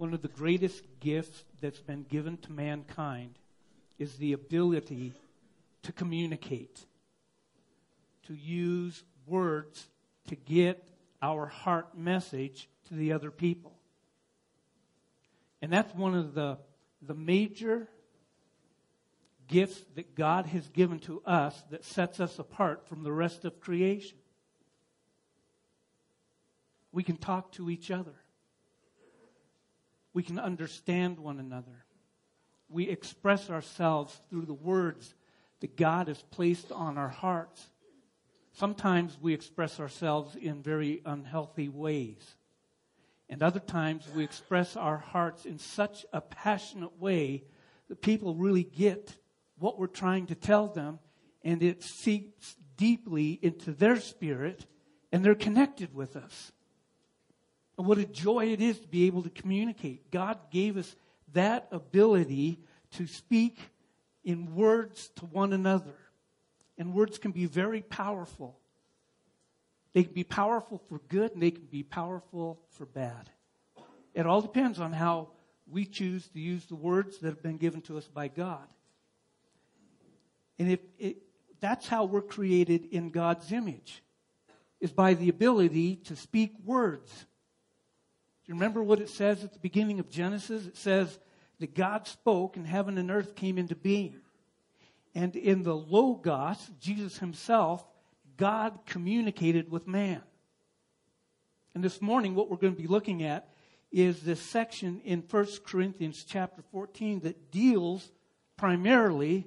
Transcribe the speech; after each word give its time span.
one 0.00 0.14
of 0.14 0.22
the 0.22 0.28
greatest 0.28 0.82
gifts 0.98 1.44
that's 1.60 1.80
been 1.80 2.04
given 2.04 2.38
to 2.38 2.50
mankind 2.50 3.34
is 3.98 4.16
the 4.16 4.32
ability 4.32 5.12
to 5.82 5.92
communicate, 5.92 6.86
to 8.26 8.32
use 8.32 9.04
words 9.26 9.88
to 10.28 10.36
get 10.36 10.88
our 11.20 11.44
heart 11.44 11.98
message 11.98 12.66
to 12.88 12.94
the 12.94 13.12
other 13.12 13.30
people. 13.30 13.74
And 15.60 15.70
that's 15.70 15.94
one 15.94 16.14
of 16.14 16.32
the, 16.32 16.56
the 17.02 17.12
major 17.12 17.86
gifts 19.48 19.84
that 19.96 20.14
God 20.14 20.46
has 20.46 20.66
given 20.68 20.98
to 21.00 21.20
us 21.26 21.62
that 21.70 21.84
sets 21.84 22.20
us 22.20 22.38
apart 22.38 22.88
from 22.88 23.02
the 23.02 23.12
rest 23.12 23.44
of 23.44 23.60
creation. 23.60 24.16
We 26.90 27.02
can 27.02 27.18
talk 27.18 27.52
to 27.52 27.68
each 27.68 27.90
other. 27.90 28.14
We 30.12 30.22
can 30.22 30.38
understand 30.38 31.18
one 31.18 31.38
another. 31.38 31.84
We 32.68 32.88
express 32.88 33.50
ourselves 33.50 34.18
through 34.28 34.46
the 34.46 34.54
words 34.54 35.14
that 35.60 35.76
God 35.76 36.08
has 36.08 36.22
placed 36.30 36.72
on 36.72 36.98
our 36.98 37.08
hearts. 37.08 37.68
Sometimes 38.52 39.16
we 39.20 39.34
express 39.34 39.78
ourselves 39.78 40.36
in 40.36 40.62
very 40.62 41.02
unhealthy 41.04 41.68
ways. 41.68 42.36
And 43.28 43.42
other 43.42 43.60
times 43.60 44.08
we 44.14 44.24
express 44.24 44.76
our 44.76 44.98
hearts 44.98 45.46
in 45.46 45.58
such 45.58 46.04
a 46.12 46.20
passionate 46.20 46.98
way 46.98 47.44
that 47.88 48.02
people 48.02 48.34
really 48.34 48.64
get 48.64 49.16
what 49.58 49.78
we're 49.78 49.86
trying 49.86 50.26
to 50.26 50.34
tell 50.34 50.66
them 50.66 50.98
and 51.42 51.62
it 51.62 51.82
seeps 51.82 52.56
deeply 52.76 53.38
into 53.42 53.72
their 53.72 54.00
spirit 54.00 54.66
and 55.12 55.24
they're 55.24 55.34
connected 55.34 55.94
with 55.94 56.16
us. 56.16 56.52
And 57.80 57.88
what 57.88 57.96
a 57.96 58.04
joy 58.04 58.52
it 58.52 58.60
is 58.60 58.78
to 58.78 58.86
be 58.86 59.06
able 59.06 59.22
to 59.22 59.30
communicate. 59.30 60.10
God 60.10 60.36
gave 60.50 60.76
us 60.76 60.94
that 61.32 61.66
ability 61.72 62.58
to 62.98 63.06
speak 63.06 63.58
in 64.22 64.54
words 64.54 65.08
to 65.16 65.24
one 65.24 65.54
another. 65.54 65.94
And 66.76 66.92
words 66.92 67.16
can 67.16 67.32
be 67.32 67.46
very 67.46 67.80
powerful. 67.80 68.58
They 69.94 70.02
can 70.02 70.12
be 70.12 70.24
powerful 70.24 70.82
for 70.90 71.00
good 71.08 71.32
and 71.32 71.42
they 71.42 71.52
can 71.52 71.64
be 71.70 71.82
powerful 71.82 72.60
for 72.68 72.84
bad. 72.84 73.30
It 74.12 74.26
all 74.26 74.42
depends 74.42 74.78
on 74.78 74.92
how 74.92 75.28
we 75.66 75.86
choose 75.86 76.28
to 76.34 76.38
use 76.38 76.66
the 76.66 76.74
words 76.74 77.16
that 77.20 77.28
have 77.28 77.42
been 77.42 77.56
given 77.56 77.80
to 77.80 77.96
us 77.96 78.06
by 78.06 78.28
God. 78.28 78.68
And 80.58 80.70
if 80.72 80.80
it, 80.98 81.16
that's 81.60 81.88
how 81.88 82.04
we're 82.04 82.20
created 82.20 82.88
in 82.92 83.08
God's 83.08 83.50
image, 83.52 84.02
is 84.82 84.92
by 84.92 85.14
the 85.14 85.30
ability 85.30 85.96
to 85.96 86.14
speak 86.14 86.52
words 86.62 87.24
you 88.50 88.54
remember 88.54 88.82
what 88.82 88.98
it 88.98 89.08
says 89.08 89.44
at 89.44 89.52
the 89.52 89.60
beginning 89.60 90.00
of 90.00 90.10
Genesis? 90.10 90.66
It 90.66 90.76
says 90.76 91.20
that 91.60 91.72
God 91.72 92.08
spoke 92.08 92.56
and 92.56 92.66
heaven 92.66 92.98
and 92.98 93.08
earth 93.08 93.36
came 93.36 93.58
into 93.58 93.76
being. 93.76 94.16
And 95.14 95.36
in 95.36 95.62
the 95.62 95.76
Logos, 95.76 96.58
Jesus 96.80 97.18
himself, 97.18 97.86
God 98.36 98.80
communicated 98.86 99.70
with 99.70 99.86
man. 99.86 100.22
And 101.76 101.84
this 101.84 102.02
morning, 102.02 102.34
what 102.34 102.50
we're 102.50 102.56
going 102.56 102.74
to 102.74 102.82
be 102.82 102.88
looking 102.88 103.22
at 103.22 103.50
is 103.92 104.22
this 104.22 104.42
section 104.42 105.00
in 105.04 105.22
1 105.30 105.46
Corinthians 105.64 106.24
chapter 106.28 106.62
14 106.72 107.20
that 107.20 107.52
deals 107.52 108.10
primarily 108.56 109.46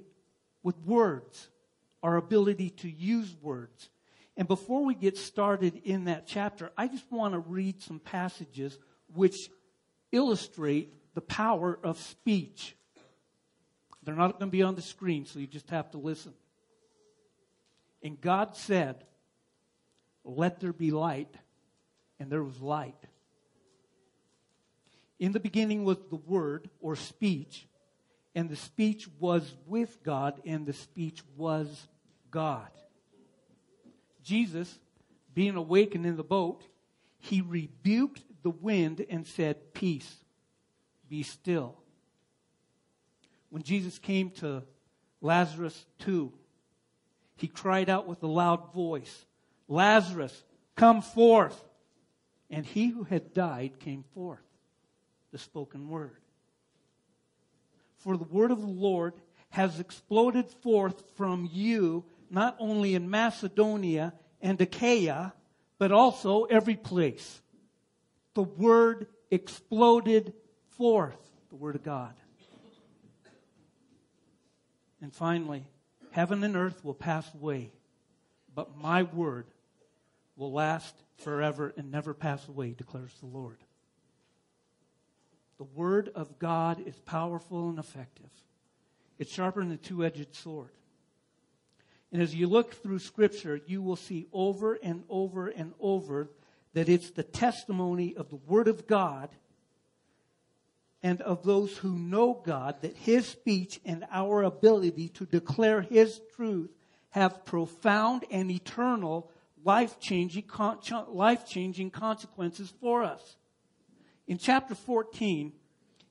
with 0.62 0.78
words, 0.78 1.50
our 2.02 2.16
ability 2.16 2.70
to 2.70 2.88
use 2.88 3.36
words. 3.42 3.90
And 4.34 4.48
before 4.48 4.82
we 4.82 4.94
get 4.94 5.18
started 5.18 5.82
in 5.84 6.06
that 6.06 6.26
chapter, 6.26 6.72
I 6.74 6.88
just 6.88 7.12
want 7.12 7.34
to 7.34 7.38
read 7.38 7.82
some 7.82 7.98
passages 8.00 8.78
which 9.14 9.50
illustrate 10.12 10.92
the 11.14 11.20
power 11.20 11.78
of 11.82 11.98
speech. 11.98 12.76
They're 14.02 14.14
not 14.14 14.38
going 14.38 14.50
to 14.50 14.56
be 14.56 14.62
on 14.62 14.74
the 14.74 14.82
screen, 14.82 15.24
so 15.24 15.38
you 15.38 15.46
just 15.46 15.70
have 15.70 15.90
to 15.92 15.98
listen. 15.98 16.34
And 18.02 18.20
God 18.20 18.54
said, 18.54 19.04
Let 20.24 20.60
there 20.60 20.72
be 20.72 20.90
light, 20.90 21.34
and 22.20 22.30
there 22.30 22.42
was 22.42 22.60
light. 22.60 22.96
In 25.18 25.32
the 25.32 25.40
beginning 25.40 25.84
was 25.84 25.98
the 26.10 26.16
Word, 26.16 26.68
or 26.80 26.96
speech, 26.96 27.66
and 28.34 28.50
the 28.50 28.56
speech 28.56 29.08
was 29.18 29.54
with 29.66 30.02
God, 30.02 30.40
and 30.44 30.66
the 30.66 30.72
speech 30.72 31.22
was 31.36 31.88
God. 32.30 32.68
Jesus, 34.22 34.78
being 35.32 35.56
awakened 35.56 36.04
in 36.04 36.16
the 36.16 36.24
boat, 36.24 36.64
he 37.18 37.40
rebuked 37.40 38.22
the 38.44 38.50
wind 38.50 39.04
and 39.10 39.26
said, 39.26 39.74
Peace, 39.74 40.14
be 41.08 41.24
still. 41.24 41.74
When 43.50 43.62
Jesus 43.62 43.98
came 43.98 44.30
to 44.32 44.62
Lazarus' 45.20 45.86
tomb, 45.98 46.32
he 47.36 47.48
cried 47.48 47.88
out 47.90 48.06
with 48.06 48.22
a 48.22 48.28
loud 48.28 48.72
voice, 48.72 49.26
Lazarus, 49.66 50.44
come 50.76 51.02
forth. 51.02 51.60
And 52.50 52.64
he 52.64 52.88
who 52.88 53.02
had 53.04 53.32
died 53.32 53.80
came 53.80 54.04
forth, 54.14 54.44
the 55.32 55.38
spoken 55.38 55.88
word. 55.88 56.20
For 57.96 58.16
the 58.16 58.24
word 58.24 58.50
of 58.50 58.60
the 58.60 58.66
Lord 58.66 59.14
has 59.48 59.80
exploded 59.80 60.50
forth 60.62 61.02
from 61.16 61.48
you, 61.50 62.04
not 62.30 62.54
only 62.60 62.94
in 62.94 63.10
Macedonia 63.10 64.12
and 64.42 64.60
Achaia, 64.60 65.32
but 65.78 65.90
also 65.90 66.44
every 66.44 66.76
place 66.76 67.40
the 68.34 68.42
word 68.42 69.06
exploded 69.30 70.32
forth, 70.76 71.18
the 71.50 71.56
word 71.56 71.76
of 71.76 71.82
God. 71.82 72.14
And 75.00 75.12
finally, 75.12 75.64
heaven 76.10 76.42
and 76.44 76.56
earth 76.56 76.84
will 76.84 76.94
pass 76.94 77.32
away, 77.34 77.70
but 78.54 78.76
my 78.76 79.02
word 79.02 79.46
will 80.36 80.52
last 80.52 80.94
forever 81.16 81.72
and 81.76 81.90
never 81.90 82.14
pass 82.14 82.48
away, 82.48 82.72
declares 82.72 83.12
the 83.20 83.26
Lord. 83.26 83.58
The 85.58 85.64
word 85.64 86.10
of 86.14 86.38
God 86.38 86.86
is 86.86 86.98
powerful 87.00 87.68
and 87.68 87.78
effective. 87.78 88.30
It's 89.18 89.32
sharper 89.32 89.60
than 89.60 89.72
a 89.72 89.76
two-edged 89.76 90.34
sword. 90.34 90.70
And 92.10 92.20
as 92.20 92.34
you 92.34 92.46
look 92.48 92.74
through 92.74 92.98
scripture, 92.98 93.60
you 93.66 93.82
will 93.82 93.96
see 93.96 94.26
over 94.32 94.74
and 94.74 95.04
over 95.08 95.48
and 95.48 95.72
over 95.78 96.30
that 96.74 96.88
it's 96.88 97.10
the 97.10 97.22
testimony 97.22 98.14
of 98.16 98.28
the 98.28 98.36
Word 98.36 98.68
of 98.68 98.86
God 98.86 99.30
and 101.02 101.20
of 101.22 101.44
those 101.44 101.78
who 101.78 101.96
know 101.96 102.42
God 102.44 102.82
that 102.82 102.96
His 102.96 103.26
speech 103.26 103.80
and 103.84 104.04
our 104.10 104.42
ability 104.42 105.08
to 105.10 105.24
declare 105.24 105.82
His 105.82 106.20
truth 106.36 106.70
have 107.10 107.44
profound 107.44 108.24
and 108.30 108.50
eternal 108.50 109.30
life-changing, 109.64 110.44
life-changing 111.08 111.90
consequences 111.90 112.72
for 112.80 113.02
us. 113.02 113.36
In 114.26 114.38
chapter 114.38 114.74
14, 114.74 115.52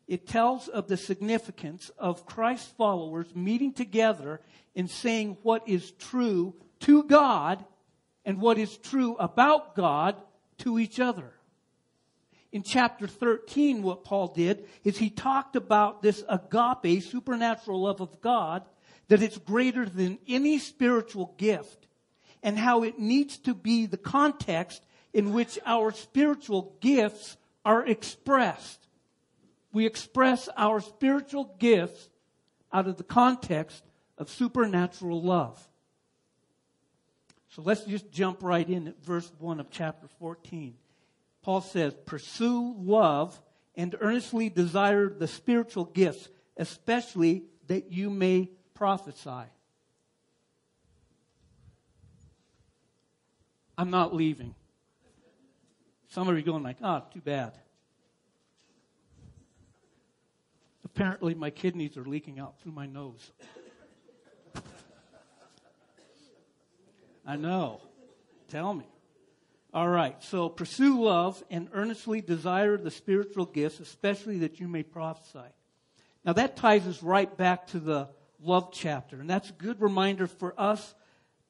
it 0.07 0.27
tells 0.27 0.67
of 0.67 0.87
the 0.87 0.97
significance 0.97 1.91
of 1.97 2.25
Christ's 2.25 2.71
followers 2.77 3.35
meeting 3.35 3.73
together 3.73 4.41
and 4.75 4.89
saying 4.89 5.37
what 5.43 5.67
is 5.67 5.91
true 5.91 6.55
to 6.81 7.03
God 7.03 7.63
and 8.25 8.39
what 8.39 8.57
is 8.57 8.77
true 8.77 9.15
about 9.17 9.75
God 9.75 10.15
to 10.59 10.79
each 10.79 10.99
other. 10.99 11.33
In 12.51 12.61
chapter 12.61 13.07
13, 13.07 13.81
what 13.81 14.03
Paul 14.03 14.27
did 14.27 14.67
is 14.83 14.97
he 14.97 15.09
talked 15.09 15.55
about 15.55 16.01
this 16.01 16.23
agape, 16.29 17.03
supernatural 17.03 17.81
love 17.81 17.99
of 17.99 18.21
God, 18.21 18.63
that 19.07 19.23
it's 19.23 19.37
greater 19.37 19.85
than 19.85 20.19
any 20.27 20.59
spiritual 20.59 21.33
gift, 21.37 21.87
and 22.43 22.57
how 22.57 22.83
it 22.83 22.99
needs 22.99 23.37
to 23.39 23.53
be 23.53 23.85
the 23.87 23.97
context 23.97 24.85
in 25.13 25.33
which 25.33 25.57
our 25.65 25.91
spiritual 25.91 26.77
gifts 26.79 27.37
are 27.65 27.85
expressed. 27.85 28.87
We 29.71 29.85
express 29.87 30.47
our 30.55 30.79
spiritual 30.79 31.55
gifts 31.57 32.09
out 32.71 32.87
of 32.87 32.97
the 32.97 33.03
context 33.03 33.83
of 34.17 34.29
supernatural 34.29 35.21
love. 35.21 35.59
So 37.55 37.61
let's 37.61 37.83
just 37.83 38.11
jump 38.11 38.41
right 38.41 38.67
in 38.67 38.87
at 38.87 39.03
verse 39.05 39.31
1 39.37 39.59
of 39.59 39.69
chapter 39.69 40.07
14. 40.19 40.73
Paul 41.43 41.61
says, 41.61 41.93
Pursue 42.05 42.75
love 42.79 43.39
and 43.75 43.95
earnestly 44.01 44.49
desire 44.49 45.07
the 45.07 45.27
spiritual 45.27 45.85
gifts, 45.85 46.29
especially 46.57 47.43
that 47.67 47.91
you 47.91 48.09
may 48.09 48.49
prophesy. 48.73 49.49
I'm 53.77 53.91
not 53.91 54.15
leaving. 54.15 54.55
Some 56.07 56.27
of 56.27 56.33
you 56.35 56.39
are 56.41 56.45
going 56.45 56.63
like, 56.63 56.77
oh, 56.81 57.03
too 57.13 57.21
bad. 57.21 57.53
Apparently 60.83 61.35
my 61.35 61.51
kidneys 61.51 61.97
are 61.97 62.05
leaking 62.05 62.39
out 62.39 62.59
through 62.61 62.71
my 62.71 62.87
nose. 62.87 63.31
I 67.25 67.35
know. 67.35 67.81
Tell 68.49 68.73
me. 68.73 68.85
All 69.73 69.89
right, 69.89 70.21
so 70.23 70.49
pursue 70.49 71.01
love 71.03 71.43
and 71.49 71.67
earnestly 71.73 72.21
desire 72.21 72.77
the 72.77 72.91
spiritual 72.91 73.45
gifts, 73.45 73.79
especially 73.79 74.39
that 74.39 74.59
you 74.59 74.67
may 74.67 74.83
prophesy. 74.83 75.49
Now 76.23 76.33
that 76.33 76.57
ties 76.57 76.87
us 76.87 77.01
right 77.01 77.35
back 77.35 77.67
to 77.67 77.79
the 77.79 78.09
love 78.39 78.69
chapter, 78.71 79.19
and 79.19 79.27
that's 79.27 79.49
a 79.49 79.53
good 79.53 79.81
reminder 79.81 80.27
for 80.27 80.53
us 80.59 80.93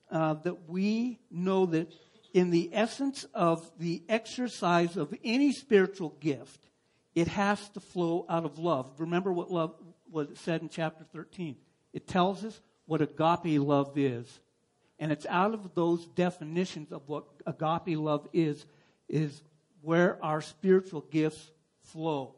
uh, 0.09 0.35
that 0.35 0.69
we 0.69 1.19
know 1.29 1.65
that 1.65 1.93
in 2.33 2.49
the 2.49 2.69
essence 2.71 3.25
of 3.33 3.69
the 3.77 4.03
exercise 4.07 4.95
of 4.95 5.13
any 5.23 5.51
spiritual 5.51 6.15
gift, 6.21 6.69
it 7.15 7.27
has 7.27 7.69
to 7.69 7.79
flow 7.79 8.25
out 8.29 8.45
of 8.45 8.57
love. 8.57 8.89
Remember 8.99 9.33
what 9.33 9.51
love 9.51 9.75
what 10.09 10.29
it 10.29 10.37
said 10.37 10.61
in 10.61 10.69
chapter 10.69 11.03
13. 11.11 11.57
It 11.91 12.07
tells 12.07 12.45
us 12.45 12.61
what 12.85 13.01
agape 13.01 13.59
love 13.59 13.97
is. 13.97 14.39
And 15.03 15.11
it's 15.11 15.25
out 15.25 15.53
of 15.53 15.75
those 15.75 16.05
definitions 16.05 16.93
of 16.93 17.01
what 17.07 17.25
agape 17.45 17.97
love 17.97 18.25
is, 18.31 18.65
is 19.09 19.41
where 19.81 20.17
our 20.23 20.39
spiritual 20.39 21.01
gifts 21.01 21.51
flow. 21.81 22.35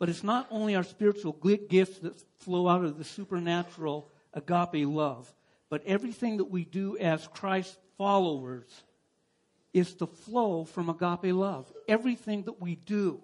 But 0.00 0.08
it's 0.08 0.24
not 0.24 0.48
only 0.50 0.74
our 0.74 0.82
spiritual 0.82 1.34
gifts 1.68 2.00
that 2.00 2.20
flow 2.40 2.66
out 2.66 2.84
of 2.84 2.98
the 2.98 3.04
supernatural 3.04 4.08
agape 4.34 4.84
love, 4.84 5.32
but 5.68 5.86
everything 5.86 6.38
that 6.38 6.50
we 6.50 6.64
do 6.64 6.98
as 6.98 7.24
Christ 7.28 7.78
followers 7.96 8.66
is 9.72 9.94
to 9.94 10.08
flow 10.08 10.64
from 10.64 10.90
agape 10.90 11.32
love. 11.32 11.72
Everything 11.86 12.42
that 12.46 12.60
we 12.60 12.74
do. 12.74 13.22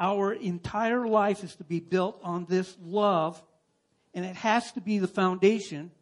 Our 0.00 0.32
entire 0.32 1.06
life 1.06 1.44
is 1.44 1.54
to 1.54 1.64
be 1.64 1.78
built 1.78 2.18
on 2.24 2.46
this 2.46 2.76
love, 2.82 3.40
and 4.14 4.24
it 4.24 4.34
has 4.34 4.72
to 4.72 4.80
be 4.80 4.98
the 4.98 5.06
foundation 5.06 5.92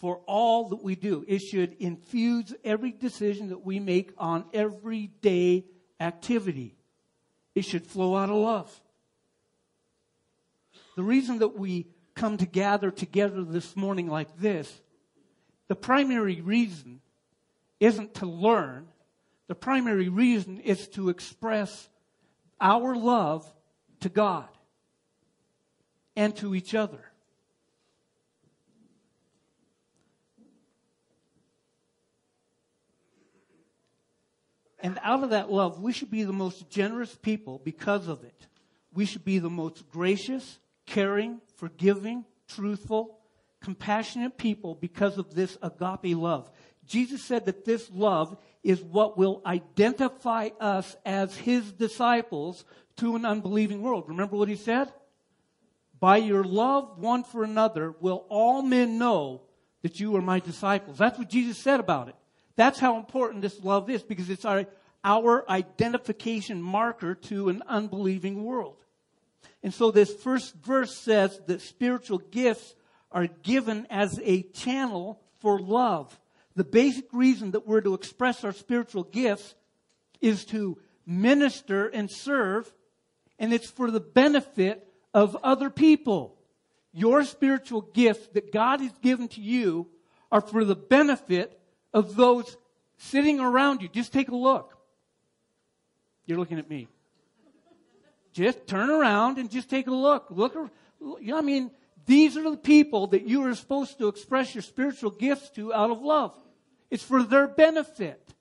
for 0.00 0.22
all 0.26 0.70
that 0.70 0.82
we 0.82 0.94
do. 0.94 1.26
It 1.28 1.40
should 1.40 1.74
infuse 1.78 2.54
every 2.64 2.90
decision 2.90 3.50
that 3.50 3.66
we 3.66 3.78
make 3.78 4.12
on 4.16 4.46
everyday 4.54 5.66
activity. 6.00 6.74
It 7.54 7.66
should 7.66 7.86
flow 7.86 8.16
out 8.16 8.30
of 8.30 8.36
love. 8.36 8.80
The 10.96 11.02
reason 11.02 11.40
that 11.40 11.58
we 11.58 11.86
come 12.14 12.38
to 12.38 12.46
gather 12.46 12.90
together 12.90 13.44
this 13.44 13.76
morning 13.76 14.08
like 14.08 14.38
this, 14.38 14.80
the 15.68 15.76
primary 15.76 16.40
reason 16.40 17.02
isn't 17.78 18.14
to 18.14 18.26
learn. 18.26 18.86
The 19.48 19.54
primary 19.54 20.08
reason 20.08 20.60
is 20.60 20.88
to 20.88 21.10
express 21.10 21.90
our 22.58 22.96
love 22.96 23.46
to 24.00 24.08
God 24.08 24.48
and 26.16 26.34
to 26.36 26.54
each 26.54 26.74
other. 26.74 27.09
And 34.82 34.98
out 35.02 35.22
of 35.22 35.30
that 35.30 35.50
love, 35.50 35.80
we 35.80 35.92
should 35.92 36.10
be 36.10 36.22
the 36.22 36.32
most 36.32 36.70
generous 36.70 37.14
people 37.14 37.60
because 37.62 38.08
of 38.08 38.24
it. 38.24 38.46
We 38.92 39.04
should 39.04 39.24
be 39.24 39.38
the 39.38 39.50
most 39.50 39.88
gracious, 39.90 40.58
caring, 40.86 41.40
forgiving, 41.56 42.24
truthful, 42.48 43.18
compassionate 43.60 44.36
people 44.36 44.74
because 44.74 45.18
of 45.18 45.34
this 45.34 45.56
agape 45.62 46.16
love. 46.16 46.50
Jesus 46.86 47.22
said 47.22 47.46
that 47.46 47.64
this 47.64 47.88
love 47.92 48.36
is 48.64 48.82
what 48.82 49.16
will 49.16 49.42
identify 49.46 50.48
us 50.58 50.96
as 51.04 51.36
his 51.36 51.72
disciples 51.72 52.64
to 52.96 53.16
an 53.16 53.24
unbelieving 53.24 53.82
world. 53.82 54.04
Remember 54.08 54.36
what 54.36 54.48
he 54.48 54.56
said? 54.56 54.92
By 56.00 56.16
your 56.16 56.42
love 56.42 56.98
one 56.98 57.22
for 57.22 57.44
another 57.44 57.94
will 58.00 58.24
all 58.28 58.62
men 58.62 58.98
know 58.98 59.42
that 59.82 60.00
you 60.00 60.16
are 60.16 60.22
my 60.22 60.40
disciples. 60.40 60.98
That's 60.98 61.18
what 61.18 61.30
Jesus 61.30 61.58
said 61.58 61.78
about 61.78 62.08
it. 62.08 62.16
That's 62.56 62.78
how 62.78 62.96
important 62.96 63.42
this 63.42 63.62
love 63.62 63.88
is 63.90 64.02
because 64.02 64.30
it's 64.30 64.44
our, 64.44 64.66
our 65.04 65.48
identification 65.48 66.60
marker 66.62 67.14
to 67.14 67.48
an 67.48 67.62
unbelieving 67.66 68.44
world. 68.44 68.76
And 69.62 69.72
so 69.72 69.90
this 69.90 70.12
first 70.12 70.54
verse 70.54 70.96
says 70.96 71.40
that 71.46 71.60
spiritual 71.60 72.18
gifts 72.18 72.74
are 73.12 73.26
given 73.26 73.86
as 73.90 74.18
a 74.22 74.42
channel 74.42 75.20
for 75.40 75.58
love. 75.58 76.18
The 76.56 76.64
basic 76.64 77.12
reason 77.12 77.52
that 77.52 77.66
we're 77.66 77.80
to 77.82 77.94
express 77.94 78.44
our 78.44 78.52
spiritual 78.52 79.04
gifts 79.04 79.54
is 80.20 80.44
to 80.46 80.78
minister 81.06 81.88
and 81.88 82.10
serve, 82.10 82.72
and 83.38 83.52
it's 83.52 83.70
for 83.70 83.90
the 83.90 84.00
benefit 84.00 84.86
of 85.12 85.36
other 85.42 85.70
people. 85.70 86.36
Your 86.92 87.24
spiritual 87.24 87.82
gifts 87.82 88.26
that 88.34 88.52
God 88.52 88.80
has 88.80 88.92
given 89.02 89.28
to 89.28 89.40
you 89.40 89.88
are 90.32 90.40
for 90.40 90.64
the 90.64 90.76
benefit 90.76 91.59
of 91.92 92.16
those 92.16 92.56
sitting 92.98 93.40
around 93.40 93.82
you. 93.82 93.88
Just 93.88 94.12
take 94.12 94.28
a 94.28 94.36
look. 94.36 94.76
You're 96.26 96.38
looking 96.38 96.58
at 96.58 96.68
me. 96.68 96.88
Just 98.32 98.66
turn 98.66 98.90
around 98.90 99.38
and 99.38 99.50
just 99.50 99.68
take 99.68 99.88
a 99.88 99.94
look. 99.94 100.26
Look, 100.30 100.56
I 101.32 101.40
mean, 101.40 101.70
these 102.06 102.36
are 102.36 102.50
the 102.50 102.56
people 102.56 103.08
that 103.08 103.26
you 103.26 103.44
are 103.44 103.54
supposed 103.54 103.98
to 103.98 104.08
express 104.08 104.54
your 104.54 104.62
spiritual 104.62 105.10
gifts 105.10 105.50
to 105.50 105.74
out 105.74 105.90
of 105.90 106.02
love. 106.02 106.34
It's 106.90 107.02
for 107.02 107.22
their 107.22 107.48
benefit. 107.48 108.34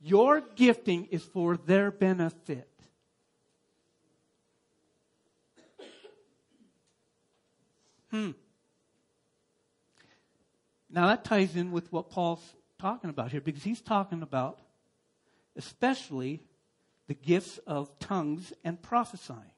Your 0.00 0.42
gifting 0.56 1.06
is 1.06 1.22
for 1.22 1.56
their 1.56 1.90
benefit. 1.90 2.68
Hmm. 8.10 8.32
Now 10.92 11.06
that 11.08 11.24
ties 11.24 11.56
in 11.56 11.72
with 11.72 11.90
what 11.90 12.10
Paul's 12.10 12.44
talking 12.78 13.10
about 13.10 13.32
here 13.32 13.40
because 13.40 13.62
he's 13.62 13.80
talking 13.80 14.22
about 14.22 14.60
especially 15.56 16.40
the 17.08 17.14
gifts 17.14 17.58
of 17.66 17.98
tongues 17.98 18.52
and 18.64 18.80
prophesying. 18.80 19.50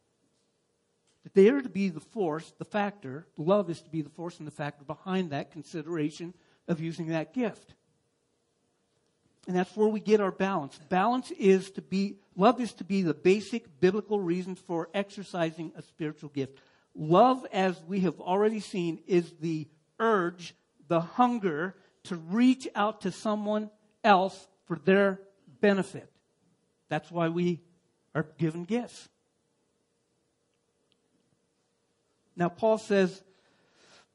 That 1.24 1.34
they 1.34 1.48
are 1.48 1.62
to 1.62 1.68
be 1.68 1.88
the 1.88 2.00
force, 2.00 2.52
the 2.58 2.64
factor, 2.64 3.26
love 3.36 3.70
is 3.70 3.80
to 3.82 3.90
be 3.90 4.02
the 4.02 4.10
force 4.10 4.38
and 4.38 4.46
the 4.46 4.52
factor 4.52 4.84
behind 4.84 5.30
that 5.30 5.52
consideration 5.52 6.34
of 6.68 6.80
using 6.80 7.08
that 7.08 7.32
gift. 7.32 7.74
And 9.46 9.56
that's 9.56 9.76
where 9.76 9.88
we 9.88 10.00
get 10.00 10.20
our 10.20 10.30
balance. 10.30 10.78
Balance 10.88 11.30
is 11.32 11.70
to 11.72 11.82
be, 11.82 12.16
love 12.34 12.60
is 12.60 12.72
to 12.74 12.84
be 12.84 13.02
the 13.02 13.14
basic 13.14 13.80
biblical 13.80 14.20
reason 14.20 14.54
for 14.54 14.88
exercising 14.94 15.72
a 15.76 15.82
spiritual 15.82 16.30
gift. 16.30 16.58
Love, 16.94 17.46
as 17.52 17.80
we 17.82 18.00
have 18.00 18.20
already 18.20 18.60
seen, 18.60 19.00
is 19.06 19.32
the 19.40 19.68
urge 19.98 20.54
the 20.88 21.00
hunger 21.00 21.74
to 22.04 22.16
reach 22.16 22.68
out 22.74 23.02
to 23.02 23.12
someone 23.12 23.70
else 24.02 24.48
for 24.66 24.76
their 24.76 25.20
benefit. 25.60 26.10
That's 26.88 27.10
why 27.10 27.28
we 27.28 27.62
are 28.14 28.26
given 28.38 28.64
gifts. 28.64 29.08
Now, 32.36 32.48
Paul 32.48 32.78
says 32.78 33.22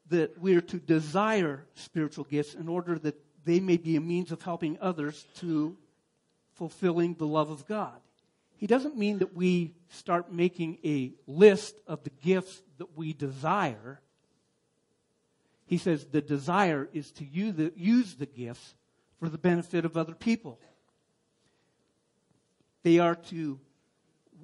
that 0.10 0.40
we 0.40 0.56
are 0.56 0.62
to 0.62 0.78
desire 0.78 1.66
spiritual 1.76 2.26
gifts 2.26 2.54
in 2.54 2.68
order 2.68 3.00
that 3.00 3.16
they 3.46 3.60
may 3.60 3.78
be 3.78 3.96
a 3.96 4.02
means 4.02 4.32
of 4.32 4.42
helping 4.42 4.78
others 4.82 5.26
to 5.38 5.78
fulfilling 6.54 7.16
the 7.16 7.28
love 7.28 7.50
of 7.50 7.66
God. 7.68 8.00
He 8.58 8.68
doesn't 8.68 8.98
mean 8.98 9.20
that 9.20 9.34
we 9.34 9.74
start 9.88 10.34
making 10.34 10.80
a 10.84 11.14
list 11.26 11.76
of 11.88 12.04
the 12.04 12.10
gifts 12.10 12.62
that 12.78 12.98
we 12.98 13.14
desire. 13.14 14.02
He 15.70 15.78
says 15.78 16.04
the 16.06 16.20
desire 16.20 16.90
is 16.94 17.12
to 17.12 17.24
use 17.24 17.54
the, 17.54 17.72
use 17.76 18.16
the 18.16 18.26
gifts 18.26 18.74
for 19.20 19.30
the 19.30 19.38
benefit 19.38 19.86
of 19.86 19.96
other 19.98 20.16
people. 20.16 20.60
They 22.82 22.98
are 22.98 23.14
to, 23.14 23.60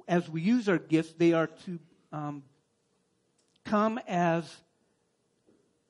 as 0.07 0.29
we 0.29 0.41
use 0.41 0.69
our 0.69 0.77
gifts, 0.77 1.15
they 1.17 1.33
are 1.33 1.47
to 1.47 1.79
um, 2.11 2.43
come 3.63 3.99
as 4.07 4.55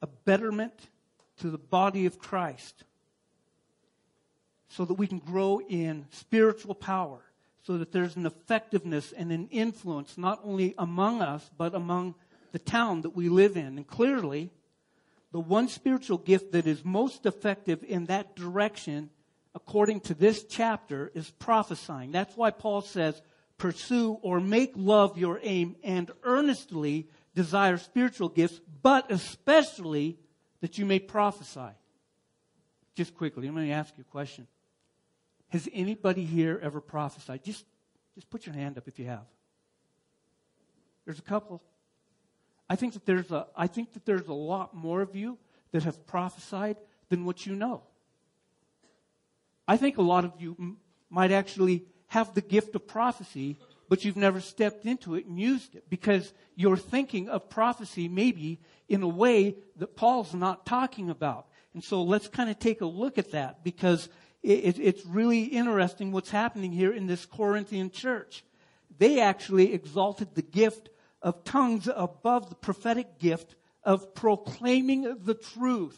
a 0.02 0.08
betterment 0.08 0.72
to 1.40 1.50
the 1.50 1.58
body 1.58 2.06
of 2.06 2.18
Christ 2.18 2.86
so 4.70 4.86
that 4.86 4.94
we 4.94 5.06
can 5.06 5.20
grow 5.20 5.60
in 5.60 6.06
spiritual 6.12 6.76
power, 6.76 7.20
so 7.64 7.78
that 7.78 7.92
there's 7.92 8.16
an 8.16 8.26
effectiveness 8.26 9.12
and 9.12 9.34
an 9.34 9.50
influence 9.52 10.18
not 10.18 10.40
only 10.46 10.76
among 10.78 11.22
us, 11.22 11.52
but 11.58 11.76
among 11.76 12.16
the 12.54 12.60
town 12.60 13.02
that 13.02 13.18
we 13.18 13.28
live 13.28 13.58
in. 13.58 13.76
And 13.76 13.86
clearly, 13.86 14.50
the 15.36 15.42
one 15.42 15.68
spiritual 15.68 16.18
gift 16.18 16.54
that 16.54 16.66
is 16.66 16.86
most 16.86 17.26
effective 17.26 17.84
in 17.84 18.06
that 18.06 18.38
direction, 18.38 19.10
according 19.54 20.00
to 20.00 20.14
this 20.14 20.46
chapter, 20.46 21.12
is 21.14 21.30
prophesying. 21.30 22.14
That's 22.14 22.38
why 22.38 22.52
Paul 22.52 22.80
says, 22.80 23.22
pursue 23.58 24.14
or 24.22 24.40
make 24.40 24.72
love 24.78 25.18
your 25.18 25.42
aim 25.44 25.76
and 25.84 26.10
earnestly 26.24 27.10
desire 27.34 27.76
spiritual 27.76 28.30
gifts, 28.30 28.62
but 28.82 29.12
especially 29.12 30.18
that 30.62 30.78
you 30.78 30.86
may 30.86 31.00
prophesy. 31.00 31.76
Just 32.96 33.14
quickly, 33.14 33.48
let 33.48 33.62
me 33.62 33.74
ask 33.74 33.94
you 33.98 34.06
a 34.08 34.12
question. 34.14 34.48
Has 35.50 35.68
anybody 35.74 36.24
here 36.24 36.62
ever 36.64 36.80
prophesied? 36.80 37.44
Just, 37.44 37.66
just 38.14 38.30
put 38.30 38.46
your 38.46 38.56
hand 38.56 38.78
up 38.78 38.88
if 38.88 38.98
you 39.00 39.08
have. 39.08 39.26
There's 41.04 41.20
a 41.20 41.24
couple. 41.24 41.62
I 42.70 42.76
think 42.76 42.94
that 42.94 43.06
there's 43.06 43.32
a, 43.32 43.48
I 43.56 43.68
think 43.68 43.94
that 43.94 44.06
there's 44.06 44.28
a 44.28 44.34
lot 44.34 44.76
more 44.76 45.02
of 45.02 45.16
you 45.16 45.38
that 45.72 45.84
have 45.84 46.08
prophesied 46.08 46.78
than 47.10 47.26
what 47.26 47.46
you 47.46 47.56
know. 47.56 47.84
I 49.68 49.78
think 49.78 49.98
a 49.98 50.02
lot 50.02 50.26
of 50.26 50.34
you 50.40 50.56
m- 50.60 50.78
might 51.10 51.32
actually 51.32 51.86
have 52.08 52.34
the 52.34 52.42
gift 52.42 52.76
of 52.76 52.88
prophecy, 52.88 53.58
but 53.90 54.04
you've 54.04 54.18
never 54.18 54.40
stepped 54.40 54.86
into 54.86 55.16
it 55.16 55.26
and 55.26 55.40
used 55.40 55.76
it 55.76 55.90
because 55.90 56.34
you're 56.56 56.78
thinking 56.78 57.30
of 57.30 57.50
prophecy 57.50 58.08
maybe 58.08 58.60
in 58.88 59.04
a 59.04 59.08
way 59.08 59.56
that 59.78 59.96
Paul's 59.96 60.34
not 60.34 60.66
talking 60.66 61.10
about. 61.10 61.48
And 61.74 61.84
so 61.84 62.04
let's 62.04 62.28
kind 62.28 62.50
of 62.50 62.58
take 62.58 62.82
a 62.82 62.86
look 62.86 63.18
at 63.18 63.32
that 63.32 63.64
because 63.64 64.08
it, 64.42 64.78
it, 64.78 64.80
it's 64.80 65.06
really 65.06 65.44
interesting 65.44 66.12
what's 66.12 66.30
happening 66.30 66.72
here 66.72 66.94
in 66.94 67.06
this 67.06 67.26
Corinthian 67.26 67.92
church. 67.92 68.44
They 68.98 69.20
actually 69.20 69.74
exalted 69.74 70.36
the 70.36 70.42
gift 70.42 70.90
of 71.26 71.44
tongues 71.44 71.90
above 71.94 72.50
the 72.50 72.56
prophetic 72.56 73.18
gift 73.18 73.56
of 73.84 74.14
proclaiming 74.14 75.18
the 75.24 75.34
truth. 75.34 75.98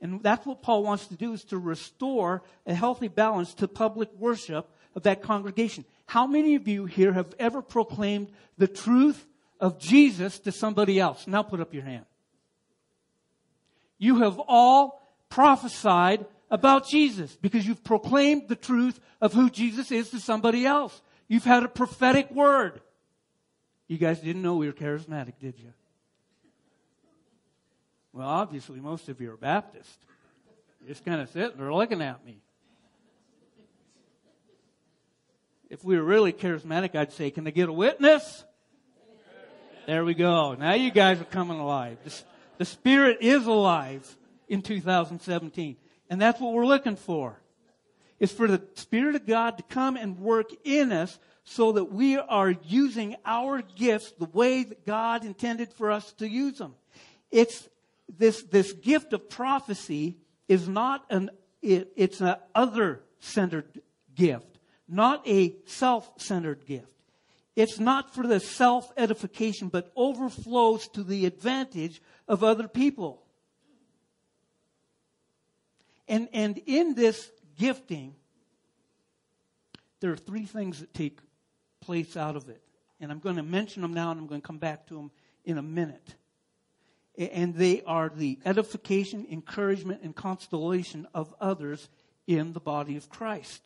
And 0.00 0.22
that's 0.22 0.46
what 0.46 0.62
Paul 0.62 0.82
wants 0.82 1.08
to 1.08 1.14
do 1.14 1.34
is 1.34 1.44
to 1.44 1.58
restore 1.58 2.42
a 2.66 2.72
healthy 2.72 3.08
balance 3.08 3.52
to 3.54 3.68
public 3.68 4.08
worship 4.18 4.66
of 4.94 5.02
that 5.02 5.22
congregation. 5.22 5.84
How 6.06 6.26
many 6.26 6.54
of 6.54 6.66
you 6.66 6.86
here 6.86 7.12
have 7.12 7.34
ever 7.38 7.60
proclaimed 7.60 8.28
the 8.56 8.66
truth 8.66 9.26
of 9.60 9.78
Jesus 9.78 10.38
to 10.40 10.52
somebody 10.52 10.98
else? 10.98 11.26
Now 11.26 11.42
put 11.42 11.60
up 11.60 11.74
your 11.74 11.84
hand. 11.84 12.06
You 13.98 14.22
have 14.22 14.40
all 14.48 15.02
prophesied 15.28 16.24
about 16.50 16.88
Jesus 16.88 17.36
because 17.36 17.66
you've 17.66 17.84
proclaimed 17.84 18.48
the 18.48 18.56
truth 18.56 18.98
of 19.20 19.34
who 19.34 19.50
Jesus 19.50 19.92
is 19.92 20.08
to 20.10 20.20
somebody 20.20 20.64
else. 20.64 21.02
You've 21.28 21.44
had 21.44 21.62
a 21.62 21.68
prophetic 21.68 22.30
word. 22.30 22.80
You 23.88 23.96
guys 23.96 24.20
didn't 24.20 24.42
know 24.42 24.56
we 24.56 24.66
were 24.66 24.72
charismatic, 24.74 25.38
did 25.40 25.58
you? 25.58 25.72
Well, 28.12 28.28
obviously, 28.28 28.80
most 28.80 29.08
of 29.08 29.20
you 29.20 29.32
are 29.32 29.36
Baptist. 29.36 29.98
You're 30.80 30.90
just 30.90 31.04
kind 31.04 31.20
of 31.22 31.30
sitting 31.30 31.56
there 31.56 31.72
looking 31.72 32.02
at 32.02 32.24
me. 32.24 32.42
If 35.70 35.84
we 35.84 35.96
were 35.96 36.02
really 36.02 36.32
charismatic, 36.32 36.94
I'd 36.94 37.12
say, 37.12 37.30
Can 37.30 37.46
I 37.46 37.50
get 37.50 37.68
a 37.68 37.72
witness? 37.72 38.44
There 39.86 40.04
we 40.04 40.12
go. 40.12 40.54
Now 40.54 40.74
you 40.74 40.90
guys 40.90 41.18
are 41.18 41.24
coming 41.24 41.58
alive. 41.58 41.96
The, 42.04 42.14
the 42.58 42.64
Spirit 42.66 43.18
is 43.22 43.46
alive 43.46 44.16
in 44.46 44.60
2017. 44.60 45.76
And 46.10 46.20
that's 46.20 46.38
what 46.40 46.52
we're 46.52 46.66
looking 46.66 46.96
for. 46.96 47.40
Is 48.20 48.30
for 48.30 48.48
the 48.48 48.62
Spirit 48.74 49.14
of 49.14 49.26
God 49.26 49.56
to 49.56 49.62
come 49.62 49.96
and 49.96 50.18
work 50.18 50.50
in 50.64 50.92
us 50.92 51.18
so 51.50 51.72
that 51.72 51.90
we 51.90 52.18
are 52.18 52.50
using 52.66 53.16
our 53.24 53.62
gifts 53.62 54.12
the 54.18 54.26
way 54.26 54.64
that 54.64 54.84
God 54.84 55.24
intended 55.24 55.72
for 55.72 55.90
us 55.90 56.12
to 56.18 56.28
use 56.28 56.58
them. 56.58 56.74
It's 57.30 57.70
this, 58.18 58.42
this 58.42 58.72
gift 58.74 59.14
of 59.14 59.30
prophecy 59.30 60.18
is 60.46 60.68
not 60.68 61.06
an, 61.08 61.30
it, 61.62 61.90
it's 61.96 62.20
an 62.20 62.36
other 62.54 63.00
centered 63.20 63.80
gift, 64.14 64.58
not 64.86 65.26
a 65.26 65.56
self 65.64 66.10
centered 66.18 66.66
gift. 66.66 66.92
It's 67.56 67.80
not 67.80 68.14
for 68.14 68.26
the 68.26 68.40
self 68.40 68.92
edification, 68.98 69.68
but 69.68 69.90
overflows 69.96 70.86
to 70.88 71.02
the 71.02 71.24
advantage 71.24 72.02
of 72.28 72.44
other 72.44 72.68
people. 72.68 73.22
And, 76.06 76.28
and 76.34 76.60
in 76.66 76.94
this 76.94 77.30
gifting, 77.58 78.16
there 80.00 80.12
are 80.12 80.16
three 80.16 80.44
things 80.44 80.80
that 80.80 80.92
take 80.92 81.20
place 81.88 82.18
out 82.18 82.36
of 82.36 82.50
it. 82.50 82.60
And 83.00 83.10
I'm 83.10 83.18
going 83.18 83.36
to 83.36 83.42
mention 83.42 83.80
them 83.80 83.94
now 83.94 84.10
and 84.10 84.20
I'm 84.20 84.26
going 84.26 84.42
to 84.42 84.46
come 84.46 84.58
back 84.58 84.86
to 84.88 84.94
them 84.94 85.10
in 85.44 85.56
a 85.56 85.62
minute 85.62 86.14
and 87.18 87.54
they 87.54 87.82
are 87.82 88.10
the 88.14 88.38
edification, 88.44 89.26
encouragement, 89.30 90.02
and 90.02 90.14
consolation 90.14 91.08
of 91.12 91.34
others 91.40 91.88
in 92.28 92.52
the 92.52 92.60
body 92.60 92.96
of 92.96 93.08
Christ. 93.08 93.60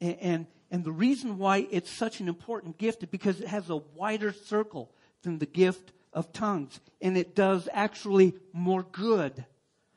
And, 0.00 0.16
and, 0.20 0.46
and 0.70 0.84
the 0.84 0.92
reason 0.92 1.38
why 1.38 1.66
it's 1.70 1.90
such 1.90 2.20
an 2.20 2.28
important 2.28 2.78
gift 2.78 3.02
is 3.02 3.08
because 3.08 3.40
it 3.40 3.48
has 3.48 3.70
a 3.70 3.76
wider 3.76 4.32
circle 4.32 4.92
than 5.22 5.38
the 5.38 5.46
gift 5.46 5.92
of 6.12 6.32
tongues. 6.32 6.78
And 7.00 7.18
it 7.18 7.34
does 7.34 7.68
actually 7.72 8.34
more 8.52 8.84
good. 8.84 9.44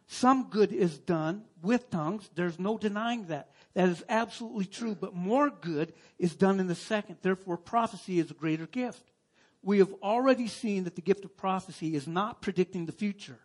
Some 0.08 0.50
good 0.50 0.72
is 0.72 0.98
done 0.98 1.44
with 1.62 1.92
tongues. 1.92 2.28
There's 2.34 2.58
no 2.58 2.80
denying 2.80 3.28
that. 3.28 3.52
That 3.78 3.90
is 3.90 4.04
absolutely 4.10 4.66
true. 4.66 4.96
But 4.96 5.16
more 5.16 5.50
good 5.50 5.94
is 6.20 6.36
done 6.36 6.60
in 6.60 6.68
the 6.68 6.76
second. 6.76 7.18
Therefore, 7.22 7.58
prophecy 7.58 8.20
is 8.20 8.32
a 8.32 8.34
greater 8.34 8.68
gift 8.68 9.04
we 9.68 9.80
have 9.80 9.94
already 10.02 10.48
seen 10.48 10.86
that 10.86 10.96
the 10.96 11.02
gift 11.02 11.26
of 11.26 11.36
prophecy 11.36 11.94
is 11.94 12.08
not 12.08 12.42
predicting 12.42 12.86
the 12.86 12.94
future. 12.94 13.38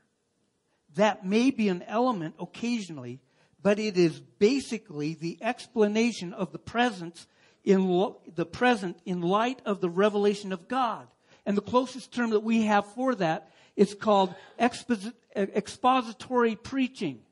That 0.94 1.26
may 1.26 1.50
be 1.50 1.68
an 1.68 1.82
element 1.82 2.36
occasionally, 2.38 3.20
but 3.60 3.80
it 3.80 3.96
is 3.96 4.20
basically 4.20 5.14
the 5.14 5.38
explanation 5.40 6.32
of 6.32 6.52
the 6.52 6.60
presence 6.60 7.26
in 7.64 7.88
lo- 7.88 8.20
the 8.34 8.46
present 8.46 8.98
in 9.04 9.20
light 9.20 9.60
of 9.64 9.80
the 9.80 9.90
revelation 9.90 10.52
of 10.52 10.68
God. 10.68 11.08
And 11.44 11.56
the 11.56 11.62
closest 11.62 12.12
term 12.12 12.30
that 12.30 12.44
we 12.44 12.66
have 12.66 12.86
for 12.86 13.16
that 13.16 13.50
is 13.74 13.94
called 13.94 14.34
exposit- 14.60 15.14
expository 15.34 16.54
preaching, 16.54 17.22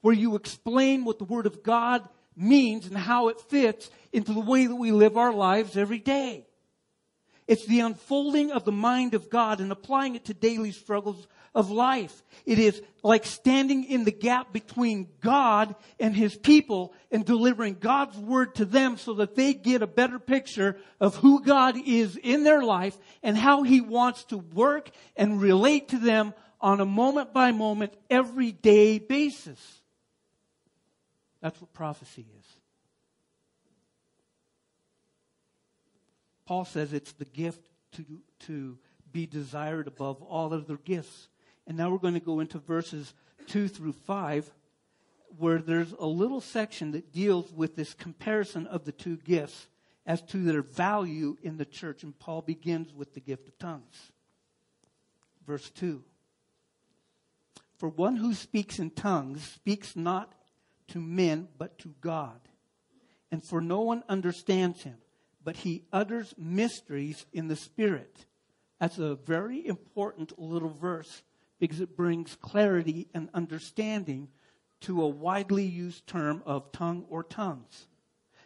where 0.00 0.14
you 0.14 0.36
explain 0.36 1.04
what 1.04 1.18
the 1.18 1.24
Word 1.24 1.46
of 1.46 1.62
God 1.62 2.08
means 2.36 2.86
and 2.86 2.96
how 2.96 3.28
it 3.28 3.40
fits 3.40 3.90
into 4.12 4.32
the 4.32 4.40
way 4.40 4.66
that 4.66 4.74
we 4.74 4.92
live 4.92 5.16
our 5.16 5.32
lives 5.32 5.76
every 5.76 5.98
day. 5.98 6.46
It's 7.46 7.66
the 7.66 7.80
unfolding 7.80 8.52
of 8.52 8.64
the 8.64 8.70
mind 8.70 9.14
of 9.14 9.28
God 9.28 9.60
and 9.60 9.72
applying 9.72 10.14
it 10.14 10.26
to 10.26 10.34
daily 10.34 10.70
struggles 10.70 11.26
of 11.52 11.68
life. 11.68 12.22
It 12.46 12.60
is 12.60 12.80
like 13.02 13.26
standing 13.26 13.82
in 13.82 14.04
the 14.04 14.12
gap 14.12 14.52
between 14.52 15.08
God 15.20 15.74
and 15.98 16.14
His 16.14 16.36
people 16.36 16.94
and 17.10 17.24
delivering 17.24 17.78
God's 17.80 18.16
word 18.16 18.54
to 18.54 18.64
them 18.64 18.96
so 18.96 19.14
that 19.14 19.34
they 19.34 19.52
get 19.52 19.82
a 19.82 19.88
better 19.88 20.20
picture 20.20 20.76
of 21.00 21.16
who 21.16 21.42
God 21.42 21.76
is 21.76 22.16
in 22.16 22.44
their 22.44 22.62
life 22.62 22.96
and 23.20 23.36
how 23.36 23.64
He 23.64 23.80
wants 23.80 24.22
to 24.26 24.38
work 24.38 24.90
and 25.16 25.42
relate 25.42 25.88
to 25.88 25.98
them 25.98 26.34
on 26.60 26.80
a 26.80 26.86
moment 26.86 27.32
by 27.32 27.50
moment, 27.50 27.94
everyday 28.08 29.00
basis. 29.00 29.79
That's 31.40 31.60
what 31.60 31.72
prophecy 31.72 32.26
is. 32.38 32.46
Paul 36.46 36.64
says 36.64 36.92
it's 36.92 37.12
the 37.12 37.24
gift 37.24 37.70
to, 37.92 38.04
to 38.46 38.78
be 39.12 39.26
desired 39.26 39.86
above 39.86 40.20
all 40.22 40.52
other 40.52 40.76
gifts. 40.76 41.28
And 41.66 41.76
now 41.76 41.90
we're 41.90 41.98
going 41.98 42.14
to 42.14 42.20
go 42.20 42.40
into 42.40 42.58
verses 42.58 43.14
2 43.46 43.68
through 43.68 43.92
5, 43.92 44.50
where 45.38 45.58
there's 45.58 45.92
a 45.92 46.06
little 46.06 46.40
section 46.40 46.90
that 46.92 47.12
deals 47.12 47.52
with 47.52 47.76
this 47.76 47.94
comparison 47.94 48.66
of 48.66 48.84
the 48.84 48.92
two 48.92 49.16
gifts 49.16 49.68
as 50.06 50.22
to 50.22 50.38
their 50.38 50.62
value 50.62 51.36
in 51.42 51.56
the 51.56 51.64
church. 51.64 52.02
And 52.02 52.18
Paul 52.18 52.42
begins 52.42 52.92
with 52.92 53.14
the 53.14 53.20
gift 53.20 53.46
of 53.46 53.58
tongues. 53.58 54.10
Verse 55.46 55.70
2 55.70 56.02
For 57.76 57.88
one 57.88 58.16
who 58.16 58.34
speaks 58.34 58.78
in 58.78 58.90
tongues 58.90 59.42
speaks 59.44 59.94
not 59.94 60.34
to 60.90 61.00
men, 61.00 61.48
but 61.58 61.78
to 61.80 61.94
God. 62.00 62.40
And 63.32 63.44
for 63.44 63.60
no 63.60 63.80
one 63.80 64.02
understands 64.08 64.82
him 64.82 64.96
but 65.42 65.56
he 65.56 65.84
utters 65.92 66.34
mysteries 66.38 67.26
in 67.32 67.48
the 67.48 67.56
Spirit. 67.56 68.26
That's 68.78 68.98
a 68.98 69.16
very 69.16 69.66
important 69.66 70.38
little 70.38 70.70
verse 70.70 71.22
because 71.58 71.80
it 71.80 71.96
brings 71.96 72.36
clarity 72.36 73.08
and 73.14 73.28
understanding 73.34 74.28
to 74.82 75.02
a 75.02 75.08
widely 75.08 75.64
used 75.64 76.06
term 76.06 76.42
of 76.46 76.72
tongue 76.72 77.04
or 77.08 77.22
tongues. 77.22 77.86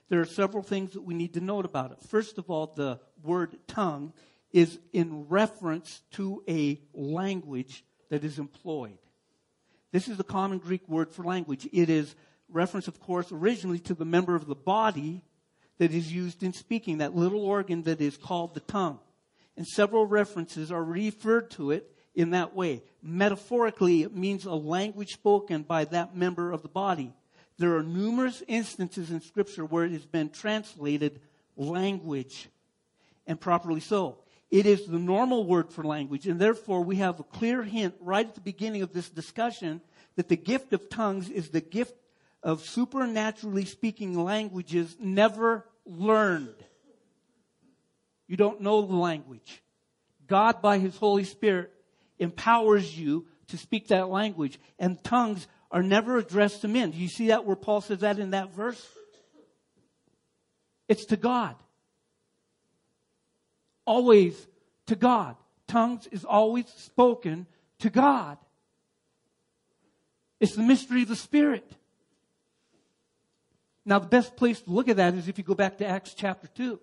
There 0.08 0.20
are 0.20 0.26
several 0.26 0.62
things 0.62 0.92
that 0.92 1.02
we 1.02 1.14
need 1.14 1.34
to 1.34 1.40
note 1.40 1.64
about 1.64 1.92
it. 1.92 1.98
First 2.08 2.38
of 2.38 2.50
all, 2.50 2.72
the 2.74 3.00
word 3.22 3.56
tongue 3.66 4.12
is 4.52 4.78
in 4.92 5.28
reference 5.28 6.02
to 6.12 6.42
a 6.48 6.80
language 6.92 7.84
that 8.10 8.24
is 8.24 8.38
employed. 8.38 8.98
This 9.92 10.08
is 10.08 10.16
the 10.16 10.24
common 10.24 10.58
Greek 10.58 10.88
word 10.88 11.10
for 11.10 11.24
language. 11.24 11.68
It 11.72 11.88
is 11.88 12.14
reference, 12.54 12.88
of 12.88 13.00
course, 13.00 13.32
originally 13.32 13.78
to 13.80 13.94
the 13.94 14.04
member 14.04 14.34
of 14.34 14.46
the 14.46 14.54
body 14.54 15.22
that 15.78 15.92
is 15.92 16.12
used 16.12 16.42
in 16.42 16.52
speaking, 16.52 16.98
that 16.98 17.16
little 17.16 17.44
organ 17.44 17.82
that 17.82 18.00
is 18.00 18.16
called 18.16 18.54
the 18.54 18.60
tongue. 18.60 18.98
And 19.56 19.66
several 19.66 20.06
references 20.06 20.72
are 20.72 20.82
referred 20.82 21.50
to 21.52 21.72
it 21.72 21.90
in 22.14 22.30
that 22.30 22.54
way. 22.54 22.82
Metaphorically, 23.02 24.02
it 24.02 24.14
means 24.14 24.44
a 24.44 24.54
language 24.54 25.12
spoken 25.12 25.62
by 25.62 25.84
that 25.86 26.16
member 26.16 26.52
of 26.52 26.62
the 26.62 26.68
body. 26.68 27.12
There 27.58 27.76
are 27.76 27.82
numerous 27.82 28.42
instances 28.48 29.10
in 29.10 29.20
Scripture 29.20 29.64
where 29.64 29.84
it 29.84 29.92
has 29.92 30.06
been 30.06 30.30
translated 30.30 31.20
language, 31.56 32.48
and 33.26 33.40
properly 33.40 33.80
so. 33.80 34.18
It 34.50 34.66
is 34.66 34.86
the 34.86 34.98
normal 34.98 35.44
word 35.44 35.72
for 35.72 35.82
language, 35.82 36.26
and 36.26 36.40
therefore 36.40 36.82
we 36.82 36.96
have 36.96 37.18
a 37.18 37.24
clear 37.24 37.62
hint 37.62 37.94
right 38.00 38.26
at 38.26 38.34
the 38.34 38.40
beginning 38.40 38.82
of 38.82 38.92
this 38.92 39.08
discussion 39.08 39.80
that 40.16 40.28
the 40.28 40.36
gift 40.36 40.72
of 40.72 40.88
tongues 40.88 41.28
is 41.28 41.50
the 41.50 41.60
gift 41.60 41.94
of 42.44 42.60
supernaturally 42.60 43.64
speaking 43.64 44.22
languages 44.22 44.94
never 45.00 45.66
learned. 45.86 46.54
You 48.28 48.36
don't 48.36 48.60
know 48.60 48.82
the 48.82 48.94
language. 48.94 49.62
God, 50.26 50.60
by 50.60 50.78
His 50.78 50.96
Holy 50.96 51.24
Spirit, 51.24 51.72
empowers 52.18 52.96
you 52.96 53.26
to 53.48 53.56
speak 53.56 53.88
that 53.88 54.10
language. 54.10 54.60
And 54.78 55.02
tongues 55.02 55.46
are 55.70 55.82
never 55.82 56.18
addressed 56.18 56.60
to 56.60 56.68
men. 56.68 56.90
Do 56.90 56.98
you 56.98 57.08
see 57.08 57.28
that 57.28 57.46
where 57.46 57.56
Paul 57.56 57.80
says 57.80 58.00
that 58.00 58.18
in 58.18 58.30
that 58.30 58.54
verse? 58.54 58.86
It's 60.86 61.06
to 61.06 61.16
God. 61.16 61.56
Always 63.86 64.46
to 64.86 64.96
God. 64.96 65.36
Tongues 65.66 66.06
is 66.12 66.24
always 66.26 66.66
spoken 66.76 67.46
to 67.78 67.88
God. 67.88 68.36
It's 70.40 70.54
the 70.54 70.62
mystery 70.62 71.02
of 71.02 71.08
the 71.08 71.16
Spirit. 71.16 71.70
Now, 73.86 73.98
the 73.98 74.06
best 74.06 74.36
place 74.36 74.60
to 74.62 74.70
look 74.70 74.88
at 74.88 74.96
that 74.96 75.14
is 75.14 75.28
if 75.28 75.36
you 75.36 75.44
go 75.44 75.54
back 75.54 75.78
to 75.78 75.86
Acts 75.86 76.14
chapter 76.14 76.48
2. 76.48 76.80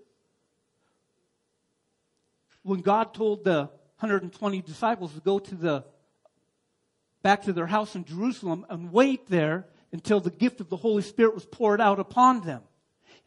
When 2.63 2.81
God 2.81 3.13
told 3.13 3.43
the 3.43 3.70
120 4.00 4.62
disciples 4.62 5.13
to 5.13 5.20
go 5.20 5.39
to 5.39 5.55
the 5.55 5.84
back 7.24 7.43
to 7.43 7.53
their 7.53 7.67
house 7.67 7.96
in 7.96 8.05
Jerusalem 8.05 8.65
and 8.70 8.91
wait 8.91 9.27
there 9.27 9.65
until 9.91 10.20
the 10.20 10.29
gift 10.29 10.62
of 10.62 10.70
the 10.70 10.77
Holy 10.77 11.01
Spirit 11.01 11.34
was 11.34 11.46
poured 11.46 11.81
out 11.81 12.00
upon 12.00 12.41
them. 12.41 12.62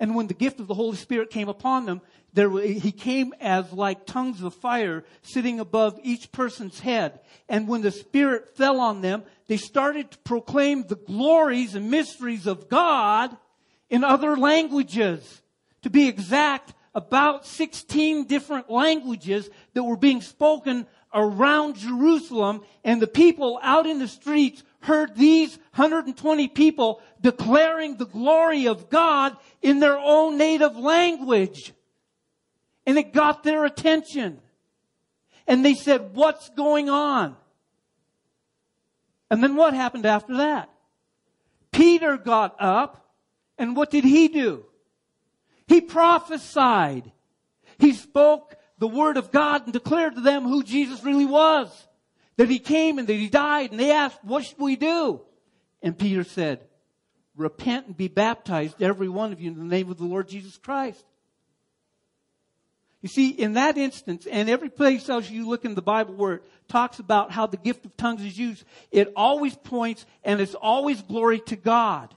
And 0.00 0.16
when 0.16 0.26
the 0.26 0.35
gift 0.35 0.59
of 0.59 0.66
the 0.66 0.75
Holy 0.75 0.97
Spirit 0.97 1.31
came 1.31 1.49
upon 1.49 1.87
them, 1.87 2.00
there, 2.33 2.50
he 2.50 2.90
came 2.90 3.33
as 3.40 3.73
like 3.73 4.07
tongues 4.07 4.43
of 4.43 4.54
fire 4.54 5.04
sitting 5.23 5.61
above 5.61 5.99
each 6.02 6.33
person's 6.33 6.81
head. 6.81 7.21
And 7.49 7.69
when 7.69 7.83
the 7.83 7.93
Spirit 7.93 8.57
fell 8.57 8.81
on 8.81 9.02
them, 9.02 9.23
they 9.47 9.57
started 9.57 10.11
to 10.11 10.19
proclaim 10.19 10.83
the 10.83 10.97
glories 10.97 11.76
and 11.76 11.90
mysteries 11.90 12.47
of 12.47 12.69
God 12.69 13.37
in 13.91 14.05
other 14.05 14.37
languages. 14.37 15.43
To 15.83 15.91
be 15.91 16.09
exact, 16.09 16.75
about 16.95 17.47
16 17.47 18.26
different 18.26 18.71
languages 18.71 19.50
that 19.75 19.83
were 19.83 19.97
being 19.97 20.23
spoken 20.23 20.87
around 21.12 21.76
Jerusalem 21.76 22.62
and 22.83 23.00
the 23.00 23.07
people 23.07 23.59
out 23.62 23.87
in 23.87 23.99
the 23.99 24.09
streets 24.09 24.62
heard 24.81 25.14
these 25.14 25.57
120 25.75 26.49
people 26.49 27.00
declaring 27.21 27.97
the 27.97 28.07
glory 28.07 28.67
of 28.67 28.91
God 28.91 29.37
in 29.62 29.81
their 29.81 29.99
own 29.99 30.37
native 30.37 30.76
language. 30.76 31.73
And 32.87 32.99
it 32.99 33.12
got 33.12 33.45
their 33.45 33.64
attention. 33.64 34.41
And 35.47 35.64
they 35.64 35.75
said, 35.75 36.14
what's 36.14 36.50
going 36.50 36.91
on? 36.91 37.37
And 39.31 39.43
then 39.43 39.57
what 39.57 39.75
happened 39.75 40.07
after 40.07 40.37
that? 40.38 40.71
Peter 41.73 42.17
got 42.17 42.57
up 42.59 43.03
and 43.58 43.76
what 43.76 43.90
did 43.90 44.04
he 44.04 44.28
do? 44.28 44.64
He 45.66 45.80
prophesied. 45.80 47.11
He 47.78 47.92
spoke 47.92 48.56
the 48.78 48.88
word 48.88 49.16
of 49.16 49.30
God 49.30 49.64
and 49.64 49.73
declared 49.73 50.16
to 50.16 50.20
them 50.20 50.44
who 50.44 50.62
Jesus 50.62 51.04
really 51.04 51.25
was. 51.25 51.68
That 52.37 52.50
he 52.50 52.58
came 52.58 52.99
and 52.99 53.06
that 53.08 53.14
he 53.14 53.28
died 53.28 53.70
and 53.70 53.78
they 53.78 53.92
asked, 53.92 54.25
what 54.25 54.44
should 54.44 54.58
we 54.58 54.76
do? 54.76 55.20
And 55.82 55.99
Peter 55.99 56.25
said, 56.25 56.61
repent 57.37 57.87
and 57.87 57.96
be 57.96 58.08
baptized, 58.08 58.82
every 58.82 59.08
one 59.08 59.32
of 59.32 59.40
you, 59.40 59.50
in 59.50 59.58
the 59.58 59.64
name 59.64 59.90
of 59.90 59.99
the 59.99 60.04
Lord 60.04 60.28
Jesus 60.28 60.56
Christ. 60.58 61.04
You 63.02 63.08
see, 63.08 63.28
in 63.28 63.52
that 63.54 63.76
instance, 63.76 64.26
and 64.26 64.49
every 64.49 64.70
place 64.70 65.08
else 65.11 65.28
you 65.28 65.46
look 65.46 65.66
in 65.66 65.75
the 65.75 65.82
Bible 65.82 66.14
where 66.14 66.34
it 66.34 66.42
talks 66.68 66.99
about 66.99 67.30
how 67.30 67.46
the 67.46 67.58
gift 67.58 67.84
of 67.84 67.96
tongues 67.96 68.25
is 68.25 68.38
used, 68.38 68.64
it 68.90 69.12
always 69.14 69.54
points 69.54 70.06
and 70.25 70.40
it's 70.40 70.54
always 70.54 71.02
glory 71.02 71.40
to 71.40 71.56
God. 71.56 72.14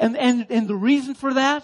And, 0.00 0.16
and, 0.16 0.46
and 0.48 0.66
the 0.66 0.74
reason 0.74 1.14
for 1.14 1.34
that 1.34 1.62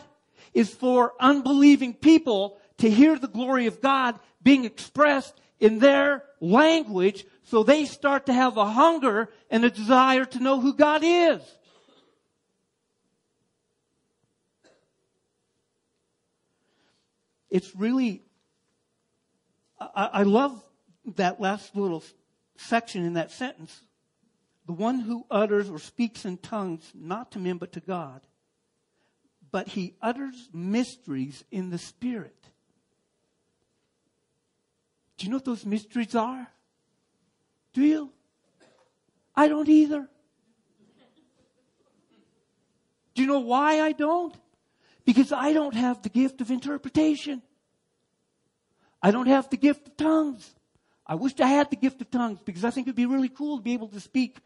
is 0.53 0.73
for 0.73 1.15
unbelieving 1.19 1.95
people 1.95 2.59
to 2.79 2.91
hear 2.91 3.19
the 3.19 3.29
glory 3.29 3.67
of 3.67 3.81
God 3.81 4.21
being 4.43 4.67
expressed 4.67 5.41
in 5.59 5.79
their 5.79 6.23
language 6.39 7.25
so 7.45 7.63
they 7.63 7.87
start 7.87 8.27
to 8.27 8.35
have 8.35 8.59
a 8.59 8.67
hunger 8.67 9.31
and 9.51 9.65
a 9.65 9.71
desire 9.71 10.27
to 10.27 10.39
know 10.39 10.61
who 10.61 10.75
God 10.75 11.01
is. 11.03 11.41
It's 17.49 17.75
really, 17.75 18.23
I, 19.81 20.11
I 20.13 20.23
love 20.25 20.63
that 21.15 21.41
last 21.41 21.75
little 21.75 22.05
section 22.59 23.07
in 23.07 23.15
that 23.15 23.31
sentence. 23.31 23.81
The 24.67 24.73
one 24.73 25.01
who 25.01 25.25
utters 25.31 25.71
or 25.71 25.79
speaks 25.79 26.25
in 26.25 26.39
tongues, 26.39 26.91
not 26.95 27.33
to 27.33 27.39
men 27.39 27.59
but 27.59 27.73
to 27.73 27.81
God. 27.81 28.21
But 29.53 29.69
he 29.69 29.95
utters 30.03 30.49
mysteries 30.53 31.45
in 31.51 31.71
the 31.71 31.79
Spirit. 31.79 32.37
Do 35.17 35.25
you 35.25 35.31
know 35.31 35.37
what 35.37 35.45
those 35.45 35.65
mysteries 35.65 36.15
are? 36.15 36.49
Do 37.73 37.83
you? 37.83 38.11
I 39.35 39.49
don't 39.49 39.69
either. 39.69 40.09
Do 43.15 43.23
you 43.23 43.29
know 43.29 43.41
why 43.41 43.81
I 43.81 43.93
don't? 43.93 44.35
Because 45.07 45.33
I 45.33 45.53
don't 45.53 45.75
have 45.75 46.03
the 46.03 46.09
gift 46.09 46.41
of 46.41 46.51
interpretation. 46.51 47.41
I 49.03 49.11
don't 49.11 49.29
have 49.29 49.49
the 49.49 49.57
gift 49.57 49.87
of 49.87 49.97
tongues. 49.97 50.55
I 51.07 51.15
wish 51.15 51.39
I 51.41 51.47
had 51.47 51.71
the 51.71 51.77
gift 51.77 52.01
of 52.01 52.11
tongues 52.11 52.41
because 52.45 52.65
I 52.65 52.71
think 52.71 52.89
it'd 52.89 52.97
be 52.97 53.07
really 53.07 53.29
cool 53.29 53.59
to 53.59 53.63
be 53.63 53.73
able 53.73 53.89
to 53.89 54.01
speak, 54.01 54.39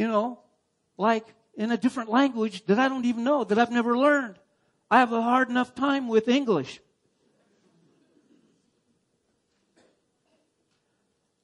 you 0.00 0.08
know, 0.08 0.38
like 0.96 1.26
in 1.54 1.70
a 1.72 1.76
different 1.76 2.08
language 2.08 2.64
that 2.64 2.78
I 2.78 2.88
don't 2.88 3.04
even 3.04 3.22
know, 3.22 3.44
that 3.44 3.58
I've 3.58 3.70
never 3.70 3.98
learned. 3.98 4.36
I 4.90 4.98
have 4.98 5.12
a 5.12 5.20
hard 5.20 5.50
enough 5.50 5.74
time 5.74 6.08
with 6.08 6.26
English. 6.26 6.80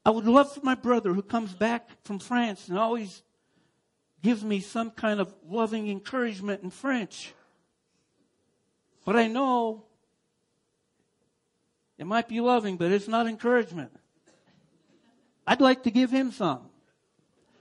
I 0.07 0.09
would 0.09 0.25
love 0.25 0.55
for 0.55 0.61
my 0.62 0.75
brother 0.75 1.12
who 1.12 1.21
comes 1.21 1.53
back 1.53 1.90
from 2.05 2.19
France 2.19 2.69
and 2.69 2.79
always 2.79 3.23
gives 4.23 4.42
me 4.42 4.61
some 4.61 4.90
kind 4.90 5.21
of 5.21 5.35
loving 5.47 5.88
encouragement 5.88 6.62
in 6.62 6.71
French. 6.71 7.35
But 9.05 9.16
I 9.16 9.27
know 9.27 9.85
it 11.99 12.07
might 12.07 12.27
be 12.27 12.40
loving, 12.40 12.79
but 12.79 12.90
it's 12.90 13.07
not 13.07 13.27
encouragement. 13.27 13.92
I'd 15.47 15.61
like 15.61 15.83
to 15.83 15.90
give 15.90 16.11
him 16.11 16.33
some. 16.33 16.71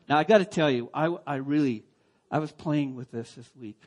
Now 0.07 0.17
I 0.17 0.23
got 0.23 0.39
to 0.39 0.45
tell 0.45 0.69
you, 0.69 0.89
I, 0.93 1.15
I 1.25 1.35
really, 1.35 1.83
I 2.29 2.39
was 2.39 2.51
playing 2.51 2.95
with 2.95 3.11
this 3.11 3.31
this 3.33 3.49
week 3.59 3.81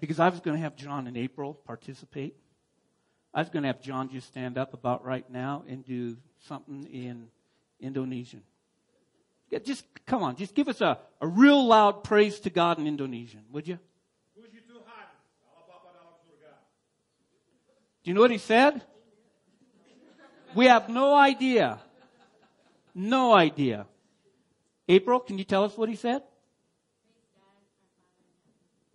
because 0.00 0.20
I 0.20 0.28
was 0.28 0.40
going 0.40 0.56
to 0.56 0.62
have 0.62 0.76
John 0.76 1.06
in 1.06 1.16
April 1.16 1.54
participate. 1.54 2.36
I 3.34 3.40
was 3.40 3.48
going 3.48 3.62
to 3.62 3.68
have 3.68 3.80
John 3.80 4.10
just 4.10 4.28
stand 4.28 4.58
up 4.58 4.74
about 4.74 5.04
right 5.04 5.28
now 5.28 5.64
and 5.68 5.84
do 5.84 6.16
something 6.46 6.84
in 6.84 7.28
Indonesian. 7.80 8.42
Just 9.64 9.84
come 10.06 10.22
on, 10.22 10.36
just 10.36 10.54
give 10.54 10.68
us 10.68 10.80
a, 10.80 10.98
a 11.20 11.26
real 11.26 11.66
loud 11.66 12.04
praise 12.04 12.38
to 12.40 12.50
God 12.50 12.78
in 12.78 12.86
Indonesian, 12.86 13.42
would 13.50 13.66
you? 13.66 13.78
Do 18.04 18.10
you 18.10 18.14
know 18.14 18.20
what 18.20 18.30
he 18.30 18.38
said? 18.38 18.82
We 20.54 20.66
have 20.66 20.88
no 20.88 21.14
idea. 21.14 21.78
No 22.98 23.32
idea. 23.32 23.86
April, 24.88 25.20
can 25.20 25.38
you 25.38 25.44
tell 25.44 25.62
us 25.62 25.76
what 25.76 25.88
he 25.88 25.94
said? 25.94 26.20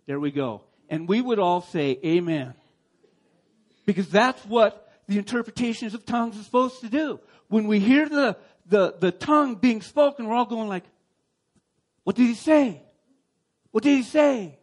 There 0.06 0.20
we 0.20 0.30
go. 0.30 0.60
And 0.90 1.08
we 1.08 1.22
would 1.22 1.38
all 1.38 1.62
say, 1.62 1.98
Amen. 2.04 2.52
Because 3.86 4.10
that's 4.10 4.44
what 4.44 4.92
the 5.08 5.16
interpretations 5.16 5.94
of 5.94 6.04
tongues 6.04 6.36
is 6.36 6.44
supposed 6.44 6.82
to 6.82 6.90
do. 6.90 7.18
When 7.48 7.66
we 7.66 7.80
hear 7.80 8.06
the, 8.06 8.36
the, 8.66 8.94
the 9.00 9.10
tongue 9.10 9.54
being 9.54 9.80
spoken, 9.80 10.26
we're 10.26 10.34
all 10.34 10.44
going 10.44 10.68
like, 10.68 10.84
what 12.02 12.14
did 12.14 12.26
he 12.26 12.34
say? 12.34 12.82
What 13.70 13.84
did 13.84 13.96
he 13.96 14.02
say? 14.02 14.58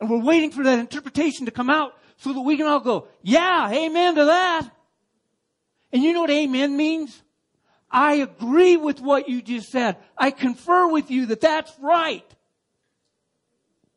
And 0.00 0.08
we're 0.08 0.24
waiting 0.24 0.50
for 0.50 0.64
that 0.64 0.78
interpretation 0.78 1.44
to 1.44 1.52
come 1.52 1.68
out 1.68 1.92
so 2.16 2.32
that 2.32 2.40
we 2.40 2.56
can 2.56 2.66
all 2.66 2.80
go, 2.80 3.08
yeah, 3.22 3.70
amen 3.70 4.14
to 4.14 4.24
that. 4.24 4.68
And 5.92 6.02
you 6.02 6.14
know 6.14 6.22
what 6.22 6.30
amen 6.30 6.74
means? 6.74 7.22
I 7.92 8.14
agree 8.14 8.76
with 8.76 9.00
what 9.00 9.28
you 9.28 9.42
just 9.42 9.70
said. 9.70 9.98
I 10.16 10.30
confer 10.30 10.88
with 10.88 11.10
you 11.10 11.26
that 11.26 11.42
that's 11.42 11.72
right. 11.80 12.24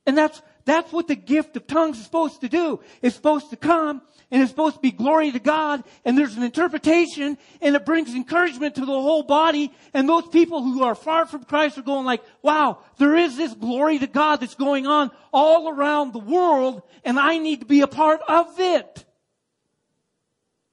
And 0.06 0.18
that's, 0.18 0.42
that's 0.66 0.92
what 0.92 1.08
the 1.08 1.16
gift 1.16 1.56
of 1.56 1.66
tongues 1.66 1.98
is 1.98 2.04
supposed 2.04 2.42
to 2.42 2.50
do. 2.50 2.82
It's 3.02 3.16
supposed 3.16 3.52
to 3.52 3.56
come 3.56 4.02
and 4.30 4.42
it's 4.42 4.52
supposed 4.52 4.76
to 4.76 4.82
be 4.82 4.92
glory 4.92 5.32
to 5.32 5.40
God 5.40 5.84
and 6.04 6.18
there's 6.18 6.36
an 6.36 6.44
interpretation 6.44 7.38
and 7.62 7.76
it 7.76 7.86
brings 7.86 8.14
encouragement 8.14 8.76
to 8.76 8.82
the 8.82 8.88
whole 8.88 9.24
body 9.24 9.72
and 9.94 10.10
those 10.10 10.28
people 10.28 10.62
who 10.62 10.84
are 10.84 10.96
far 10.96 11.26
from 11.26 11.44
Christ 11.44 11.78
are 11.78 11.84
going 11.84 12.06
like, 12.06 12.22
wow, 12.42 12.80
there 12.98 13.16
is 13.16 13.38
this 13.38 13.54
glory 13.54 14.00
to 14.00 14.08
God 14.08 14.38
that's 14.38 14.56
going 14.56 14.86
on 14.88 15.10
all 15.32 15.70
around 15.70 16.12
the 16.12 16.20
world 16.20 16.82
and 17.04 17.18
I 17.18 17.38
need 17.38 17.62
to 17.62 17.66
be 17.66 17.82
a 17.82 17.88
part 17.88 18.20
of 18.28 18.60
it. 18.60 19.06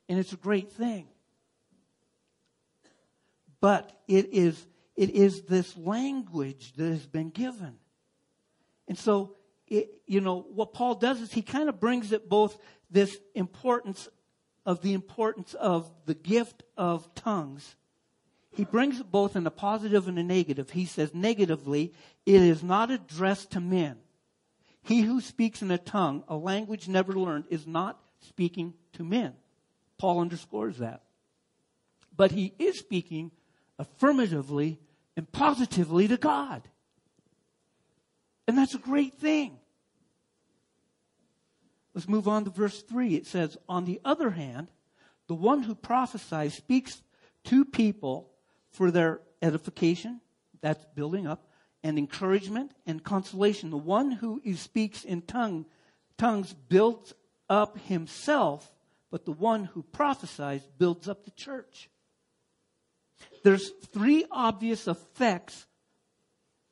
And 0.09 0.19
it's 0.19 0.33
a 0.33 0.37
great 0.37 0.73
thing. 0.73 1.07
But 3.63 3.99
it 4.07 4.29
is, 4.35 4.67
it 4.95 5.09
is 5.09 5.45
this 5.45 5.75
language 5.79 6.75
that 6.75 6.91
has 6.91 7.07
been 7.07 7.31
given. 7.31 7.77
And 8.87 8.99
so 8.99 9.37
it, 9.67 10.03
you 10.07 10.21
know, 10.21 10.45
what 10.53 10.75
Paul 10.75 10.97
does 10.97 11.23
is 11.23 11.33
he 11.33 11.41
kind 11.41 11.71
of 11.71 11.81
brings 11.81 12.13
it 12.13 12.29
both 12.29 12.59
this 12.91 13.17
importance 13.35 14.07
of 14.67 14.83
the 14.83 14.93
importance 14.93 15.55
of 15.55 15.91
the 16.05 16.15
gift 16.15 16.63
of 16.77 17.15
tongues 17.15 17.77
he 18.55 18.65
brings 18.65 19.01
it 19.01 19.11
both 19.11 19.35
in 19.35 19.47
a 19.47 19.51
positive 19.51 20.09
and 20.09 20.19
a 20.19 20.23
negative. 20.23 20.71
He 20.71 20.85
says 20.85 21.15
negatively, 21.15 21.93
it 22.27 22.43
is 22.43 22.63
not 22.63 22.91
addressed 22.91 23.53
to 23.53 23.61
men. 23.61 23.97
He 24.83 25.01
who 25.01 25.21
speaks 25.21 25.63
in 25.63 25.71
a 25.71 25.79
tongue, 25.79 26.23
a 26.29 26.37
language 26.37 26.87
never 26.87 27.15
learned, 27.15 27.47
is 27.49 27.67
not 27.67 27.99
speaking 28.21 28.75
to 28.95 29.05
men. 29.05 29.35
Paul 29.97 30.21
underscores 30.21 30.79
that. 30.79 31.03
But 32.15 32.33
he 32.33 32.53
is 32.59 32.79
speaking 32.79 33.31
affirmatively 33.79 34.79
and 35.17 35.31
positively 35.31 36.09
to 36.09 36.17
God. 36.17 36.63
And 38.47 38.57
that's 38.59 38.75
a 38.75 38.79
great 38.79 39.15
thing. 39.15 39.59
Let's 41.95 42.09
move 42.09 42.27
on 42.27 42.45
to 42.45 42.51
verse 42.51 42.83
3. 42.83 43.15
It 43.15 43.27
says, 43.27 43.57
On 43.69 43.85
the 43.85 44.01
other 44.05 44.31
hand, 44.31 44.69
the 45.27 45.35
one 45.35 45.63
who 45.63 45.75
prophesies 45.75 46.55
speaks 46.55 47.03
to 47.45 47.65
people 47.65 48.31
for 48.71 48.91
their 48.91 49.21
edification, 49.43 50.21
that's 50.61 50.85
building 50.95 51.27
up, 51.27 51.49
and 51.83 51.99
encouragement 51.99 52.73
and 52.87 53.03
consolation. 53.03 53.71
The 53.71 53.77
one 53.77 54.13
who 54.13 54.41
speaks 54.55 55.05
in 55.05 55.23
tongue, 55.23 55.67
tongues 56.17 56.55
builds 56.69 57.13
up 57.51 57.79
himself, 57.79 58.73
but 59.11 59.25
the 59.25 59.33
one 59.33 59.65
who 59.65 59.83
prophesies 59.83 60.63
builds 60.79 61.09
up 61.09 61.25
the 61.25 61.31
church. 61.33 61.91
There's 63.43 63.71
three 63.93 64.25
obvious 64.31 64.87
effects 64.87 65.67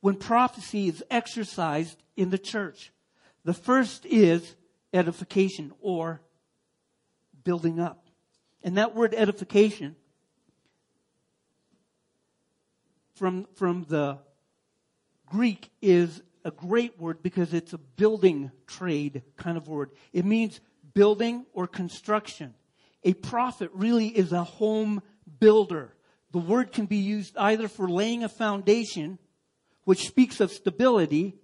when 0.01 0.15
prophecy 0.15 0.87
is 0.87 1.03
exercised 1.09 2.01
in 2.15 2.29
the 2.29 2.37
church. 2.37 2.91
The 3.43 3.53
first 3.53 4.05
is 4.05 4.55
edification 4.93 5.73
or 5.81 6.21
building 7.43 7.79
up. 7.79 8.07
And 8.63 8.77
that 8.77 8.95
word 8.95 9.13
edification 9.15 9.95
from, 13.15 13.47
from 13.55 13.85
the 13.87 14.19
Greek 15.25 15.69
is 15.81 16.21
a 16.43 16.51
great 16.51 16.99
word 16.99 17.21
because 17.21 17.53
it's 17.53 17.73
a 17.73 17.77
building 17.77 18.51
trade 18.67 19.23
kind 19.37 19.57
of 19.57 19.67
word. 19.67 19.91
It 20.11 20.25
means 20.25 20.59
building 20.93 21.45
or 21.53 21.67
construction. 21.67 22.53
A 23.03 23.13
prophet 23.13 23.71
really 23.73 24.07
is 24.07 24.31
a 24.31 24.43
home 24.43 25.01
builder. 25.39 25.93
The 26.31 26.39
word 26.39 26.71
can 26.71 26.85
be 26.85 26.97
used 26.97 27.37
either 27.37 27.67
for 27.67 27.89
laying 27.89 28.23
a 28.23 28.29
foundation, 28.29 29.19
which 29.83 30.07
speaks 30.07 30.39
of 30.39 30.51
stability, 30.51 31.35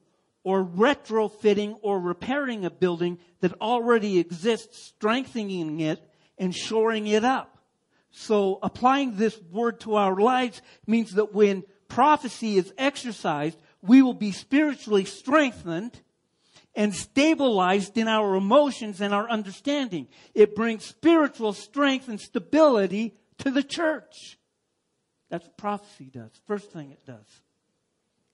or 0.44 0.64
retrofitting 0.64 1.78
or 1.82 2.00
repairing 2.00 2.64
a 2.64 2.70
building 2.70 3.20
that 3.42 3.60
already 3.60 4.18
exists, 4.18 4.82
strengthening 4.82 5.82
it 5.82 6.02
and 6.38 6.56
shoring 6.56 7.06
it 7.08 7.26
up. 7.26 7.58
So 8.12 8.58
applying 8.64 9.18
this 9.18 9.38
word 9.52 9.82
to 9.82 9.96
our 9.96 10.16
lives 10.16 10.62
means 10.86 11.16
that 11.16 11.34
when 11.34 11.64
prophecy 11.90 12.58
is 12.58 12.74
exercised, 12.78 13.62
we 13.82 14.02
will 14.02 14.14
be 14.14 14.32
spiritually 14.32 15.04
strengthened 15.04 16.00
and 16.74 16.96
stabilized 16.96 17.98
in 17.98 18.08
our 18.08 18.36
emotions 18.36 19.02
and 19.02 19.14
our 19.14 19.30
understanding. 19.30 20.08
It 20.34 20.56
brings 20.56 20.86
spiritual 20.86 21.54
strength 21.54 22.08
and 22.08 22.22
stability 22.22 23.16
to 23.40 23.52
the 23.52 23.64
church. 23.64 24.37
That's 25.30 25.46
what 25.46 25.58
prophecy 25.58 26.10
does. 26.14 26.32
First 26.46 26.72
thing 26.72 26.92
it 26.92 27.06
does. 27.06 27.42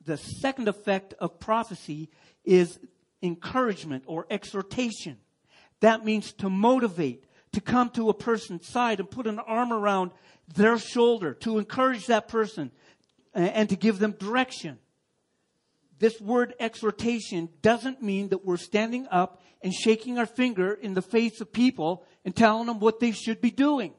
The 0.05 0.17
second 0.17 0.67
effect 0.67 1.13
of 1.19 1.39
prophecy 1.39 2.09
is 2.43 2.77
encouragement 3.21 4.03
or 4.05 4.27
exhortation. 4.29 5.17
That 5.79 6.05
means 6.05 6.33
to 6.33 6.49
motivate, 6.49 7.25
to 7.53 7.61
come 7.61 7.89
to 7.91 8.09
a 8.09 8.13
person's 8.13 8.67
side 8.67 8.99
and 8.99 9.09
put 9.09 9.27
an 9.27 9.39
arm 9.39 9.71
around 9.71 10.11
their 10.55 10.77
shoulder, 10.77 11.33
to 11.35 11.57
encourage 11.57 12.07
that 12.07 12.27
person 12.27 12.71
and 13.33 13.69
to 13.69 13.75
give 13.75 13.99
them 13.99 14.11
direction. 14.11 14.77
This 15.99 16.19
word 16.19 16.53
exhortation 16.59 17.49
doesn't 17.61 18.03
mean 18.03 18.29
that 18.29 18.45
we're 18.45 18.57
standing 18.57 19.07
up 19.09 19.41
and 19.61 19.73
shaking 19.73 20.19
our 20.19 20.25
finger 20.25 20.73
in 20.73 20.93
the 20.93 21.01
face 21.01 21.39
of 21.39 21.53
people 21.53 22.05
and 22.25 22.35
telling 22.35 22.67
them 22.67 22.79
what 22.79 22.99
they 22.99 23.11
should 23.11 23.39
be 23.39 23.51
doing. 23.51 23.93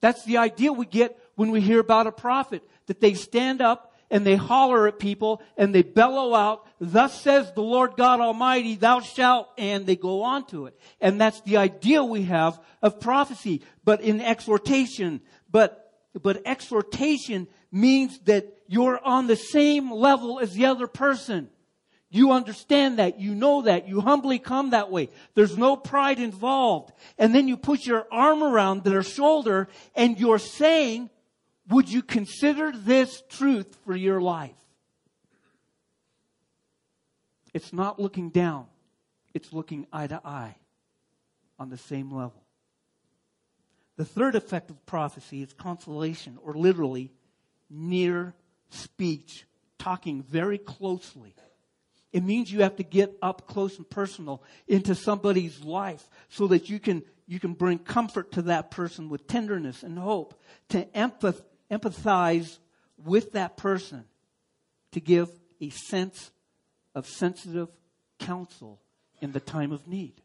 That's 0.00 0.24
the 0.24 0.38
idea 0.38 0.72
we 0.72 0.86
get 0.86 1.16
when 1.42 1.50
we 1.50 1.60
hear 1.60 1.80
about 1.80 2.06
a 2.06 2.12
prophet, 2.12 2.62
that 2.86 3.00
they 3.00 3.14
stand 3.14 3.60
up 3.60 3.92
and 4.12 4.24
they 4.24 4.36
holler 4.36 4.86
at 4.86 5.00
people 5.00 5.42
and 5.56 5.74
they 5.74 5.82
bellow 5.82 6.36
out, 6.36 6.64
thus 6.78 7.20
says 7.20 7.50
the 7.52 7.62
Lord 7.62 7.96
God 7.96 8.20
Almighty, 8.20 8.76
thou 8.76 9.00
shalt, 9.00 9.48
and 9.58 9.84
they 9.84 9.96
go 9.96 10.22
on 10.22 10.46
to 10.46 10.66
it. 10.66 10.78
And 11.00 11.20
that's 11.20 11.40
the 11.40 11.56
idea 11.56 12.04
we 12.04 12.22
have 12.22 12.60
of 12.80 13.00
prophecy. 13.00 13.62
But 13.82 14.02
in 14.02 14.20
exhortation, 14.20 15.20
but, 15.50 15.92
but 16.22 16.42
exhortation 16.46 17.48
means 17.72 18.20
that 18.26 18.46
you're 18.68 19.04
on 19.04 19.26
the 19.26 19.34
same 19.34 19.90
level 19.90 20.38
as 20.38 20.52
the 20.52 20.66
other 20.66 20.86
person. 20.86 21.48
You 22.08 22.30
understand 22.30 23.00
that. 23.00 23.18
You 23.18 23.34
know 23.34 23.62
that. 23.62 23.88
You 23.88 24.00
humbly 24.00 24.38
come 24.38 24.70
that 24.70 24.92
way. 24.92 25.08
There's 25.34 25.58
no 25.58 25.74
pride 25.74 26.20
involved. 26.20 26.92
And 27.18 27.34
then 27.34 27.48
you 27.48 27.56
put 27.56 27.84
your 27.84 28.06
arm 28.12 28.44
around 28.44 28.84
their 28.84 29.02
shoulder 29.02 29.66
and 29.96 30.20
you're 30.20 30.38
saying, 30.38 31.10
would 31.68 31.88
you 31.88 32.02
consider 32.02 32.72
this 32.74 33.22
truth 33.28 33.76
for 33.84 33.94
your 33.94 34.20
life? 34.20 34.50
It's 37.54 37.72
not 37.72 38.00
looking 38.00 38.30
down. 38.30 38.66
It's 39.34 39.52
looking 39.52 39.86
eye 39.92 40.06
to 40.06 40.20
eye 40.24 40.56
on 41.58 41.70
the 41.70 41.78
same 41.78 42.10
level. 42.10 42.42
The 43.96 44.04
third 44.04 44.34
effect 44.34 44.70
of 44.70 44.84
prophecy 44.86 45.42
is 45.42 45.52
consolation, 45.52 46.38
or 46.42 46.54
literally 46.54 47.12
near 47.70 48.34
speech, 48.70 49.46
talking 49.78 50.22
very 50.22 50.58
closely. 50.58 51.34
It 52.12 52.22
means 52.22 52.52
you 52.52 52.62
have 52.62 52.76
to 52.76 52.82
get 52.82 53.16
up 53.22 53.46
close 53.46 53.78
and 53.78 53.88
personal 53.88 54.42
into 54.66 54.94
somebody's 54.94 55.62
life 55.62 56.08
so 56.28 56.46
that 56.48 56.68
you 56.68 56.78
can, 56.78 57.02
you 57.26 57.40
can 57.40 57.54
bring 57.54 57.78
comfort 57.78 58.32
to 58.32 58.42
that 58.42 58.70
person 58.70 59.08
with 59.08 59.26
tenderness 59.26 59.82
and 59.82 59.98
hope, 59.98 60.40
to 60.70 60.84
empath, 60.94 61.42
empathize 61.72 62.58
with 63.04 63.32
that 63.32 63.56
person, 63.56 64.04
to 64.92 65.00
give 65.00 65.28
a 65.60 65.70
sense 65.70 66.30
of 66.94 67.06
sensitive 67.06 67.68
counsel 68.18 68.80
in 69.20 69.32
the 69.32 69.40
time 69.40 69.72
of 69.72 69.88
need. 69.88 70.20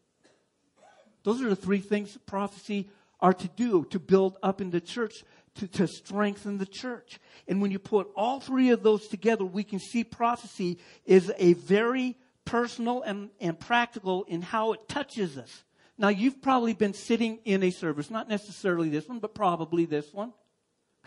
Those 1.24 1.42
are 1.42 1.50
the 1.50 1.56
three 1.56 1.80
things 1.80 2.18
prophecy 2.26 2.90
are 3.20 3.34
to 3.34 3.48
do 3.56 3.86
to 3.86 4.00
build 4.00 4.38
up 4.44 4.62
in 4.62 4.70
the 4.70 4.82
church 4.82 5.24
to, 5.56 5.68
to 5.68 5.88
strengthen 5.88 6.58
the 6.58 6.66
church. 6.66 7.20
And 7.48 7.62
when 7.62 7.72
you 7.72 7.80
put 7.80 8.10
all 8.16 8.40
three 8.40 8.70
of 8.70 8.84
those 8.84 9.08
together, 9.08 9.44
we 9.44 9.64
can 9.64 9.80
see 9.80 10.04
prophecy 10.04 10.78
is 11.06 11.32
a 11.38 11.54
very 11.54 12.16
personal 12.46 13.02
and, 13.02 13.30
and 13.42 13.60
practical 13.60 14.24
in 14.26 14.42
how 14.42 14.74
it 14.74 14.88
touches 14.88 15.38
us. 15.38 15.64
Now, 15.98 16.10
you've 16.10 16.42
probably 16.42 16.74
been 16.74 16.94
sitting 16.94 17.40
in 17.44 17.64
a 17.64 17.72
service, 17.72 18.12
not 18.12 18.30
necessarily 18.30 18.90
this 18.90 19.08
one, 19.08 19.20
but 19.20 19.34
probably 19.34 19.86
this 19.86 20.14
one, 20.14 20.32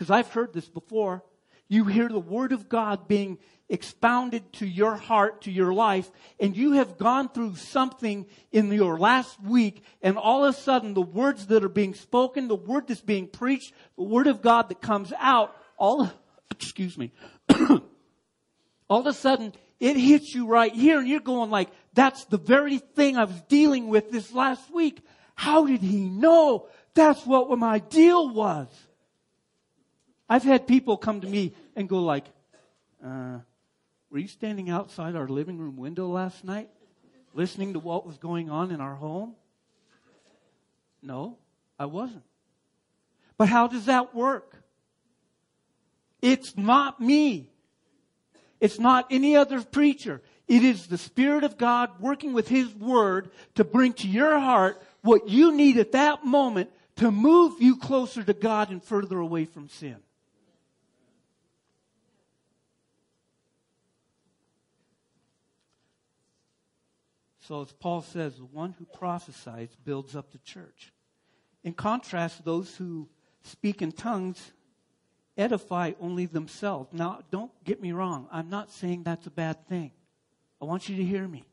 because 0.01 0.09
I've 0.09 0.31
heard 0.31 0.51
this 0.51 0.67
before. 0.67 1.23
You 1.67 1.85
hear 1.85 2.09
the 2.09 2.17
Word 2.17 2.53
of 2.53 2.67
God 2.67 3.07
being 3.07 3.37
expounded 3.69 4.51
to 4.53 4.65
your 4.65 4.95
heart, 4.95 5.43
to 5.43 5.51
your 5.51 5.75
life, 5.75 6.09
and 6.39 6.57
you 6.57 6.71
have 6.71 6.97
gone 6.97 7.29
through 7.29 7.57
something 7.57 8.25
in 8.51 8.71
your 8.71 8.97
last 8.97 9.39
week, 9.43 9.83
and 10.01 10.17
all 10.17 10.43
of 10.43 10.55
a 10.55 10.57
sudden 10.57 10.95
the 10.95 11.03
words 11.03 11.45
that 11.47 11.63
are 11.63 11.69
being 11.69 11.93
spoken, 11.93 12.47
the 12.47 12.55
word 12.55 12.87
that's 12.87 12.99
being 12.99 13.27
preached, 13.27 13.73
the 13.95 14.03
Word 14.03 14.25
of 14.25 14.41
God 14.41 14.69
that 14.69 14.81
comes 14.81 15.13
out, 15.19 15.55
all, 15.77 16.11
excuse 16.49 16.97
me, 16.97 17.11
all 18.89 19.01
of 19.01 19.05
a 19.05 19.13
sudden 19.13 19.53
it 19.79 19.97
hits 19.97 20.33
you 20.33 20.47
right 20.47 20.73
here, 20.73 20.97
and 20.97 21.07
you're 21.07 21.19
going 21.19 21.51
like, 21.51 21.69
that's 21.93 22.25
the 22.25 22.39
very 22.39 22.79
thing 22.79 23.17
I 23.17 23.25
was 23.25 23.41
dealing 23.43 23.87
with 23.87 24.09
this 24.09 24.33
last 24.33 24.73
week. 24.73 25.05
How 25.35 25.67
did 25.67 25.81
he 25.81 26.09
know? 26.09 26.69
That's 26.95 27.23
what 27.23 27.55
my 27.59 27.77
deal 27.77 28.33
was. 28.33 28.67
I've 30.31 30.43
had 30.43 30.65
people 30.65 30.95
come 30.95 31.19
to 31.19 31.27
me 31.27 31.53
and 31.75 31.89
go 31.89 31.99
like, 31.99 32.23
uh, 33.05 33.39
were 34.09 34.17
you 34.17 34.29
standing 34.29 34.69
outside 34.69 35.13
our 35.17 35.27
living 35.27 35.57
room 35.57 35.75
window 35.75 36.07
last 36.07 36.45
night 36.45 36.69
listening 37.33 37.73
to 37.73 37.79
what 37.79 38.07
was 38.07 38.17
going 38.17 38.49
on 38.49 38.71
in 38.71 38.79
our 38.79 38.95
home? 38.95 39.35
No, 41.03 41.37
I 41.77 41.87
wasn't. 41.87 42.23
But 43.37 43.49
how 43.49 43.67
does 43.67 43.87
that 43.87 44.15
work? 44.15 44.63
It's 46.21 46.55
not 46.55 47.01
me. 47.01 47.49
It's 48.61 48.79
not 48.79 49.07
any 49.11 49.35
other 49.35 49.61
preacher. 49.61 50.21
It 50.47 50.63
is 50.63 50.87
the 50.87 50.97
Spirit 50.97 51.43
of 51.43 51.57
God 51.57 51.99
working 51.99 52.31
with 52.31 52.47
His 52.47 52.73
Word 52.73 53.31
to 53.55 53.65
bring 53.65 53.91
to 53.95 54.07
your 54.07 54.39
heart 54.39 54.81
what 55.01 55.27
you 55.27 55.51
need 55.51 55.77
at 55.77 55.91
that 55.91 56.23
moment 56.23 56.69
to 56.95 57.11
move 57.11 57.61
you 57.61 57.75
closer 57.75 58.23
to 58.23 58.33
God 58.33 58.69
and 58.69 58.81
further 58.81 59.19
away 59.19 59.43
from 59.43 59.67
sin. 59.67 59.97
So, 67.51 67.63
as 67.63 67.73
Paul 67.73 68.01
says, 68.01 68.37
the 68.37 68.45
one 68.45 68.73
who 68.79 68.85
prophesies 68.85 69.75
builds 69.83 70.15
up 70.15 70.31
the 70.31 70.37
church. 70.37 70.93
In 71.65 71.73
contrast, 71.73 72.45
those 72.45 72.73
who 72.77 73.09
speak 73.43 73.81
in 73.81 73.91
tongues 73.91 74.53
edify 75.37 75.91
only 75.99 76.27
themselves. 76.27 76.93
Now, 76.93 77.19
don't 77.29 77.51
get 77.65 77.81
me 77.81 77.91
wrong. 77.91 78.29
I'm 78.31 78.49
not 78.49 78.71
saying 78.71 79.03
that's 79.03 79.27
a 79.27 79.31
bad 79.31 79.67
thing. 79.67 79.91
I 80.61 80.65
want 80.65 80.87
you 80.87 80.95
to 80.95 81.03
hear 81.03 81.27
me. 81.27 81.43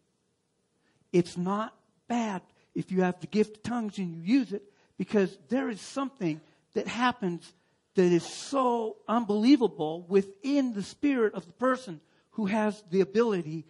It's 1.12 1.36
not 1.36 1.74
bad 2.06 2.42
if 2.76 2.92
you 2.92 3.02
have 3.02 3.18
the 3.18 3.26
gift 3.26 3.56
of 3.56 3.62
tongues 3.64 3.98
and 3.98 4.24
you 4.24 4.38
use 4.38 4.52
it 4.52 4.62
because 4.98 5.36
there 5.48 5.68
is 5.68 5.80
something 5.80 6.40
that 6.74 6.86
happens 6.86 7.52
that 7.96 8.12
is 8.12 8.22
so 8.24 8.98
unbelievable 9.08 10.06
within 10.08 10.74
the 10.74 10.84
spirit 10.84 11.34
of 11.34 11.44
the 11.44 11.54
person 11.54 12.00
who 12.30 12.46
has 12.46 12.84
the 12.88 13.00
ability 13.00 13.66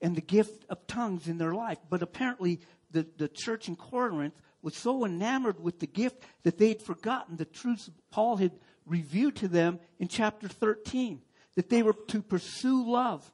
and 0.00 0.16
the 0.16 0.20
gift 0.20 0.64
of 0.68 0.86
tongues 0.86 1.28
in 1.28 1.38
their 1.38 1.54
life. 1.54 1.78
But 1.88 2.02
apparently, 2.02 2.60
the, 2.90 3.06
the 3.16 3.28
church 3.28 3.68
in 3.68 3.76
Corinth 3.76 4.34
was 4.62 4.76
so 4.76 5.04
enamored 5.04 5.60
with 5.60 5.78
the 5.80 5.86
gift 5.86 6.22
that 6.42 6.58
they'd 6.58 6.82
forgotten 6.82 7.36
the 7.36 7.44
truths 7.44 7.90
Paul 8.10 8.36
had 8.36 8.52
reviewed 8.86 9.36
to 9.36 9.48
them 9.48 9.78
in 9.98 10.08
chapter 10.08 10.48
13 10.48 11.20
that 11.54 11.68
they 11.70 11.82
were 11.82 11.96
to 12.08 12.22
pursue 12.22 12.90
love, 12.90 13.30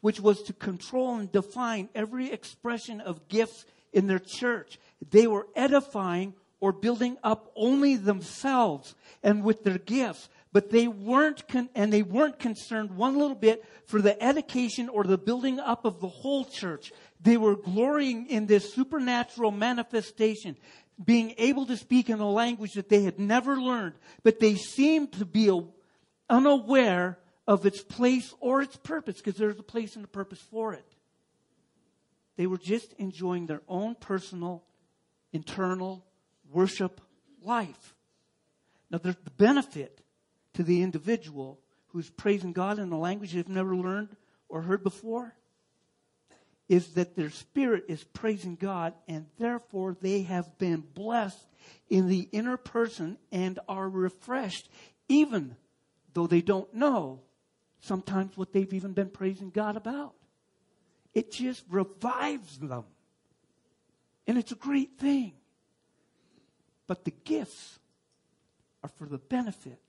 which 0.00 0.20
was 0.20 0.42
to 0.42 0.52
control 0.52 1.16
and 1.16 1.30
define 1.30 1.88
every 1.94 2.30
expression 2.30 3.00
of 3.00 3.28
gifts 3.28 3.64
in 3.92 4.06
their 4.06 4.18
church. 4.18 4.78
They 5.10 5.26
were 5.26 5.48
edifying 5.54 6.34
or 6.60 6.72
building 6.72 7.16
up 7.22 7.52
only 7.56 7.96
themselves 7.96 8.94
and 9.22 9.44
with 9.44 9.64
their 9.64 9.78
gifts 9.78 10.28
but 10.56 10.70
they 10.70 10.88
weren't 10.88 11.46
con- 11.48 11.68
and 11.74 11.92
they 11.92 12.02
weren't 12.02 12.38
concerned 12.38 12.96
one 12.96 13.18
little 13.18 13.36
bit 13.36 13.62
for 13.84 14.00
the 14.00 14.22
education 14.22 14.88
or 14.88 15.04
the 15.04 15.18
building 15.18 15.60
up 15.60 15.84
of 15.84 16.00
the 16.00 16.08
whole 16.08 16.46
church. 16.46 16.94
They 17.20 17.36
were 17.36 17.56
glorying 17.56 18.26
in 18.28 18.46
this 18.46 18.72
supernatural 18.72 19.50
manifestation 19.50 20.56
being 21.04 21.34
able 21.36 21.66
to 21.66 21.76
speak 21.76 22.08
in 22.08 22.20
a 22.20 22.30
language 22.30 22.72
that 22.72 22.88
they 22.88 23.02
had 23.02 23.18
never 23.18 23.60
learned 23.60 23.96
but 24.22 24.40
they 24.40 24.54
seemed 24.54 25.12
to 25.12 25.26
be 25.26 25.50
unaware 26.30 27.18
of 27.46 27.66
its 27.66 27.82
place 27.82 28.32
or 28.40 28.62
its 28.62 28.78
purpose 28.78 29.16
because 29.16 29.34
there's 29.34 29.58
a 29.58 29.62
place 29.62 29.94
and 29.94 30.06
a 30.06 30.08
purpose 30.08 30.40
for 30.40 30.72
it. 30.72 30.90
They 32.38 32.46
were 32.46 32.56
just 32.56 32.94
enjoying 32.94 33.44
their 33.44 33.60
own 33.68 33.94
personal 33.94 34.64
internal 35.34 36.06
worship 36.50 37.02
life. 37.42 37.94
Now 38.90 38.96
there's 38.96 39.16
the 39.22 39.30
benefit 39.32 40.00
to 40.56 40.62
the 40.62 40.82
individual 40.82 41.60
who's 41.88 42.08
praising 42.08 42.52
God 42.52 42.78
in 42.78 42.90
a 42.90 42.98
language 42.98 43.32
they've 43.32 43.48
never 43.48 43.76
learned 43.76 44.16
or 44.48 44.62
heard 44.62 44.82
before 44.82 45.34
is 46.68 46.94
that 46.94 47.14
their 47.14 47.30
spirit 47.30 47.84
is 47.88 48.02
praising 48.02 48.56
God 48.56 48.94
and 49.06 49.26
therefore 49.38 49.96
they 50.00 50.22
have 50.22 50.58
been 50.58 50.80
blessed 50.80 51.46
in 51.90 52.08
the 52.08 52.28
inner 52.32 52.56
person 52.56 53.18
and 53.30 53.58
are 53.68 53.88
refreshed 53.88 54.68
even 55.08 55.56
though 56.14 56.26
they 56.26 56.40
don't 56.40 56.72
know 56.74 57.20
sometimes 57.80 58.36
what 58.36 58.52
they've 58.52 58.72
even 58.72 58.94
been 58.94 59.10
praising 59.10 59.50
God 59.50 59.76
about. 59.76 60.14
It 61.14 61.30
just 61.30 61.64
revives 61.68 62.58
them. 62.58 62.84
And 64.26 64.38
it's 64.38 64.52
a 64.52 64.56
great 64.56 64.98
thing. 64.98 65.34
But 66.86 67.04
the 67.04 67.12
gifts 67.24 67.78
are 68.82 68.90
for 68.98 69.06
the 69.06 69.18
benefit 69.18 69.80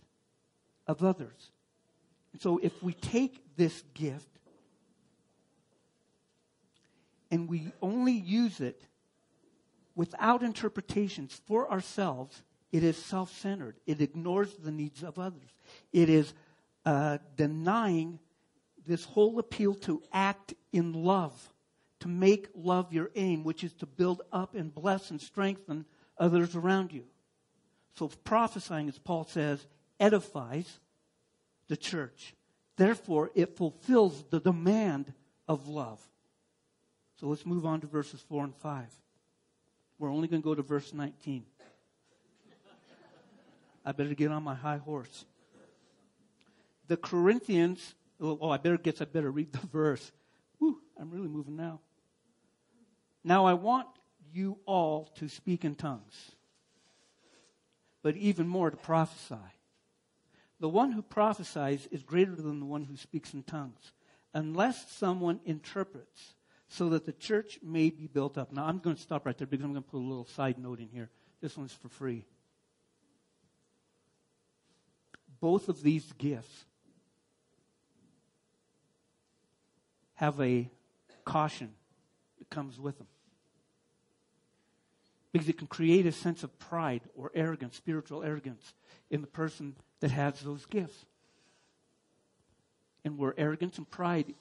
of 0.87 1.03
others. 1.03 1.51
So 2.39 2.59
if 2.61 2.81
we 2.83 2.93
take 2.93 3.43
this 3.55 3.83
gift 3.93 4.29
and 7.31 7.49
we 7.49 7.71
only 7.81 8.13
use 8.13 8.61
it 8.61 8.81
without 9.95 10.43
interpretations 10.43 11.41
for 11.45 11.69
ourselves, 11.71 12.43
it 12.71 12.83
is 12.83 12.97
self 12.97 13.35
centered. 13.37 13.75
It 13.85 14.01
ignores 14.01 14.53
the 14.55 14.71
needs 14.71 15.03
of 15.03 15.17
others. 15.17 15.49
It 15.91 16.09
is 16.09 16.33
uh, 16.85 17.17
denying 17.35 18.19
this 18.85 19.03
whole 19.03 19.39
appeal 19.39 19.73
to 19.73 20.01
act 20.13 20.53
in 20.71 20.93
love, 20.93 21.53
to 21.99 22.07
make 22.07 22.47
love 22.55 22.93
your 22.93 23.11
aim, 23.15 23.43
which 23.43 23.63
is 23.63 23.73
to 23.73 23.85
build 23.85 24.21
up 24.31 24.55
and 24.55 24.73
bless 24.73 25.11
and 25.11 25.19
strengthen 25.19 25.85
others 26.17 26.55
around 26.55 26.93
you. 26.93 27.03
So 27.95 28.09
prophesying, 28.23 28.87
as 28.87 28.99
Paul 28.99 29.25
says, 29.25 29.65
edifies 29.99 30.79
the 31.67 31.77
church. 31.77 32.33
Therefore, 32.75 33.31
it 33.35 33.57
fulfills 33.57 34.23
the 34.29 34.39
demand 34.39 35.13
of 35.47 35.67
love. 35.67 35.99
So 37.19 37.27
let's 37.27 37.45
move 37.45 37.65
on 37.65 37.81
to 37.81 37.87
verses 37.87 38.21
4 38.29 38.43
and 38.45 38.55
5. 38.55 38.85
We're 39.97 40.11
only 40.11 40.27
going 40.27 40.41
to 40.41 40.45
go 40.45 40.53
to 40.53 40.61
verse 40.61 40.93
19. 40.93 41.43
I 43.83 43.91
better 43.93 44.13
get 44.13 44.31
on 44.31 44.43
my 44.43 44.53
high 44.53 44.77
horse. 44.77 45.25
The 46.87 46.97
Corinthians, 46.97 47.95
oh, 48.21 48.37
oh 48.41 48.49
I 48.49 48.57
better 48.57 48.77
guess 48.77 49.01
I 49.01 49.05
better 49.05 49.31
read 49.31 49.51
the 49.51 49.65
verse. 49.71 50.11
Whew, 50.59 50.79
I'm 50.99 51.09
really 51.09 51.29
moving 51.29 51.55
now. 51.55 51.79
Now 53.23 53.45
I 53.45 53.53
want 53.53 53.87
you 54.31 54.59
all 54.65 55.05
to 55.15 55.27
speak 55.27 55.65
in 55.65 55.75
tongues, 55.75 56.31
but 58.03 58.15
even 58.17 58.47
more 58.47 58.69
to 58.69 58.77
prophesy. 58.77 59.35
The 60.59 60.69
one 60.69 60.91
who 60.91 61.01
prophesies 61.01 61.87
is 61.91 62.03
greater 62.03 62.35
than 62.35 62.59
the 62.59 62.65
one 62.65 62.83
who 62.83 62.95
speaks 62.95 63.33
in 63.33 63.43
tongues, 63.43 63.91
unless 64.33 64.91
someone 64.91 65.39
interprets, 65.45 66.33
so 66.67 66.89
that 66.89 67.05
the 67.05 67.13
church 67.13 67.59
may 67.61 67.89
be 67.89 68.07
built 68.07 68.37
up. 68.37 68.51
Now, 68.51 68.65
I'm 68.65 68.79
going 68.79 68.95
to 68.95 69.01
stop 69.01 69.25
right 69.25 69.37
there 69.37 69.47
because 69.47 69.63
I'm 69.63 69.71
going 69.71 69.83
to 69.83 69.89
put 69.89 69.99
a 69.99 69.99
little 69.99 70.25
side 70.25 70.57
note 70.57 70.79
in 70.79 70.89
here. 70.89 71.09
This 71.41 71.55
one's 71.55 71.73
for 71.73 71.89
free. 71.89 72.25
Both 75.39 75.69
of 75.69 75.83
these 75.83 76.11
gifts 76.13 76.65
have 80.15 80.41
a 80.41 80.69
caution 81.23 81.73
that 82.39 82.49
comes 82.49 82.79
with 82.79 82.97
them. 82.97 83.07
Because 85.31 85.49
it 85.49 85.57
can 85.57 85.67
create 85.67 86.05
a 86.05 86.11
sense 86.11 86.43
of 86.43 86.57
pride 86.59 87.01
or 87.15 87.31
arrogance, 87.35 87.75
spiritual 87.75 88.23
arrogance, 88.23 88.73
in 89.09 89.21
the 89.21 89.27
person 89.27 89.75
that 89.99 90.11
has 90.11 90.39
those 90.41 90.65
gifts. 90.65 91.05
And 93.03 93.17
where 93.17 93.33
arrogance 93.37 93.77
and 93.77 93.89
pride 93.89 94.33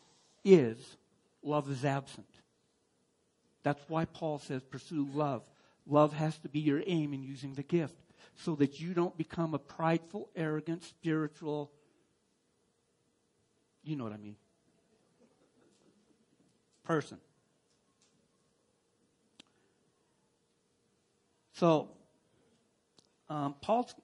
is, 0.44 0.78
love 1.42 1.70
is 1.70 1.84
absent. 1.84 2.26
That's 3.62 3.82
why 3.88 4.04
Paul 4.04 4.38
says 4.38 4.62
pursue 4.62 5.08
love. 5.12 5.42
Love 5.86 6.12
has 6.12 6.38
to 6.38 6.48
be 6.48 6.60
your 6.60 6.82
aim 6.86 7.12
in 7.12 7.22
using 7.22 7.54
the 7.54 7.62
gift 7.62 7.96
so 8.36 8.54
that 8.56 8.80
you 8.80 8.92
don't 8.92 9.16
become 9.16 9.54
a 9.54 9.58
prideful, 9.58 10.28
arrogant, 10.36 10.84
spiritual, 10.84 11.70
you 13.82 13.96
know 13.96 14.04
what 14.04 14.12
I 14.12 14.18
mean, 14.18 14.36
person. 16.84 17.18
So, 21.58 21.88
um, 23.30 23.54
Paul's 23.62 23.94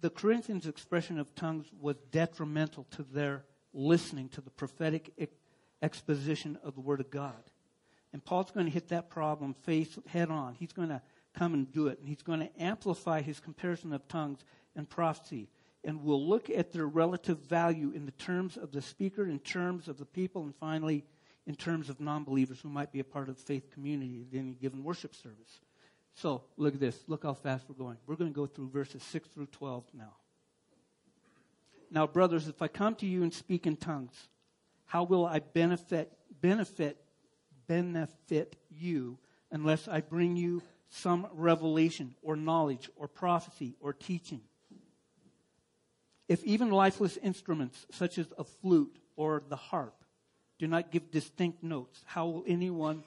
the 0.00 0.10
Corinthians' 0.10 0.66
expression 0.66 1.18
of 1.20 1.32
tongues 1.34 1.66
was 1.80 1.96
detrimental 2.10 2.86
to 2.92 3.04
their 3.04 3.44
listening 3.72 4.28
to 4.30 4.40
the 4.40 4.50
prophetic 4.50 5.12
exposition 5.80 6.58
of 6.64 6.74
the 6.74 6.80
Word 6.80 7.00
of 7.00 7.10
God. 7.10 7.42
And 8.12 8.24
Paul's 8.24 8.50
going 8.50 8.66
to 8.66 8.72
hit 8.72 8.88
that 8.88 9.10
problem 9.10 9.54
face 9.62 9.96
head 10.08 10.28
on. 10.30 10.54
He's 10.54 10.72
going 10.72 10.88
to 10.88 11.00
come 11.36 11.54
and 11.54 11.70
do 11.70 11.86
it. 11.86 12.00
And 12.00 12.08
he's 12.08 12.22
going 12.22 12.40
to 12.40 12.62
amplify 12.62 13.22
his 13.22 13.38
comparison 13.38 13.92
of 13.92 14.06
tongues 14.08 14.44
and 14.74 14.88
prophecy. 14.88 15.48
And 15.84 16.02
we'll 16.02 16.26
look 16.26 16.50
at 16.50 16.72
their 16.72 16.86
relative 16.86 17.38
value 17.40 17.92
in 17.94 18.06
the 18.06 18.12
terms 18.12 18.56
of 18.56 18.72
the 18.72 18.82
speaker, 18.82 19.26
in 19.26 19.38
terms 19.38 19.86
of 19.86 19.98
the 19.98 20.06
people, 20.06 20.42
and 20.42 20.54
finally, 20.56 21.04
in 21.46 21.54
terms 21.54 21.88
of 21.88 22.00
non 22.00 22.24
believers 22.24 22.60
who 22.60 22.68
might 22.68 22.92
be 22.92 23.00
a 23.00 23.04
part 23.04 23.28
of 23.28 23.36
the 23.36 23.42
faith 23.42 23.70
community 23.72 24.26
at 24.32 24.38
any 24.38 24.54
given 24.54 24.82
worship 24.82 25.14
service. 25.14 25.60
So, 26.14 26.42
look 26.56 26.74
at 26.74 26.80
this. 26.80 26.98
Look 27.06 27.22
how 27.22 27.34
fast 27.34 27.66
we're 27.68 27.76
going. 27.76 27.96
We're 28.06 28.16
going 28.16 28.30
to 28.32 28.34
go 28.34 28.46
through 28.46 28.70
verses 28.70 29.02
6 29.04 29.28
through 29.28 29.46
12 29.46 29.84
now. 29.94 30.14
Now, 31.90 32.06
brothers, 32.06 32.48
if 32.48 32.60
I 32.60 32.68
come 32.68 32.94
to 32.96 33.06
you 33.06 33.22
and 33.22 33.32
speak 33.32 33.66
in 33.66 33.76
tongues, 33.76 34.28
how 34.86 35.04
will 35.04 35.24
I 35.26 35.38
benefit, 35.38 36.12
benefit, 36.40 36.98
benefit 37.66 38.56
you 38.70 39.18
unless 39.50 39.88
I 39.88 40.00
bring 40.00 40.36
you 40.36 40.62
some 40.90 41.26
revelation 41.32 42.14
or 42.22 42.36
knowledge 42.36 42.90
or 42.96 43.08
prophecy 43.08 43.76
or 43.80 43.92
teaching? 43.92 44.40
If 46.28 46.44
even 46.44 46.70
lifeless 46.70 47.16
instruments 47.22 47.86
such 47.90 48.18
as 48.18 48.26
a 48.36 48.44
flute 48.44 48.98
or 49.16 49.42
the 49.48 49.56
harp 49.56 49.94
do 50.58 50.66
not 50.66 50.90
give 50.90 51.10
distinct 51.10 51.62
notes, 51.62 52.02
how 52.04 52.26
will 52.26 52.44
anyone 52.46 53.02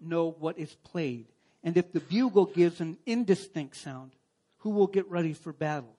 know 0.00 0.30
what 0.38 0.58
is 0.58 0.74
played? 0.84 1.26
And 1.66 1.76
if 1.76 1.90
the 1.92 1.98
bugle 1.98 2.46
gives 2.46 2.80
an 2.80 2.96
indistinct 3.06 3.76
sound, 3.76 4.12
who 4.58 4.70
will 4.70 4.86
get 4.86 5.10
ready 5.10 5.32
for 5.32 5.52
battle? 5.52 5.96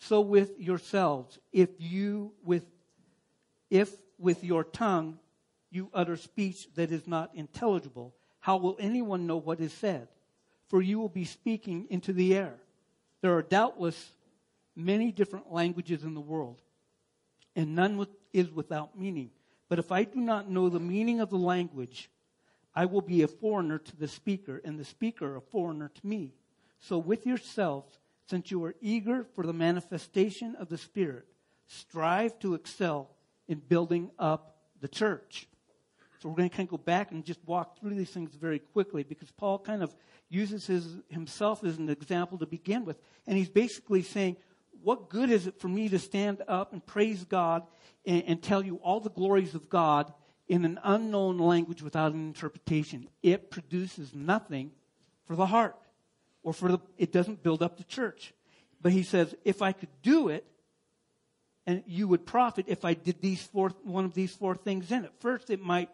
So 0.00 0.20
with 0.20 0.58
yourselves, 0.58 1.38
if 1.52 1.68
you 1.78 2.32
with 2.44 2.64
if 3.70 3.92
with 4.18 4.42
your 4.42 4.64
tongue 4.64 5.20
you 5.70 5.88
utter 5.94 6.16
speech 6.16 6.66
that 6.74 6.90
is 6.90 7.06
not 7.06 7.30
intelligible, 7.34 8.12
how 8.40 8.56
will 8.56 8.76
anyone 8.80 9.28
know 9.28 9.36
what 9.36 9.60
is 9.60 9.72
said? 9.72 10.08
For 10.66 10.82
you 10.82 10.98
will 10.98 11.08
be 11.08 11.24
speaking 11.24 11.86
into 11.90 12.12
the 12.12 12.34
air. 12.34 12.54
There 13.20 13.36
are 13.36 13.42
doubtless 13.42 14.12
many 14.74 15.12
different 15.12 15.52
languages 15.52 16.02
in 16.02 16.14
the 16.14 16.20
world, 16.20 16.60
and 17.54 17.76
none 17.76 18.04
is 18.32 18.50
without 18.50 18.98
meaning. 18.98 19.30
But 19.68 19.78
if 19.78 19.92
I 19.92 20.02
do 20.02 20.20
not 20.20 20.50
know 20.50 20.68
the 20.68 20.80
meaning 20.80 21.20
of 21.20 21.30
the 21.30 21.36
language, 21.36 22.10
I 22.78 22.84
will 22.84 23.00
be 23.00 23.22
a 23.22 23.26
foreigner 23.26 23.78
to 23.78 23.96
the 23.96 24.06
speaker, 24.06 24.60
and 24.64 24.78
the 24.78 24.84
speaker 24.84 25.34
a 25.34 25.40
foreigner 25.40 25.90
to 25.92 26.06
me. 26.06 26.34
So 26.78 26.96
with 26.96 27.26
yourselves, 27.26 27.98
since 28.30 28.52
you 28.52 28.62
are 28.62 28.76
eager 28.80 29.26
for 29.34 29.44
the 29.44 29.52
manifestation 29.52 30.54
of 30.54 30.68
the 30.68 30.78
Spirit, 30.78 31.24
strive 31.66 32.38
to 32.38 32.54
excel 32.54 33.10
in 33.48 33.58
building 33.58 34.12
up 34.16 34.58
the 34.80 34.86
church. 34.86 35.48
So 36.20 36.28
we're 36.28 36.36
going 36.36 36.50
to 36.50 36.56
kind 36.56 36.68
of 36.68 36.70
go 36.70 36.76
back 36.76 37.10
and 37.10 37.24
just 37.24 37.40
walk 37.46 37.80
through 37.80 37.96
these 37.96 38.10
things 38.10 38.36
very 38.36 38.60
quickly 38.60 39.02
because 39.02 39.32
Paul 39.32 39.58
kind 39.58 39.82
of 39.82 39.92
uses 40.28 40.68
his, 40.68 40.86
himself 41.08 41.64
as 41.64 41.78
an 41.78 41.88
example 41.88 42.38
to 42.38 42.46
begin 42.46 42.84
with. 42.84 43.00
And 43.26 43.36
he's 43.36 43.48
basically 43.48 44.02
saying, 44.02 44.36
what 44.84 45.08
good 45.08 45.30
is 45.30 45.48
it 45.48 45.58
for 45.58 45.66
me 45.66 45.88
to 45.88 45.98
stand 45.98 46.42
up 46.46 46.72
and 46.72 46.86
praise 46.86 47.24
God 47.24 47.64
and, 48.06 48.22
and 48.22 48.40
tell 48.40 48.64
you 48.64 48.76
all 48.76 49.00
the 49.00 49.10
glories 49.10 49.56
of 49.56 49.68
God 49.68 50.12
in 50.48 50.64
an 50.64 50.78
unknown 50.82 51.38
language 51.38 51.82
without 51.82 52.12
an 52.12 52.26
interpretation? 52.26 53.08
It 53.22 53.50
produces 53.50 54.14
nothing 54.14 54.72
for 55.26 55.36
the 55.36 55.46
heart 55.46 55.76
or 56.42 56.52
for 56.52 56.72
the, 56.72 56.78
it 56.96 57.12
doesn't 57.12 57.42
build 57.42 57.62
up 57.62 57.76
the 57.76 57.84
church. 57.84 58.32
But 58.80 58.92
he 58.92 59.02
says, 59.02 59.34
if 59.44 59.62
I 59.62 59.72
could 59.72 59.88
do 60.02 60.28
it, 60.28 60.44
and 61.66 61.82
you 61.86 62.08
would 62.08 62.24
profit 62.24 62.64
if 62.68 62.84
I 62.84 62.94
did 62.94 63.20
these 63.20 63.42
four, 63.42 63.70
one 63.82 64.06
of 64.06 64.14
these 64.14 64.32
four 64.32 64.54
things 64.54 64.90
in 64.90 65.04
it. 65.04 65.12
First, 65.20 65.50
it 65.50 65.60
might, 65.60 65.90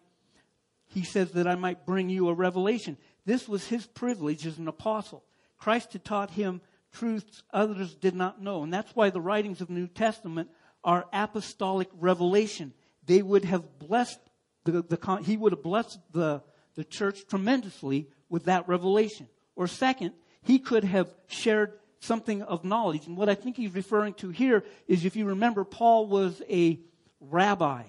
he 0.86 1.02
says 1.02 1.32
that 1.32 1.48
I 1.48 1.56
might 1.56 1.84
bring 1.84 2.08
you 2.08 2.28
a 2.28 2.34
revelation. 2.34 2.96
This 3.26 3.48
was 3.48 3.66
his 3.66 3.84
privilege 3.84 4.46
as 4.46 4.58
an 4.58 4.68
apostle. 4.68 5.24
Christ 5.58 5.94
had 5.94 6.04
taught 6.04 6.30
him 6.30 6.60
truths 6.92 7.42
others 7.52 7.94
did 7.94 8.14
not 8.14 8.40
know. 8.40 8.62
And 8.62 8.72
that's 8.72 8.94
why 8.94 9.10
the 9.10 9.20
writings 9.20 9.60
of 9.60 9.66
the 9.66 9.74
New 9.74 9.88
Testament 9.88 10.48
are 10.84 11.06
apostolic 11.12 11.88
revelation. 11.98 12.72
They 13.04 13.20
would 13.20 13.44
have 13.44 13.78
blessed 13.78 14.20
the, 14.64 14.82
the 14.82 15.22
he 15.24 15.36
would 15.36 15.52
have 15.52 15.62
blessed 15.62 15.98
the, 16.12 16.42
the 16.74 16.84
church 16.84 17.26
tremendously 17.28 18.08
with 18.28 18.44
that 18.44 18.68
revelation. 18.68 19.28
Or 19.56 19.66
second, 19.66 20.12
he 20.42 20.58
could 20.58 20.84
have 20.84 21.14
shared 21.26 21.72
something 22.00 22.42
of 22.42 22.64
knowledge. 22.64 23.06
And 23.06 23.16
what 23.16 23.28
I 23.28 23.34
think 23.34 23.56
he's 23.56 23.74
referring 23.74 24.14
to 24.14 24.30
here 24.30 24.64
is 24.86 25.04
if 25.04 25.16
you 25.16 25.26
remember, 25.26 25.64
Paul 25.64 26.06
was 26.06 26.42
a 26.50 26.80
rabbi. 27.20 27.84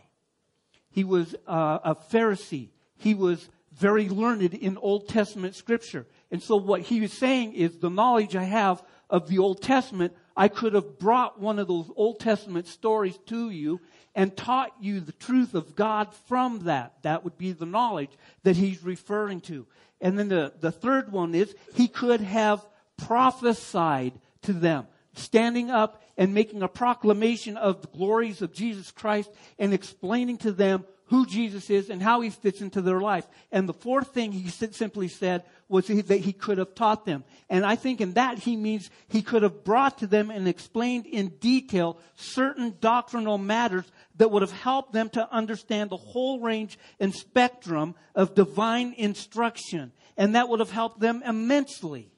He 0.90 1.04
was 1.04 1.36
uh, 1.48 1.80
a 1.84 1.96
Pharisee. 1.96 2.70
He 2.98 3.14
was 3.14 3.50
very 3.74 4.08
learned 4.08 4.54
in 4.54 4.78
Old 4.78 5.10
Testament 5.10 5.56
scripture. 5.56 6.08
And 6.32 6.42
so 6.42 6.56
what 6.56 6.82
he 6.82 7.02
was 7.02 7.12
saying 7.12 7.54
is 7.54 7.78
the 7.78 7.90
knowledge 7.90 8.36
I 8.36 8.44
have 8.44 8.82
of 9.10 9.28
the 9.28 9.40
Old 9.40 9.62
Testament, 9.62 10.14
I 10.36 10.48
could 10.48 10.74
have 10.74 10.98
brought 10.98 11.40
one 11.40 11.60
of 11.60 11.68
those 11.68 11.90
Old 11.96 12.20
Testament 12.20 12.68
stories 12.68 13.18
to 13.28 13.50
you 13.50 13.82
and 14.16 14.36
taught 14.36 14.74
you 14.80 15.00
the 15.00 15.12
truth 15.12 15.54
of 15.54 15.76
God 15.76 16.14
from 16.28 16.66
that. 16.66 16.94
That 17.02 17.24
would 17.24 17.38
be 17.38 17.52
the 17.52 17.66
knowledge 17.66 18.12
that 18.44 18.56
he's 18.56 18.84
referring 18.84 19.42
to. 19.42 19.68
And 20.02 20.18
then 20.18 20.30
the, 20.30 20.54
the 20.60 20.72
third 20.72 21.12
one 21.12 21.36
is 21.36 21.54
he 21.74 21.88
could 21.88 22.22
have 22.22 22.66
prophesied 22.98 24.14
to 24.44 24.54
them, 24.54 24.88
standing 25.14 25.70
up 25.70 26.02
and 26.18 26.34
making 26.34 26.64
a 26.64 26.68
proclamation 26.68 27.58
of 27.58 27.82
the 27.82 27.88
glories 27.88 28.42
of 28.42 28.54
Jesus 28.54 28.92
Christ 28.92 29.30
and 29.60 29.74
explaining 29.74 30.38
to 30.40 30.52
them 30.52 30.86
who 31.08 31.26
Jesus 31.26 31.70
is 31.70 31.90
and 31.90 32.02
how 32.02 32.22
he 32.22 32.30
fits 32.30 32.62
into 32.62 32.82
their 32.82 33.00
life. 33.00 33.28
And 33.52 33.70
the 33.70 33.74
fourth 33.74 34.14
thing 34.14 34.32
he 34.32 34.50
simply 34.50 35.08
said 35.08 35.44
was 35.68 35.88
that 35.88 36.20
he 36.20 36.34
could 36.34 36.58
have 36.58 36.74
taught 36.74 37.06
them. 37.06 37.24
And 37.50 37.66
I 37.66 37.76
think 37.76 38.02
in 38.02 38.14
that 38.14 38.40
he 38.40 38.56
means 38.56 38.90
he 39.08 39.22
could 39.22 39.44
have 39.44 39.64
brought 39.64 40.00
to 40.00 40.08
them 40.08 40.32
and 40.32 40.48
explained 40.48 41.06
in 41.06 41.30
detail 41.40 42.00
certain 42.16 42.76
doctrinal 42.80 43.38
matters 43.38 43.86
that 44.18 44.32
would 44.32 44.42
have 44.42 44.52
helped 44.52 44.94
them 44.94 45.10
to 45.10 45.32
understand 45.32 45.90
the 45.90 45.98
whole 45.98 46.40
range 46.40 46.78
and 47.00 47.14
spectrum 47.14 47.96
of 48.14 48.36
divine 48.36 48.94
instruction. 48.98 49.92
And 50.18 50.36
that 50.36 50.48
would 50.50 50.60
have 50.60 50.72
helped 50.72 51.00
them 51.00 51.22
immensely. 51.26 52.12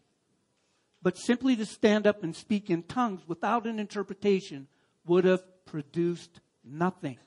But 1.02 1.18
simply 1.18 1.56
to 1.56 1.66
stand 1.66 2.06
up 2.06 2.24
and 2.24 2.36
speak 2.36 2.70
in 2.70 2.84
tongues 2.84 3.22
without 3.28 3.66
an 3.66 3.80
interpretation 3.80 4.68
would 5.06 5.26
have 5.26 5.44
produced 5.66 6.40
nothing. 6.64 7.18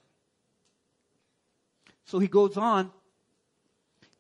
So 2.05 2.19
he 2.19 2.29
goes 2.29 2.57
on 2.57 2.91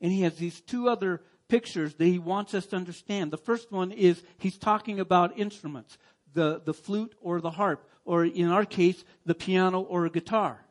and 0.00 0.12
he 0.12 0.22
has 0.22 0.36
these 0.36 0.60
two 0.60 0.88
other 0.88 1.22
pictures 1.48 1.94
that 1.94 2.06
he 2.06 2.18
wants 2.18 2.54
us 2.54 2.66
to 2.66 2.76
understand. 2.76 3.32
The 3.32 3.36
first 3.36 3.70
one 3.70 3.92
is 3.92 4.22
he's 4.38 4.56
talking 4.56 5.00
about 5.00 5.38
instruments, 5.38 5.98
the, 6.32 6.62
the 6.64 6.72
flute 6.72 7.14
or 7.20 7.40
the 7.40 7.50
harp, 7.50 7.89
or 8.04 8.24
in 8.24 8.48
our 8.48 8.64
case, 8.64 9.04
the 9.24 9.34
piano 9.34 9.80
or 9.80 10.06
a 10.06 10.10
guitar. 10.10 10.64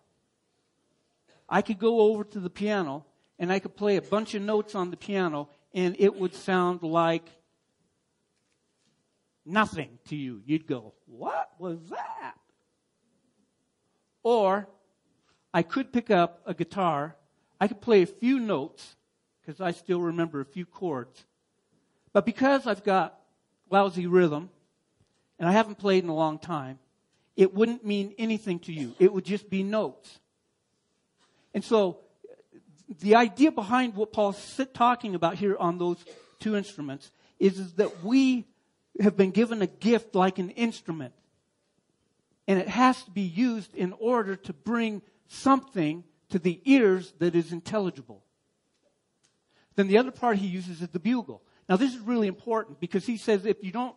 I 1.47 1.61
could 1.61 1.79
go 1.79 2.01
over 2.01 2.23
to 2.23 2.39
the 2.39 2.49
piano 2.49 3.05
and 3.37 3.51
I 3.51 3.59
could 3.59 3.75
play 3.75 3.95
a 3.95 4.01
bunch 4.01 4.35
of 4.35 4.41
notes 4.41 4.75
on 4.75 4.91
the 4.91 4.97
piano 4.97 5.49
and 5.73 5.95
it 5.99 6.15
would 6.15 6.35
sound 6.35 6.83
like 6.83 7.27
nothing 9.45 9.97
to 10.09 10.15
you. 10.15 10.41
You'd 10.45 10.67
go, 10.67 10.93
what 11.05 11.51
was 11.59 11.79
that? 11.89 12.35
Or 14.23 14.67
I 15.53 15.63
could 15.63 15.91
pick 15.91 16.11
up 16.11 16.41
a 16.45 16.53
guitar. 16.53 17.15
I 17.59 17.67
could 17.67 17.81
play 17.81 18.03
a 18.03 18.07
few 18.07 18.39
notes 18.39 18.95
because 19.41 19.59
I 19.59 19.71
still 19.71 20.01
remember 20.01 20.41
a 20.41 20.45
few 20.45 20.65
chords. 20.65 21.25
But 22.13 22.25
because 22.25 22.67
I've 22.67 22.83
got 22.83 23.19
lousy 23.69 24.07
rhythm 24.07 24.49
and 25.39 25.47
I 25.47 25.51
haven't 25.51 25.79
played 25.79 26.03
in 26.03 26.09
a 26.09 26.15
long 26.15 26.37
time, 26.37 26.79
it 27.39 27.53
wouldn't 27.53 27.85
mean 27.85 28.13
anything 28.17 28.59
to 28.59 28.73
you. 28.73 28.93
It 28.99 29.13
would 29.13 29.23
just 29.23 29.49
be 29.49 29.63
notes. 29.63 30.19
And 31.53 31.63
so 31.63 31.99
the 32.99 33.15
idea 33.15 33.49
behind 33.49 33.95
what 33.95 34.11
Paul's 34.11 34.59
talking 34.73 35.15
about 35.15 35.35
here 35.35 35.55
on 35.55 35.77
those 35.77 36.03
two 36.41 36.57
instruments 36.57 37.13
is, 37.39 37.57
is 37.57 37.73
that 37.75 38.03
we 38.03 38.45
have 38.99 39.15
been 39.15 39.31
given 39.31 39.61
a 39.61 39.67
gift 39.67 40.15
like 40.15 40.37
an 40.37 40.49
instrument. 40.49 41.13
And 42.45 42.59
it 42.59 42.67
has 42.67 43.01
to 43.03 43.11
be 43.11 43.21
used 43.21 43.73
in 43.73 43.93
order 43.93 44.35
to 44.35 44.51
bring 44.51 45.01
something 45.29 46.03
to 46.31 46.39
the 46.39 46.59
ears 46.65 47.13
that 47.19 47.35
is 47.35 47.53
intelligible. 47.53 48.21
Then 49.77 49.87
the 49.87 49.97
other 49.97 50.11
part 50.11 50.39
he 50.39 50.47
uses 50.47 50.81
is 50.81 50.89
the 50.89 50.99
bugle. 50.99 51.41
Now 51.69 51.77
this 51.77 51.93
is 51.93 52.01
really 52.01 52.27
important 52.27 52.81
because 52.81 53.05
he 53.05 53.15
says 53.15 53.45
if 53.45 53.63
you 53.63 53.71
don't 53.71 53.95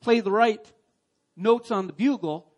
play 0.00 0.20
the 0.20 0.30
right 0.30 0.72
notes 1.36 1.70
on 1.70 1.86
the 1.86 1.92
bugle, 1.92 2.48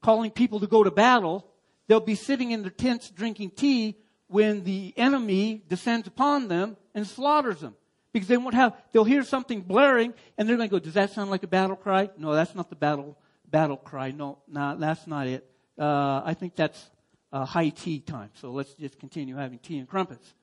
calling 0.00 0.30
people 0.30 0.60
to 0.60 0.66
go 0.66 0.82
to 0.82 0.90
battle, 0.90 1.46
they'll 1.86 2.00
be 2.00 2.14
sitting 2.14 2.50
in 2.50 2.62
their 2.62 2.70
tents 2.70 3.10
drinking 3.10 3.50
tea 3.50 3.96
when 4.28 4.64
the 4.64 4.94
enemy 4.96 5.62
descends 5.68 6.06
upon 6.06 6.48
them 6.48 6.76
and 6.94 7.06
slaughters 7.06 7.60
them. 7.60 7.74
Because 8.12 8.28
they 8.28 8.36
won't 8.36 8.54
have, 8.54 8.76
they'll 8.92 9.04
hear 9.04 9.22
something 9.22 9.60
blaring 9.60 10.14
and 10.36 10.48
they're 10.48 10.56
going 10.56 10.68
to 10.68 10.72
go, 10.72 10.78
does 10.78 10.94
that 10.94 11.12
sound 11.12 11.30
like 11.30 11.42
a 11.42 11.48
battle 11.48 11.76
cry? 11.76 12.10
No, 12.16 12.32
that's 12.34 12.54
not 12.54 12.68
the 12.68 12.76
battle, 12.76 13.16
battle 13.48 13.76
cry. 13.76 14.10
No, 14.10 14.38
no, 14.48 14.76
that's 14.76 15.06
not 15.06 15.26
it. 15.26 15.48
Uh, 15.78 16.22
I 16.24 16.34
think 16.34 16.56
that's 16.56 16.90
uh, 17.32 17.44
high 17.44 17.68
tea 17.68 18.00
time. 18.00 18.30
So 18.34 18.50
let's 18.50 18.74
just 18.74 18.98
continue 18.98 19.36
having 19.36 19.58
tea 19.58 19.78
and 19.78 19.88
crumpets. 19.88 20.34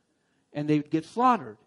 And 0.54 0.68
they 0.70 0.78
would 0.78 0.90
get 0.90 1.06
slaughtered. 1.06 1.58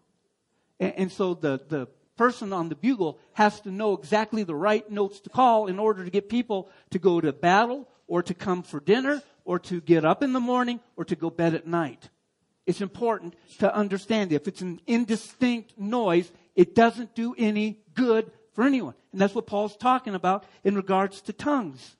And, 0.79 0.93
and 0.97 1.11
so 1.11 1.35
the, 1.35 1.61
the 1.67 1.87
person 2.21 2.53
on 2.53 2.69
the 2.69 2.75
bugle 2.75 3.17
has 3.33 3.59
to 3.61 3.71
know 3.71 3.93
exactly 3.93 4.43
the 4.43 4.53
right 4.53 4.87
notes 4.91 5.19
to 5.21 5.27
call 5.27 5.65
in 5.65 5.79
order 5.79 6.05
to 6.05 6.11
get 6.11 6.29
people 6.29 6.69
to 6.91 6.99
go 6.99 7.19
to 7.19 7.33
battle 7.33 7.87
or 8.05 8.21
to 8.21 8.35
come 8.35 8.61
for 8.61 8.79
dinner 8.79 9.23
or 9.43 9.57
to 9.57 9.81
get 9.81 10.05
up 10.05 10.21
in 10.21 10.31
the 10.31 10.39
morning 10.39 10.79
or 10.95 11.03
to 11.03 11.15
go 11.15 11.31
bed 11.31 11.55
at 11.55 11.65
night. 11.65 12.11
It's 12.67 12.79
important 12.79 13.35
to 13.57 13.75
understand 13.75 14.31
if 14.31 14.47
it's 14.47 14.61
an 14.61 14.81
indistinct 14.85 15.79
noise, 15.79 16.31
it 16.55 16.75
doesn't 16.75 17.15
do 17.15 17.33
any 17.39 17.79
good 17.95 18.31
for 18.53 18.65
anyone. 18.65 18.93
And 19.11 19.19
that's 19.19 19.33
what 19.33 19.47
Paul's 19.47 19.75
talking 19.75 20.13
about 20.13 20.43
in 20.63 20.75
regards 20.75 21.21
to 21.21 21.33
tongues. 21.33 21.95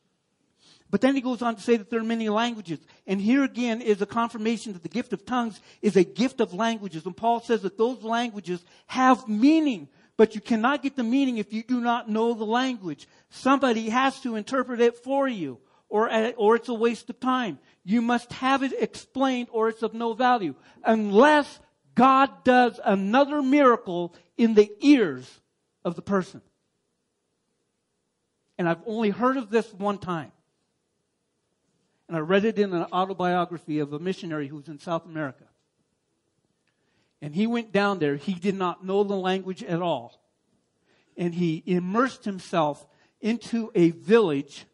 But 0.92 1.00
then 1.00 1.16
he 1.16 1.22
goes 1.22 1.42
on 1.42 1.56
to 1.56 1.62
say 1.62 1.78
that 1.78 1.90
there 1.90 2.02
are 2.02 2.04
many 2.04 2.28
languages. 2.28 2.78
And 3.08 3.20
here 3.20 3.44
again 3.44 3.82
is 3.82 4.02
a 4.02 4.06
confirmation 4.06 4.74
that 4.74 4.84
the 4.84 4.90
gift 4.90 5.14
of 5.14 5.26
tongues 5.26 5.60
is 5.82 5.96
a 5.96 6.04
gift 6.04 6.42
of 6.42 6.54
languages. 6.54 7.06
And 7.06 7.16
Paul 7.16 7.40
says 7.40 7.62
that 7.62 7.78
those 7.78 8.04
languages 8.04 8.64
have 8.88 9.28
meaning, 9.28 9.88
but 10.22 10.36
you 10.36 10.42
cannot 10.42 10.84
get 10.84 10.96
the 10.96 11.04
meaning 11.04 11.40
if 11.40 11.52
you 11.52 11.64
do 11.64 11.82
not 11.82 12.08
know 12.08 12.36
the 12.36 12.46
language. 12.46 13.08
Somebody 13.32 13.90
has 13.90 14.20
to 14.20 14.36
interpret 14.36 14.80
it 14.80 14.96
for 14.96 15.28
you, 15.28 15.58
or, 15.90 16.12
uh, 16.12 16.30
or 16.38 16.56
it's 16.56 16.70
a 16.70 16.76
waste 16.76 17.10
of 17.10 17.20
time. 17.20 17.58
You 17.84 18.04
must 18.04 18.32
have 18.34 18.62
it 18.62 18.72
explained 18.80 19.48
or 19.52 19.68
it's 19.68 19.82
of 19.82 19.96
no 19.96 20.14
value. 20.14 20.54
Unless 20.84 21.60
God 21.96 22.44
does 22.44 22.80
another 22.86 23.42
miracle 23.42 24.14
in 24.38 24.54
the 24.54 24.72
ears 24.82 25.28
of 25.84 25.96
the 25.96 26.04
person. 26.04 26.44
And 28.60 28.70
I've 28.70 28.84
only 28.86 29.10
heard 29.10 29.38
of 29.38 29.50
this 29.50 29.74
one 29.74 29.98
time. 29.98 30.32
And 32.08 32.16
I 32.16 32.20
read 32.20 32.46
it 32.46 32.60
in 32.60 32.74
an 32.74 32.86
autobiography 32.94 33.80
of 33.80 33.92
a 33.92 33.98
missionary 33.98 34.48
who 34.48 34.58
was 34.58 34.68
in 34.68 34.78
South 34.78 35.06
America. 35.06 35.46
And 37.22 37.36
he 37.36 37.48
went 37.48 37.72
down 37.72 38.00
there. 38.00 38.16
He 38.16 38.34
did 38.34 38.56
not 38.56 38.84
know 38.84 39.04
the 39.04 39.16
language 39.16 39.64
at 39.64 39.82
all. 39.82 40.22
And 41.16 41.36
he 41.36 41.62
immersed 41.66 42.26
himself 42.26 42.86
into 43.20 43.72
a 43.76 43.92
village 43.92 44.66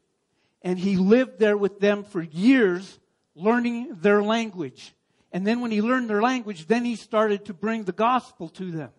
and 0.62 0.80
he 0.80 0.98
lived 0.98 1.40
there 1.40 1.58
with 1.58 1.80
them 1.80 2.04
for 2.04 2.22
years 2.22 3.00
learning 3.36 3.98
their 4.02 4.24
language. 4.24 4.96
And 5.32 5.46
then 5.46 5.62
when 5.62 5.72
he 5.72 5.82
learned 5.82 6.10
their 6.10 6.22
language, 6.22 6.68
then 6.68 6.84
he 6.84 6.96
started 6.96 7.46
to 7.46 7.54
bring 7.54 7.84
the 7.84 7.92
gospel 7.92 8.50
to 8.50 8.72
them. 8.72 8.90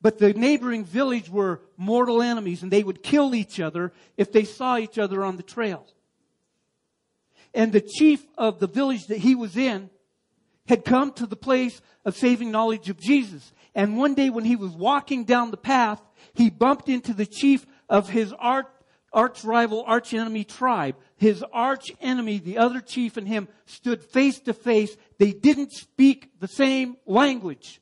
But 0.00 0.18
the 0.18 0.32
neighboring 0.32 0.84
village 0.84 1.28
were 1.28 1.60
mortal 1.76 2.22
enemies 2.22 2.62
and 2.62 2.72
they 2.72 2.82
would 2.82 3.02
kill 3.02 3.34
each 3.34 3.60
other 3.60 3.92
if 4.16 4.32
they 4.32 4.44
saw 4.44 4.78
each 4.78 4.98
other 4.98 5.24
on 5.24 5.36
the 5.36 5.42
trail. 5.42 5.86
And 7.52 7.72
the 7.72 7.80
chief 7.80 8.24
of 8.36 8.58
the 8.58 8.66
village 8.66 9.06
that 9.06 9.18
he 9.18 9.34
was 9.34 9.56
in 9.56 9.90
had 10.68 10.84
come 10.84 11.12
to 11.12 11.26
the 11.26 11.36
place 11.36 11.80
of 12.04 12.16
saving 12.16 12.50
knowledge 12.50 12.88
of 12.88 12.98
Jesus. 12.98 13.52
And 13.74 13.96
one 13.96 14.14
day 14.14 14.30
when 14.30 14.44
he 14.44 14.56
was 14.56 14.72
walking 14.72 15.24
down 15.24 15.50
the 15.50 15.56
path, 15.56 16.00
he 16.34 16.50
bumped 16.50 16.88
into 16.88 17.12
the 17.12 17.26
chief 17.26 17.66
of 17.88 18.08
his 18.08 18.32
arch, 18.38 18.66
arch 19.12 19.44
rival, 19.44 19.84
arch 19.86 20.14
enemy 20.14 20.44
tribe. 20.44 20.96
His 21.16 21.44
arch 21.52 21.92
enemy, 22.00 22.38
the 22.38 22.58
other 22.58 22.80
chief 22.80 23.16
and 23.16 23.26
him 23.26 23.48
stood 23.66 24.02
face 24.02 24.40
to 24.40 24.52
face. 24.52 24.96
They 25.18 25.32
didn't 25.32 25.72
speak 25.72 26.38
the 26.40 26.48
same 26.48 26.96
language. 27.06 27.80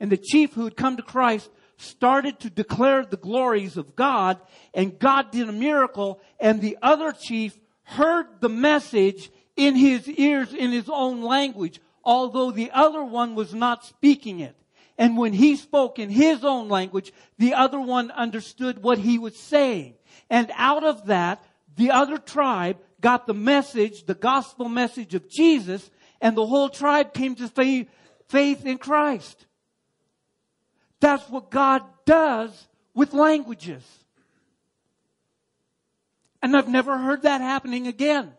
And 0.00 0.10
the 0.10 0.16
chief 0.16 0.54
who 0.54 0.64
had 0.64 0.76
come 0.76 0.96
to 0.96 1.02
Christ 1.02 1.50
started 1.76 2.40
to 2.40 2.50
declare 2.50 3.04
the 3.04 3.16
glories 3.16 3.76
of 3.76 3.96
God 3.96 4.40
and 4.74 4.98
God 4.98 5.30
did 5.30 5.48
a 5.48 5.52
miracle 5.52 6.20
and 6.38 6.60
the 6.60 6.78
other 6.82 7.12
chief 7.12 7.58
heard 7.82 8.26
the 8.40 8.48
message 8.48 9.30
in 9.56 9.76
his 9.76 10.08
ears 10.08 10.52
in 10.52 10.72
his 10.72 10.88
own 10.88 11.22
language, 11.22 11.80
although 12.02 12.50
the 12.50 12.70
other 12.72 13.02
one 13.04 13.34
was 13.34 13.54
not 13.54 13.84
speaking 13.84 14.40
it. 14.40 14.56
And 14.96 15.16
when 15.16 15.32
he 15.32 15.56
spoke 15.56 15.98
in 15.98 16.10
his 16.10 16.44
own 16.44 16.68
language, 16.68 17.12
the 17.38 17.54
other 17.54 17.80
one 17.80 18.10
understood 18.10 18.82
what 18.82 18.98
he 18.98 19.18
was 19.18 19.36
saying. 19.36 19.94
And 20.30 20.50
out 20.54 20.84
of 20.84 21.06
that, 21.06 21.44
the 21.76 21.90
other 21.90 22.18
tribe 22.18 22.78
got 23.00 23.26
the 23.26 23.34
message, 23.34 24.04
the 24.04 24.14
gospel 24.14 24.68
message 24.68 25.14
of 25.14 25.28
Jesus, 25.28 25.90
and 26.20 26.36
the 26.36 26.46
whole 26.46 26.68
tribe 26.68 27.12
came 27.12 27.34
to 27.36 27.48
faith, 27.48 28.66
in 28.66 28.78
Christ. 28.78 29.46
That's 31.00 31.28
what 31.28 31.50
God 31.50 31.82
does 32.04 32.50
with 32.94 33.12
languages. 33.12 33.82
And 36.42 36.56
I've 36.56 36.68
never 36.68 36.98
heard 36.98 37.22
that 37.22 37.40
happening 37.40 37.86
again. 37.86 38.32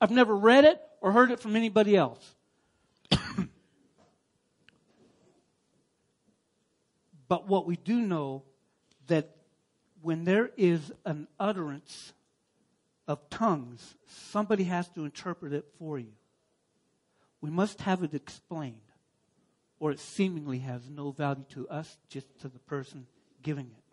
I've 0.00 0.10
never 0.10 0.34
read 0.36 0.64
it 0.64 0.80
or 1.00 1.12
heard 1.12 1.30
it 1.30 1.40
from 1.40 1.56
anybody 1.56 1.96
else. 1.96 2.34
but 7.28 7.46
what 7.48 7.66
we 7.66 7.76
do 7.76 8.00
know 8.00 8.42
that 9.08 9.36
when 10.02 10.24
there 10.24 10.50
is 10.56 10.92
an 11.04 11.26
utterance 11.40 12.12
of 13.06 13.28
tongues, 13.30 13.96
somebody 14.06 14.64
has 14.64 14.88
to 14.90 15.04
interpret 15.04 15.52
it 15.52 15.64
for 15.78 15.98
you. 15.98 16.12
We 17.40 17.50
must 17.50 17.80
have 17.82 18.02
it 18.02 18.14
explained, 18.14 18.76
or 19.80 19.90
it 19.90 20.00
seemingly 20.00 20.58
has 20.58 20.88
no 20.90 21.12
value 21.12 21.44
to 21.50 21.68
us, 21.68 21.96
just 22.08 22.26
to 22.40 22.48
the 22.48 22.58
person 22.60 23.06
giving 23.42 23.66
it. 23.66 23.87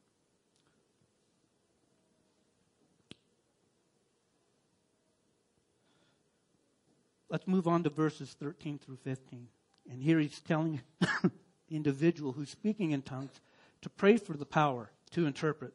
Let's 7.35 7.47
move 7.49 7.67
on 7.67 7.83
to 7.83 7.89
verses 7.89 8.33
13 8.39 8.79
through 8.79 8.95
15. 9.03 9.49
And 9.91 10.01
here 10.01 10.19
he's 10.19 10.39
telling 10.39 10.79
the 11.01 11.31
individual 11.69 12.31
who's 12.31 12.49
speaking 12.49 12.91
in 12.91 13.01
tongues 13.01 13.41
to 13.81 13.89
pray 13.89 14.15
for 14.15 14.37
the 14.37 14.45
power 14.45 14.89
to 15.11 15.25
interpret 15.25 15.73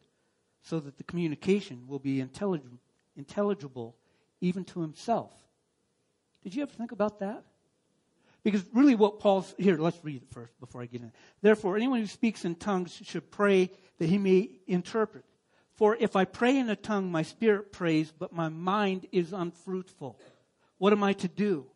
so 0.62 0.80
that 0.80 0.96
the 0.96 1.04
communication 1.04 1.84
will 1.86 1.98
be 1.98 2.18
intelligible, 2.18 2.78
intelligible 3.14 3.94
even 4.40 4.64
to 4.64 4.80
himself. 4.80 5.34
Did 6.42 6.54
you 6.54 6.62
ever 6.62 6.72
think 6.72 6.92
about 6.92 7.18
that? 7.18 7.44
Because 8.42 8.64
really 8.72 8.94
what 8.94 9.20
Paul's, 9.20 9.54
here, 9.58 9.76
let's 9.76 10.02
read 10.02 10.22
it 10.22 10.30
first 10.30 10.58
before 10.61 10.80
I 10.80 10.86
get 10.86 11.02
in. 11.02 11.12
Therefore, 11.42 11.76
anyone 11.76 12.00
who 12.00 12.06
speaks 12.06 12.46
in 12.46 12.54
tongues 12.54 12.98
should 13.04 13.30
pray 13.30 13.70
that 13.98 14.08
he 14.08 14.16
may 14.16 14.48
interpret. 14.66 15.26
For 15.74 15.94
if 16.00 16.16
I 16.16 16.24
pray 16.24 16.56
in 16.56 16.70
a 16.70 16.76
tongue, 16.76 17.12
my 17.12 17.22
spirit 17.22 17.70
prays, 17.70 18.12
but 18.18 18.32
my 18.32 18.48
mind 18.48 19.06
is 19.12 19.34
unfruitful. 19.34 20.18
What 20.81 20.95
am 20.95 21.03
I 21.03 21.12
to 21.12 21.28
do? 21.28 21.66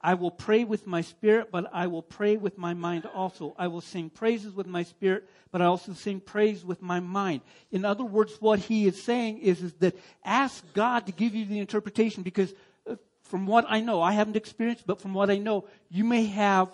I 0.00 0.14
will 0.14 0.30
pray 0.30 0.62
with 0.62 0.86
my 0.86 1.00
spirit, 1.00 1.50
but 1.50 1.68
I 1.72 1.88
will 1.88 2.02
pray 2.02 2.36
with 2.36 2.58
my 2.58 2.74
mind 2.74 3.06
also. 3.06 3.56
I 3.58 3.66
will 3.66 3.80
sing 3.80 4.08
praises 4.08 4.54
with 4.54 4.68
my 4.68 4.84
spirit, 4.84 5.28
but 5.50 5.60
I 5.60 5.64
also 5.64 5.94
sing 5.94 6.20
praise 6.20 6.64
with 6.64 6.80
my 6.80 7.00
mind. 7.00 7.40
In 7.72 7.84
other 7.84 8.04
words, 8.04 8.36
what 8.38 8.60
he 8.60 8.86
is 8.86 9.02
saying 9.02 9.38
is, 9.38 9.62
is 9.62 9.72
that 9.80 9.98
ask 10.24 10.64
God 10.74 11.06
to 11.06 11.12
give 11.12 11.34
you 11.34 11.44
the 11.44 11.58
interpretation 11.58 12.22
because 12.22 12.54
uh, 12.88 12.94
from 13.24 13.48
what 13.48 13.64
I 13.68 13.80
know, 13.80 14.00
I 14.00 14.12
haven't 14.12 14.36
experienced, 14.36 14.86
but 14.86 15.00
from 15.00 15.12
what 15.12 15.28
I 15.28 15.38
know, 15.38 15.64
you 15.90 16.04
may 16.04 16.26
have 16.26 16.68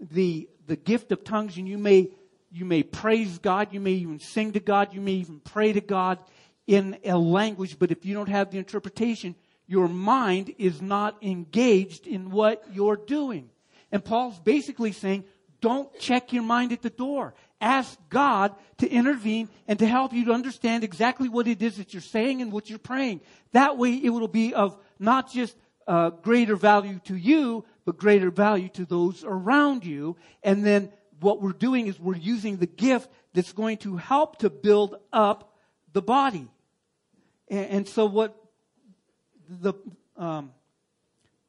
the, 0.00 0.48
the 0.66 0.76
gift 0.76 1.12
of 1.12 1.24
tongues 1.24 1.58
and 1.58 1.68
you 1.68 1.76
may, 1.76 2.08
you 2.50 2.64
may 2.64 2.82
praise 2.82 3.36
God, 3.36 3.68
you 3.72 3.80
may 3.80 3.92
even 3.92 4.18
sing 4.18 4.52
to 4.52 4.60
God, 4.60 4.94
you 4.94 5.02
may 5.02 5.12
even 5.12 5.40
pray 5.40 5.74
to 5.74 5.82
God 5.82 6.18
in 6.66 6.96
a 7.04 7.18
language, 7.18 7.78
but 7.78 7.90
if 7.90 8.06
you 8.06 8.14
don't 8.14 8.30
have 8.30 8.50
the 8.50 8.56
interpretation, 8.56 9.34
your 9.66 9.88
mind 9.88 10.54
is 10.58 10.82
not 10.82 11.22
engaged 11.22 12.06
in 12.06 12.30
what 12.30 12.64
you're 12.72 12.96
doing. 12.96 13.50
And 13.90 14.04
Paul's 14.04 14.38
basically 14.40 14.92
saying, 14.92 15.24
don't 15.60 15.96
check 15.98 16.32
your 16.32 16.42
mind 16.42 16.72
at 16.72 16.82
the 16.82 16.90
door. 16.90 17.34
Ask 17.60 17.96
God 18.08 18.54
to 18.78 18.88
intervene 18.88 19.48
and 19.68 19.78
to 19.78 19.86
help 19.86 20.12
you 20.12 20.24
to 20.26 20.32
understand 20.32 20.82
exactly 20.82 21.28
what 21.28 21.46
it 21.46 21.62
is 21.62 21.76
that 21.76 21.94
you're 21.94 22.02
saying 22.02 22.42
and 22.42 22.50
what 22.50 22.68
you're 22.68 22.78
praying. 22.80 23.20
That 23.52 23.78
way 23.78 23.94
it 23.94 24.10
will 24.10 24.28
be 24.28 24.52
of 24.52 24.76
not 24.98 25.32
just 25.32 25.56
uh, 25.86 26.10
greater 26.10 26.56
value 26.56 26.98
to 27.04 27.16
you, 27.16 27.64
but 27.84 27.98
greater 27.98 28.30
value 28.30 28.68
to 28.70 28.84
those 28.84 29.24
around 29.24 29.84
you. 29.84 30.16
And 30.42 30.64
then 30.66 30.92
what 31.20 31.40
we're 31.40 31.52
doing 31.52 31.86
is 31.86 32.00
we're 32.00 32.16
using 32.16 32.56
the 32.56 32.66
gift 32.66 33.08
that's 33.32 33.52
going 33.52 33.78
to 33.78 33.96
help 33.96 34.38
to 34.38 34.50
build 34.50 34.96
up 35.12 35.54
the 35.92 36.02
body. 36.02 36.48
And, 37.48 37.66
and 37.66 37.88
so 37.88 38.06
what 38.06 38.36
the, 39.60 39.74
um, 40.16 40.52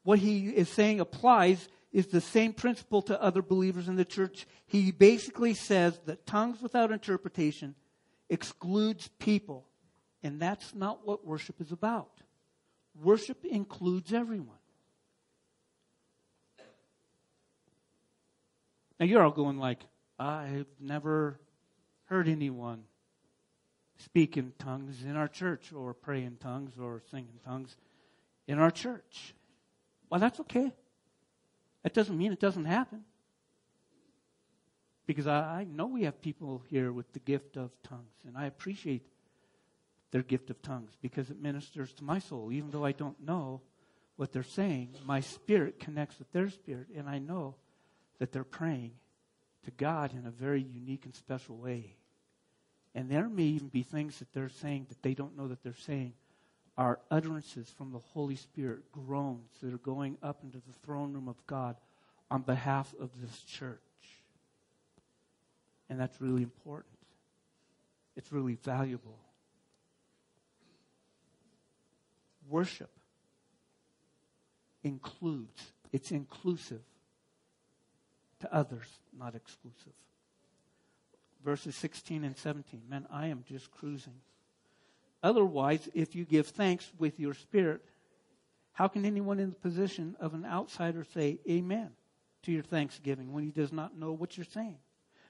what 0.02 0.18
he 0.18 0.48
is 0.48 0.68
saying 0.68 1.00
applies 1.00 1.68
is 1.92 2.08
the 2.08 2.20
same 2.20 2.52
principle 2.52 3.02
to 3.02 3.22
other 3.22 3.40
believers 3.40 3.88
in 3.88 3.96
the 3.96 4.04
church. 4.04 4.46
He 4.66 4.90
basically 4.90 5.54
says 5.54 5.98
that 6.06 6.26
tongues 6.26 6.60
without 6.60 6.90
interpretation 6.90 7.74
excludes 8.28 9.08
people. 9.18 9.66
And 10.22 10.40
that's 10.40 10.74
not 10.74 11.06
what 11.06 11.24
worship 11.24 11.60
is 11.60 11.70
about. 11.70 12.10
Worship 13.00 13.44
includes 13.44 14.12
everyone. 14.12 14.56
Now 18.98 19.06
you're 19.06 19.22
all 19.22 19.30
going 19.30 19.58
like, 19.58 19.80
I've 20.18 20.66
never 20.80 21.38
heard 22.06 22.28
anyone 22.28 22.84
speak 23.98 24.36
in 24.36 24.52
tongues 24.58 25.02
in 25.02 25.16
our 25.16 25.28
church 25.28 25.72
or 25.72 25.94
pray 25.94 26.24
in 26.24 26.36
tongues 26.36 26.72
or 26.80 27.02
sing 27.10 27.26
in 27.32 27.38
tongues 27.50 27.76
in 28.46 28.58
our 28.58 28.70
church. 28.70 29.34
Well, 30.10 30.20
that's 30.20 30.40
okay. 30.40 30.72
That 31.82 31.94
doesn't 31.94 32.16
mean 32.16 32.32
it 32.32 32.40
doesn't 32.40 32.64
happen. 32.64 33.04
Because 35.06 35.26
I, 35.26 35.60
I 35.60 35.64
know 35.64 35.86
we 35.86 36.04
have 36.04 36.20
people 36.20 36.62
here 36.68 36.92
with 36.92 37.12
the 37.12 37.18
gift 37.18 37.56
of 37.56 37.70
tongues, 37.82 38.14
and 38.26 38.36
I 38.36 38.46
appreciate 38.46 39.06
their 40.10 40.22
gift 40.22 40.48
of 40.48 40.62
tongues 40.62 40.92
because 41.02 41.28
it 41.30 41.40
ministers 41.40 41.92
to 41.94 42.04
my 42.04 42.20
soul. 42.20 42.52
Even 42.52 42.70
though 42.70 42.84
I 42.84 42.92
don't 42.92 43.20
know 43.20 43.60
what 44.16 44.32
they're 44.32 44.42
saying, 44.42 44.90
my 45.04 45.20
spirit 45.20 45.80
connects 45.80 46.18
with 46.18 46.30
their 46.32 46.48
spirit, 46.48 46.86
and 46.96 47.08
I 47.08 47.18
know 47.18 47.56
that 48.18 48.32
they're 48.32 48.44
praying 48.44 48.92
to 49.64 49.70
God 49.72 50.12
in 50.12 50.26
a 50.26 50.30
very 50.30 50.62
unique 50.62 51.04
and 51.04 51.14
special 51.14 51.56
way. 51.56 51.96
And 52.94 53.10
there 53.10 53.28
may 53.28 53.42
even 53.42 53.68
be 53.68 53.82
things 53.82 54.20
that 54.20 54.32
they're 54.32 54.48
saying 54.48 54.86
that 54.88 55.02
they 55.02 55.14
don't 55.14 55.36
know 55.36 55.48
that 55.48 55.62
they're 55.62 55.74
saying 55.74 56.12
are 56.76 56.98
utterances 57.10 57.72
from 57.76 57.92
the 57.92 57.98
Holy 57.98 58.36
Spirit, 58.36 58.90
groans 58.90 59.50
that 59.62 59.72
are 59.72 59.78
going 59.78 60.16
up 60.22 60.40
into 60.42 60.58
the 60.58 60.72
throne 60.84 61.12
room 61.12 61.28
of 61.28 61.46
God 61.46 61.76
on 62.30 62.42
behalf 62.42 62.92
of 63.00 63.10
this 63.20 63.40
church. 63.40 63.78
And 65.88 66.00
that's 66.00 66.20
really 66.20 66.42
important. 66.42 66.96
It's 68.16 68.32
really 68.32 68.54
valuable. 68.54 69.18
Worship 72.48 72.90
includes, 74.82 75.72
it's 75.92 76.10
inclusive 76.10 76.82
to 78.40 78.54
others, 78.54 78.86
not 79.16 79.34
exclusive. 79.34 79.92
Verses 81.44 81.74
16 81.76 82.24
and 82.24 82.36
17. 82.36 82.82
Man, 82.88 83.06
I 83.10 83.28
am 83.28 83.44
just 83.48 83.70
cruising. 83.70 84.14
Otherwise, 85.24 85.88
if 85.94 86.14
you 86.14 86.26
give 86.26 86.46
thanks 86.46 86.92
with 86.98 87.18
your 87.18 87.32
spirit, 87.32 87.80
how 88.72 88.86
can 88.86 89.06
anyone 89.06 89.40
in 89.40 89.48
the 89.48 89.56
position 89.56 90.14
of 90.20 90.34
an 90.34 90.44
outsider 90.44 91.02
say 91.14 91.38
amen 91.48 91.88
to 92.42 92.52
your 92.52 92.62
thanksgiving 92.62 93.32
when 93.32 93.42
he 93.42 93.50
does 93.50 93.72
not 93.72 93.96
know 93.96 94.12
what 94.12 94.36
you're 94.36 94.44
saying? 94.44 94.76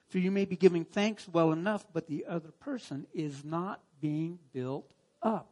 For 0.08 0.18
you 0.18 0.32
may 0.32 0.46
be 0.46 0.56
giving 0.56 0.84
thanks 0.84 1.28
well 1.28 1.52
enough, 1.52 1.86
but 1.92 2.08
the 2.08 2.26
other 2.28 2.50
person 2.58 3.06
is 3.14 3.44
not 3.44 3.80
being 4.00 4.40
built 4.52 4.90
up. 5.22 5.48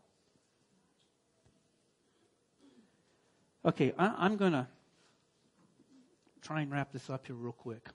Okay, 3.65 3.93
I, 3.97 4.27
am 4.27 4.37
going 4.37 4.53
to 4.53 4.67
try 6.43 6.63
and 6.63 6.73
wrap 6.73 6.91
this 6.93 7.09
up 7.09 7.29
here 7.29 7.37
real 7.37 7.53
quick. 7.53 7.89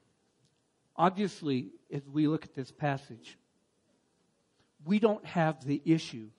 Obviously, 0.95 1.71
as 1.91 2.07
we 2.07 2.25
look 2.25 2.45
at 2.45 2.55
this 2.55 2.71
passage, 2.71 3.37
we 4.85 4.99
don't 4.99 5.25
have 5.25 5.65
the 5.65 5.81
issue 5.83 6.29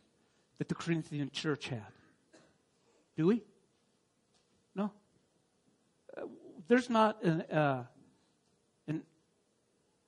that 0.59 0.69
the 0.69 0.75
Corinthian 0.75 1.31
church 1.33 1.69
had. 1.69 1.87
Do 3.17 3.27
we? 3.27 3.43
No. 4.75 4.93
Uh, 6.17 6.23
there's 6.69 6.91
not 6.91 7.23
an, 7.23 7.41
uh, 7.43 7.85
an 8.87 9.03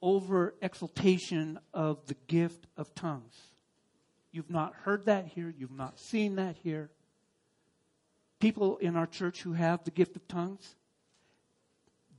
over 0.02 0.54
exaltation 0.60 1.58
of 1.72 2.06
the 2.06 2.16
gift 2.26 2.66
of 2.76 2.94
tongues. 2.94 3.34
You've 4.32 4.50
not 4.50 4.74
heard 4.74 5.06
that 5.06 5.26
here. 5.26 5.52
You've 5.56 5.72
not 5.72 5.98
seen 5.98 6.36
that 6.36 6.56
here. 6.62 6.90
People 8.38 8.78
in 8.78 8.96
our 8.96 9.06
church 9.06 9.42
who 9.42 9.52
have 9.52 9.84
the 9.84 9.90
gift 9.90 10.16
of 10.16 10.26
tongues, 10.28 10.76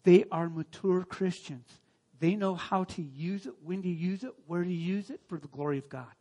they 0.04 0.26
are 0.32 0.50
mature 0.50 1.04
Christians. 1.04 1.68
They 2.20 2.36
know 2.36 2.54
how 2.56 2.84
to 2.84 3.02
use 3.02 3.46
it, 3.46 3.54
when 3.64 3.82
to 3.82 3.90
use 3.90 4.24
it, 4.24 4.34
where 4.46 4.64
to 4.64 4.72
use 4.72 5.10
it 5.10 5.22
for 5.28 5.40
the 5.40 5.48
glory 5.48 5.78
of 5.78 5.90
God. 5.90 6.12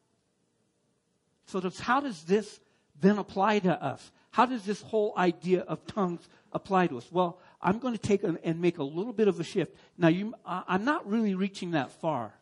So 1.51 1.61
how 1.81 2.01
does 2.01 2.23
this 2.23 2.61
then 3.01 3.19
apply 3.19 3.59
to 3.61 3.83
us? 3.83 4.13
How 4.31 4.47
does 4.47 4.65
this 4.65 4.81
whole 4.83 5.13
idea 5.17 5.63
of 5.63 5.85
tongues 5.87 6.29
apply 6.53 6.87
to 6.87 6.99
us? 6.99 7.07
Well, 7.11 7.41
I'm 7.61 7.81
going 7.81 7.95
to 7.95 8.01
take 8.01 8.23
and 8.23 8.61
make 8.61 8.79
a 8.79 8.85
little 8.85 9.13
bit 9.13 9.27
of 9.27 9.41
a 9.41 9.45
shift. 9.45 9.75
Now, 9.99 10.09
you, 10.09 10.35
I'm 10.47 10.85
not 10.85 11.09
really 11.09 11.35
reaching 11.35 11.73
that 11.73 11.91
far, 11.91 12.33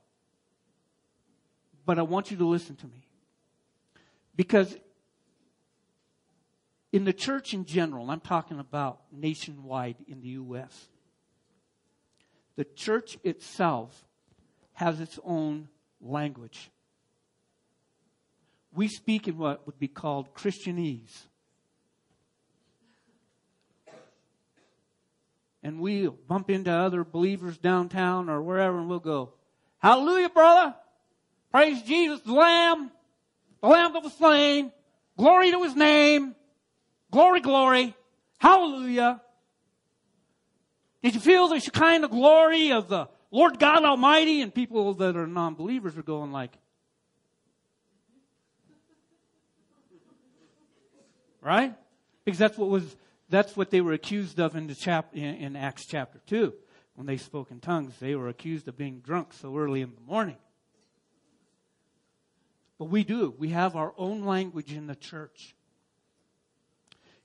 but 1.86 1.98
I 1.98 2.02
want 2.02 2.30
you 2.30 2.36
to 2.36 2.46
listen 2.46 2.76
to 2.76 2.86
me. 2.86 3.02
Because 4.36 4.76
in 6.92 7.04
the 7.04 7.14
church 7.14 7.54
in 7.54 7.64
general, 7.64 8.10
I'm 8.10 8.20
talking 8.20 8.58
about 8.58 9.00
nationwide 9.10 9.96
in 10.06 10.20
the 10.20 10.28
U.S., 10.28 10.88
the 12.56 12.64
church 12.64 13.16
itself 13.24 14.04
has 14.74 15.00
its 15.00 15.18
own 15.24 15.68
language. 16.00 16.70
We 18.74 18.88
speak 18.88 19.28
in 19.28 19.38
what 19.38 19.66
would 19.66 19.78
be 19.78 19.88
called 19.88 20.34
Christianese. 20.34 21.26
And 25.62 25.80
we 25.80 26.06
bump 26.06 26.50
into 26.50 26.70
other 26.70 27.04
believers 27.04 27.58
downtown 27.58 28.30
or 28.30 28.40
wherever 28.40 28.78
and 28.78 28.88
we'll 28.88 29.00
go, 29.00 29.34
Hallelujah, 29.78 30.30
brother! 30.30 30.74
Praise 31.50 31.82
Jesus, 31.82 32.20
the 32.20 32.32
Lamb, 32.32 32.90
the 33.60 33.68
Lamb 33.68 33.92
that 33.92 34.02
was 34.02 34.12
slain. 34.14 34.72
Glory 35.16 35.50
to 35.50 35.62
his 35.62 35.74
name. 35.74 36.34
Glory, 37.10 37.40
glory. 37.40 37.94
Hallelujah. 38.38 39.20
Did 41.02 41.14
you 41.14 41.20
feel 41.20 41.48
the 41.48 41.60
kind 41.72 42.04
of 42.04 42.10
glory 42.10 42.72
of 42.72 42.88
the 42.88 43.08
Lord 43.30 43.58
God 43.58 43.84
Almighty? 43.84 44.42
And 44.42 44.54
people 44.54 44.94
that 44.94 45.16
are 45.16 45.26
non 45.26 45.54
believers 45.54 45.96
are 45.96 46.02
going 46.02 46.32
like, 46.32 46.52
right? 51.40 51.74
Because 52.24 52.38
that's 52.38 52.58
what 52.58 52.68
was 52.68 52.96
that's 53.30 53.56
what 53.56 53.70
they 53.70 53.80
were 53.80 53.92
accused 53.92 54.40
of 54.40 54.56
in 54.56 54.66
the 54.66 54.74
chap 54.74 55.10
in, 55.14 55.34
in 55.36 55.56
Acts 55.56 55.86
chapter 55.86 56.20
two. 56.26 56.54
When 56.94 57.06
they 57.06 57.16
spoke 57.16 57.50
in 57.50 57.60
tongues, 57.60 57.94
they 58.00 58.16
were 58.16 58.28
accused 58.28 58.66
of 58.66 58.76
being 58.76 59.00
drunk 59.00 59.32
so 59.32 59.56
early 59.56 59.82
in 59.82 59.94
the 59.94 60.00
morning. 60.00 60.36
But 62.78 62.86
we 62.86 63.04
do. 63.04 63.34
We 63.38 63.50
have 63.50 63.76
our 63.76 63.92
own 63.96 64.24
language 64.24 64.72
in 64.72 64.86
the 64.86 64.96
church. 64.96 65.54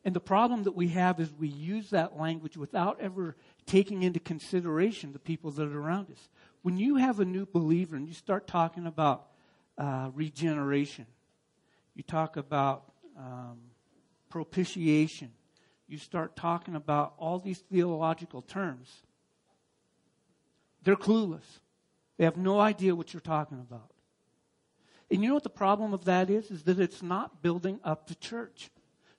And 0.05 0.15
the 0.15 0.19
problem 0.19 0.63
that 0.63 0.75
we 0.75 0.89
have 0.89 1.19
is 1.19 1.31
we 1.33 1.47
use 1.47 1.91
that 1.91 2.19
language 2.19 2.57
without 2.57 2.99
ever 2.99 3.35
taking 3.65 4.03
into 4.03 4.19
consideration 4.19 5.13
the 5.13 5.19
people 5.19 5.51
that 5.51 5.67
are 5.67 5.79
around 5.79 6.11
us. 6.11 6.29
When 6.61 6.77
you 6.77 6.97
have 6.97 7.19
a 7.19 7.25
new 7.25 7.45
believer 7.45 7.95
and 7.95 8.07
you 8.07 8.13
start 8.13 8.45
talking 8.45 8.85
about 8.85 9.27
uh, 9.77 10.09
regeneration, 10.13 11.05
you 11.95 12.03
talk 12.03 12.35
about 12.37 12.91
um, 13.17 13.59
propitiation, 14.33 15.29
you 15.87 15.99
start 15.99 16.35
talking 16.35 16.73
about 16.73 17.13
all 17.19 17.37
these 17.37 17.59
theological 17.59 18.41
terms, 18.41 19.03
they're 20.83 20.95
clueless. 20.95 21.59
They 22.17 22.23
have 22.25 22.35
no 22.35 22.59
idea 22.59 22.95
what 22.95 23.13
you're 23.13 23.21
talking 23.21 23.59
about. 23.59 23.91
And 25.11 25.21
you 25.21 25.27
know 25.27 25.35
what 25.35 25.43
the 25.43 25.49
problem 25.49 25.93
of 25.93 26.05
that 26.05 26.31
is? 26.31 26.49
Is 26.49 26.63
that 26.63 26.79
it's 26.79 27.03
not 27.03 27.43
building 27.43 27.79
up 27.83 28.07
the 28.07 28.15
church. 28.15 28.71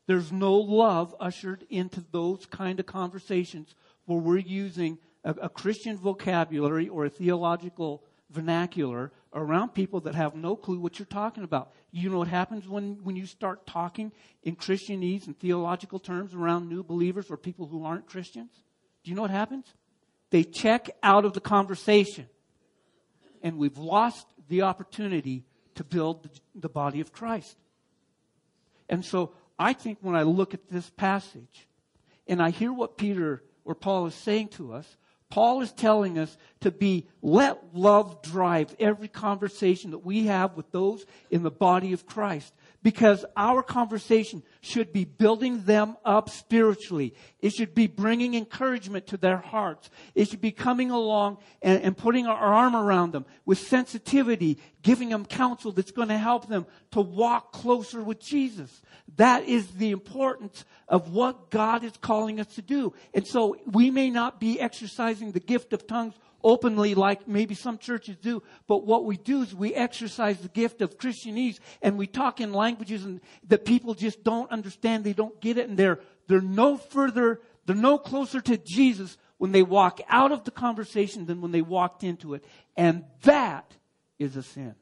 There's 0.09 0.33
no 0.33 0.57
love 0.57 1.15
ushered 1.21 1.65
into 1.71 2.03
those 2.11 2.45
kind 2.47 2.81
of 2.81 2.87
conversations 2.87 3.77
where 4.07 4.19
we're 4.19 4.39
using 4.39 4.99
a, 5.23 5.31
a 5.43 5.49
Christian 5.49 5.97
vocabulary 5.97 6.89
or 6.89 7.05
a 7.05 7.11
theological 7.11 8.03
vernacular 8.35 9.13
around 9.33 9.71
people 9.71 10.01
that 10.01 10.15
have 10.15 10.35
no 10.35 10.57
clue 10.57 10.79
what 10.79 10.99
you're 10.99 11.07
talking 11.07 11.45
about. 11.45 11.73
You 11.91 12.11
know 12.11 12.19
what 12.19 12.29
happens 12.29 12.69
when, 12.69 12.99
when 13.03 13.17
you 13.17 13.27
start 13.27 13.67
talking 13.67 14.13
in 14.43 14.57
Christianese 14.57 15.27
and 15.27 15.39
theological 15.39 15.99
terms 15.99 16.35
around 16.35 16.69
new 16.69 16.83
believers 16.83 17.31
or 17.31 17.37
people 17.37 17.67
who 17.67 17.85
aren't 17.85 18.07
Christians? 18.07 18.51
Do 19.03 19.11
you 19.11 19.17
know 19.17 19.23
what 19.23 19.31
happens? 19.31 19.67
They 20.31 20.45
check 20.45 20.91
out 21.03 21.25
of 21.25 21.33
the 21.33 21.41
conversation. 21.41 22.29
And 23.43 23.59
we've 23.59 23.79
lost 23.79 24.27
the 24.49 24.63
opportunity 24.63 25.45
to 25.77 25.85
build 25.85 26.25
the, 26.25 26.31
the 26.55 26.69
body 26.69 27.01
of 27.01 27.13
Christ. 27.13 27.57
And 28.89 29.05
so 29.05 29.33
I 29.59 29.73
think 29.73 29.99
when 30.01 30.17
I 30.17 30.23
look 30.23 30.55
at 30.55 30.69
this 30.69 30.91
passage 30.91 31.69
and 32.27 32.43
I 32.43 32.51
hear 32.51 32.73
what 32.73 32.97
Peter 32.97 33.43
or 33.65 33.75
Paul 33.75 34.07
is 34.07 34.15
saying 34.15 34.49
to 34.49 34.73
us, 34.73 34.97
Paul 35.35 35.63
is 35.63 35.73
telling 35.73 36.17
us 36.17 36.39
to 36.61 36.71
be, 36.71 37.09
let 37.21 37.75
love 37.75 38.23
drive 38.23 38.77
every 38.79 39.09
conversation 39.09 39.91
that 39.91 40.07
we 40.07 40.27
have 40.27 40.57
with 40.57 40.71
those 40.71 41.05
in 41.29 41.43
the 41.43 41.51
body 41.51 41.93
of 41.93 42.07
Christ 42.07 42.55
because 42.85 43.25
our 43.35 43.63
conversation 43.63 44.43
should 44.61 44.93
be 44.93 45.05
building 45.07 45.65
them 45.65 45.97
up 46.05 46.29
spiritually. 46.29 47.15
It 47.41 47.55
should 47.55 47.75
be 47.75 47.87
bringing 47.87 48.35
encouragement 48.35 49.07
to 49.09 49.17
their 49.17 49.39
hearts. 49.39 49.89
It 50.15 50.29
should 50.29 50.43
be 50.43 50.53
coming 50.53 50.91
along 50.91 51.39
and, 51.63 51.83
and, 51.83 51.97
putting 51.97 52.27
our 52.27 52.37
arm 52.37 52.77
around 52.77 53.13
them 53.13 53.25
with 53.47 53.59
sensitivity, 53.59 54.59
giving 54.83 55.09
them 55.09 55.25
counsel 55.25 55.73
that's 55.73 55.93
going 55.93 56.09
to 56.09 56.19
help 56.19 56.49
them 56.49 56.67
to 56.91 57.01
walk 57.01 57.53
closer 57.53 58.03
with 58.03 58.21
Jesus. 58.21 58.83
That 59.17 59.45
is 59.45 59.67
the 59.69 59.91
importance 59.91 60.67
of 60.87 61.11
what 61.11 61.51
God 61.51 61.85
is 61.85 61.93
calling 62.03 62.39
us 62.39 62.55
to 62.57 62.63
do. 62.63 62.93
And 63.15 63.27
so 63.27 63.57
we 63.65 63.91
may 63.91 64.11
not 64.11 64.39
be 64.39 64.61
exercising 64.61 65.33
the 65.33 65.41
gift 65.41 65.73
of 65.73 65.87
tongues 65.87 66.15
openly 66.45 66.95
like 66.95 67.27
maybe 67.27 67.55
some 67.55 67.79
churches 67.79 68.17
do. 68.17 68.43
But 68.69 68.87
what 68.87 69.05
we 69.05 69.17
do 69.17 69.43
is 69.43 69.55
we 69.55 69.75
exercise 69.75 70.39
the 70.39 70.49
gift 70.49 70.83
of 70.83 70.99
Christianese 70.99 71.59
and 71.83 71.99
we 71.99 72.07
talk 72.07 72.41
in 72.41 72.53
languages 72.53 73.05
and 73.05 73.21
that 73.49 73.65
people 73.65 73.95
just 73.95 74.23
don't 74.23 74.51
understand. 74.53 75.03
They 75.03 75.15
don't 75.15 75.41
get 75.41 75.59
it 75.59 75.69
and 75.69 75.77
they're, 75.77 75.99
they're 76.29 76.43
no 76.43 76.77
further, 76.77 77.41
they're 77.65 77.75
no 77.75 77.99
closer 77.99 78.41
to 78.43 78.59
Jesus 78.59 79.17
when 79.39 79.53
they 79.53 79.63
walk 79.63 80.01
out 80.09 80.31
of 80.31 80.45
the 80.45 80.51
conversation 80.51 81.27
than 81.27 81.41
when 81.41 81.51
they 81.51 81.63
walked 81.63 82.05
into 82.05 82.35
it. 82.35 82.45
And 82.77 83.05
that 83.23 83.75
is 84.19 84.37
a 84.37 84.43
sin. 84.43 84.75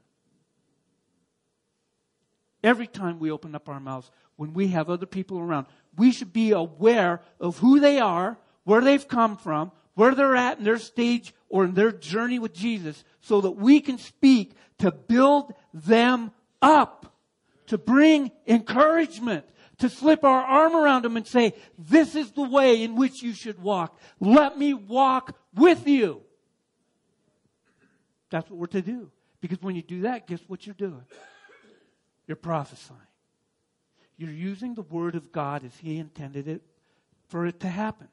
Every 2.62 2.86
time 2.86 3.18
we 3.18 3.30
open 3.30 3.54
up 3.54 3.68
our 3.68 3.80
mouths, 3.80 4.10
when 4.36 4.52
we 4.52 4.68
have 4.68 4.90
other 4.90 5.06
people 5.06 5.38
around, 5.38 5.66
we 5.96 6.12
should 6.12 6.32
be 6.32 6.52
aware 6.52 7.20
of 7.40 7.58
who 7.58 7.80
they 7.80 7.98
are, 7.98 8.38
where 8.64 8.80
they've 8.80 9.06
come 9.06 9.36
from, 9.36 9.72
where 9.94 10.14
they're 10.14 10.36
at 10.36 10.58
in 10.58 10.64
their 10.64 10.78
stage 10.78 11.34
or 11.53 11.66
in 11.66 11.74
their 11.74 11.92
journey 11.92 12.38
with 12.38 12.55
Jesus 12.55 13.05
so 13.20 13.42
that 13.42 13.53
we 13.53 13.78
can 13.80 13.98
speak 13.98 14.57
to 14.78 14.90
build 14.90 15.53
them 15.74 16.32
up, 16.62 17.14
to 17.66 17.76
bring 17.76 18.32
encouragement, 18.46 19.44
to 19.76 19.90
slip 19.90 20.24
our 20.24 20.42
arm 20.42 20.74
around 20.74 21.05
them 21.05 21.16
and 21.16 21.26
say, 21.26 21.53
this 21.78 22.16
is 22.16 22.32
the 22.32 22.42
way 22.42 22.82
in 22.82 22.96
which 22.96 23.22
you 23.22 23.34
should 23.34 23.62
walk. 23.62 24.00
Let 24.18 24.59
me 24.59 24.72
walk 24.72 25.36
with 25.55 25.86
you. 25.86 26.22
That's 28.30 28.48
what 28.48 28.59
we're 28.59 28.66
to 28.68 28.80
do. 28.80 29.11
Because 29.42 29.61
when 29.61 29.76
you 29.76 29.82
do 29.82 30.00
that, 30.03 30.26
guess 30.26 30.40
what 30.46 30.66
you're 30.66 30.74
doing? 30.74 31.05
You're 32.26 32.36
prophesying. 32.36 32.98
You're 34.16 34.30
using 34.30 34.72
the 34.72 34.82
word 34.82 35.16
of 35.16 35.32
God 35.32 35.64
as 35.64 35.76
He 35.76 35.98
intended 35.98 36.48
it 36.48 36.62
for 37.28 37.44
it 37.44 37.61
to 37.61 37.68
happen. 37.68 38.09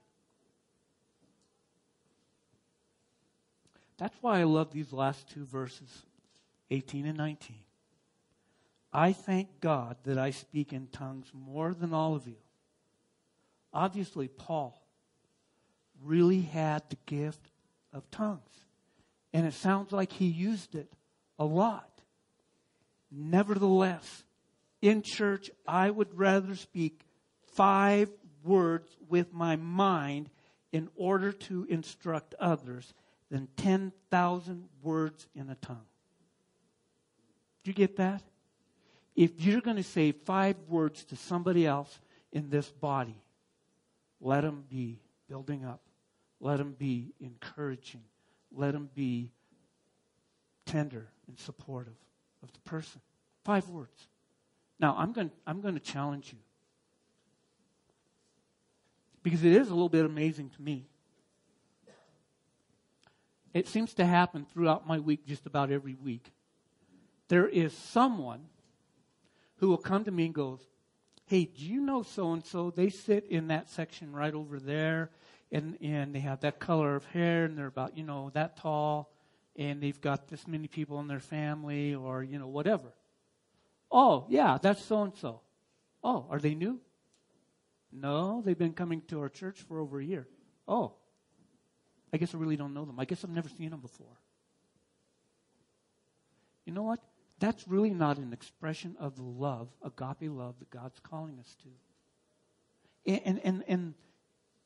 That's 4.00 4.16
why 4.22 4.40
I 4.40 4.44
love 4.44 4.72
these 4.72 4.94
last 4.94 5.30
two 5.30 5.44
verses, 5.44 6.06
18 6.72 7.06
and 7.06 7.18
19. 7.18 7.58
I 8.94 9.12
thank 9.12 9.60
God 9.60 9.98
that 10.06 10.18
I 10.18 10.32
speak 10.32 10.72
in 10.72 10.88
tongues 10.88 11.28
more 11.34 11.74
than 11.74 11.94
all 11.94 12.16
of 12.16 12.26
you. 12.26 12.38
Obviously, 13.74 14.30
Paul 14.30 14.82
really 16.02 16.42
had 16.42 16.90
the 16.90 16.98
gift 17.06 17.52
of 17.92 18.10
tongues. 18.10 18.40
And 19.34 19.46
it 19.46 19.54
sounds 19.54 19.92
like 19.92 20.14
he 20.14 20.28
used 20.28 20.76
it 20.76 20.92
a 21.38 21.46
lot. 21.46 22.02
Nevertheless, 23.12 24.24
in 24.82 25.04
church, 25.04 25.52
I 25.68 25.90
would 25.90 26.18
rather 26.18 26.56
speak 26.56 27.02
five 27.52 28.10
words 28.44 28.90
with 29.10 29.34
my 29.34 29.58
mind 29.58 30.30
in 30.72 30.90
order 30.96 31.34
to 31.34 31.66
instruct 31.70 32.34
others 32.40 32.94
than 33.30 33.48
10,000 33.58 34.70
words 34.82 35.28
in 35.36 35.50
a 35.50 35.56
tongue. 35.56 35.86
Do 37.64 37.72
you 37.72 37.76
get 37.76 37.98
that? 37.98 38.24
If 39.16 39.42
you're 39.42 39.62
going 39.62 39.78
to 39.78 39.84
say 39.84 40.12
five 40.12 40.56
words 40.68 41.04
to 41.06 41.16
somebody 41.16 41.66
else 41.66 42.00
in 42.32 42.50
this 42.50 42.70
body, 42.70 43.22
let 44.22 44.42
them 44.42 44.64
be 44.70 45.00
building 45.28 45.66
up. 45.66 45.82
Let 46.40 46.58
them 46.58 46.76
be 46.78 47.14
encouraging. 47.20 48.04
Let 48.52 48.74
them 48.74 48.90
be 48.94 49.32
tender 50.66 51.08
and 51.28 51.38
supportive 51.38 51.98
of 52.42 52.52
the 52.54 52.60
person. 52.60 53.02
Five 53.44 53.68
words. 53.70 54.08
Now, 54.80 54.96
I'm 54.98 55.12
going, 55.12 55.32
I'm 55.46 55.62
going 55.62 55.74
to 55.74 55.80
challenge 55.82 56.32
you. 56.32 56.40
Because 59.22 59.44
it 59.44 59.52
is 59.52 59.68
a 59.68 59.74
little 59.74 59.90
bit 59.90 60.06
amazing 60.06 60.50
to 60.52 60.62
me. 60.62 60.88
It 63.54 63.68
seems 63.68 63.94
to 63.96 64.06
happen 64.06 64.46
throughout 64.46 64.88
my 64.88 65.00
week, 65.00 65.26
just 65.26 65.46
about 65.46 65.72
every 65.72 65.96
week. 65.96 66.32
There 67.28 67.48
is 67.48 67.74
someone 67.74 68.46
who 69.58 69.70
will 69.70 69.78
come 69.78 70.04
to 70.04 70.12
me 70.12 70.26
and 70.26 70.34
goes, 70.34 70.60
Hey, 71.26 71.46
do 71.46 71.64
you 71.64 71.82
know 71.82 72.02
so 72.02 72.34
and 72.34 72.44
so? 72.44 72.72
They 72.72 72.90
sit 72.90 73.26
in 73.30 73.50
that 73.50 73.70
section 73.70 74.14
right 74.14 74.34
over 74.34 74.60
there, 74.60 75.12
and, 75.52 75.78
and 75.80 76.14
they 76.14 76.20
have 76.22 76.40
that 76.40 76.60
color 76.60 76.96
of 76.96 77.06
hair, 77.06 77.46
and 77.46 77.56
they're 77.56 77.68
about, 77.68 77.96
you 77.96 78.04
know, 78.04 78.32
that 78.34 78.58
tall, 78.58 79.14
and 79.56 79.80
they've 79.80 80.02
got 80.02 80.28
this 80.28 80.48
many 80.48 80.68
people 80.68 81.00
in 81.00 81.08
their 81.08 81.20
family, 81.20 81.94
or, 81.94 82.24
you 82.24 82.40
know, 82.40 82.48
whatever. 82.48 82.94
Oh, 83.92 84.26
yeah, 84.30 84.58
that's 84.60 84.84
so 84.84 85.04
and 85.04 85.16
so. 85.16 85.42
Oh, 86.04 86.26
are 86.32 86.40
they 86.40 86.56
new? 86.56 86.80
No, 87.92 88.42
they've 88.44 88.58
been 88.58 88.74
coming 88.74 89.02
to 89.10 89.20
our 89.20 89.30
church 89.30 89.60
for 89.68 89.80
over 89.80 90.00
a 90.00 90.06
year. 90.06 90.28
Oh, 90.68 90.94
I 92.12 92.18
guess 92.18 92.34
I 92.34 92.38
really 92.38 92.58
don't 92.58 92.74
know 92.74 92.86
them. 92.86 93.00
I 93.00 93.06
guess 93.06 93.24
I've 93.24 93.30
never 93.30 93.50
seen 93.50 93.70
them 93.70 93.82
before. 93.82 94.18
You 96.66 96.74
know 96.74 96.84
what? 96.84 97.00
That's 97.40 97.68
really 97.68 97.92
not 97.92 98.18
an 98.18 98.34
expression 98.34 98.96
of 99.00 99.16
the 99.16 99.24
love, 99.24 99.70
agape 99.84 100.30
love 100.30 100.56
that 100.60 100.70
God's 100.70 101.00
calling 101.00 101.40
us 101.40 101.56
to. 101.64 103.14
And, 103.26 103.40
and, 103.44 103.64
and, 103.68 103.94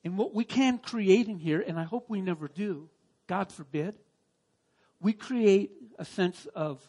and 0.04 0.18
what 0.18 0.34
we 0.34 0.44
can 0.44 0.80
create 0.80 1.28
in 1.28 1.38
here, 1.38 1.64
and 1.66 1.80
I 1.80 1.84
hope 1.84 2.10
we 2.10 2.22
never 2.22 2.48
do, 2.48 2.90
God 3.28 3.52
forbid, 3.52 3.96
we 5.00 5.14
create 5.14 5.72
a 6.00 6.06
sense 6.06 6.48
of 6.56 6.82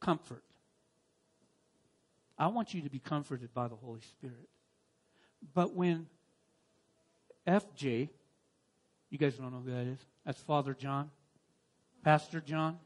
comfort. 0.00 0.44
I 2.38 2.46
want 2.46 2.72
you 2.72 2.82
to 2.82 2.90
be 2.90 3.00
comforted 3.00 3.52
by 3.52 3.68
the 3.68 3.76
Holy 3.76 4.00
Spirit. 4.00 4.48
But 5.52 5.74
when 5.74 6.06
FJ, 7.46 8.08
you 9.10 9.18
guys 9.18 9.34
don't 9.34 9.52
know 9.52 9.60
who 9.64 9.72
that 9.72 9.86
is, 9.86 9.98
that's 10.24 10.40
Father 10.42 10.72
John, 10.72 11.10
Pastor 12.04 12.40
John. 12.40 12.78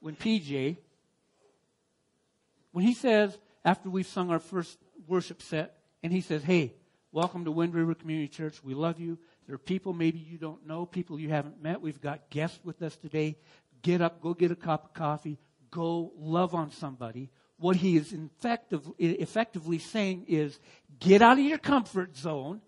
When 0.00 0.16
PJ, 0.16 0.76
when 2.72 2.84
he 2.84 2.94
says, 2.94 3.36
after 3.64 3.90
we've 3.90 4.06
sung 4.06 4.30
our 4.30 4.38
first 4.38 4.78
worship 5.06 5.42
set, 5.42 5.78
and 6.02 6.12
he 6.12 6.20
says, 6.20 6.42
hey, 6.42 6.74
welcome 7.12 7.44
to 7.44 7.50
Wind 7.50 7.74
River 7.74 7.94
Community 7.94 8.28
Church. 8.28 8.62
We 8.62 8.74
love 8.74 9.00
you. 9.00 9.18
There 9.46 9.54
are 9.54 9.58
people 9.58 9.92
maybe 9.92 10.18
you 10.18 10.38
don't 10.38 10.66
know, 10.66 10.86
people 10.86 11.18
you 11.18 11.28
haven't 11.28 11.62
met. 11.62 11.80
We've 11.80 12.00
got 12.00 12.30
guests 12.30 12.60
with 12.64 12.80
us 12.82 12.96
today. 12.96 13.36
Get 13.82 14.00
up, 14.00 14.20
go 14.20 14.34
get 14.34 14.50
a 14.50 14.56
cup 14.56 14.86
of 14.86 14.94
coffee, 14.94 15.38
go 15.70 16.12
love 16.18 16.54
on 16.54 16.70
somebody. 16.70 17.30
What 17.58 17.76
he 17.76 17.96
is 17.96 18.12
effective, 18.12 18.86
effectively 18.98 19.78
saying 19.78 20.26
is 20.28 20.58
get 21.00 21.22
out 21.22 21.38
of 21.38 21.44
your 21.44 21.58
comfort 21.58 22.16
zone, 22.16 22.60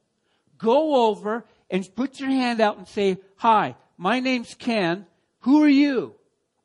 go 0.58 1.08
over 1.08 1.44
and 1.70 1.88
put 1.94 2.20
your 2.20 2.30
hand 2.30 2.60
out 2.60 2.78
and 2.78 2.86
say, 2.86 3.18
Hi, 3.36 3.76
my 3.96 4.20
name's 4.20 4.54
Ken. 4.54 5.06
Who 5.40 5.62
are 5.62 5.68
you? 5.68 6.14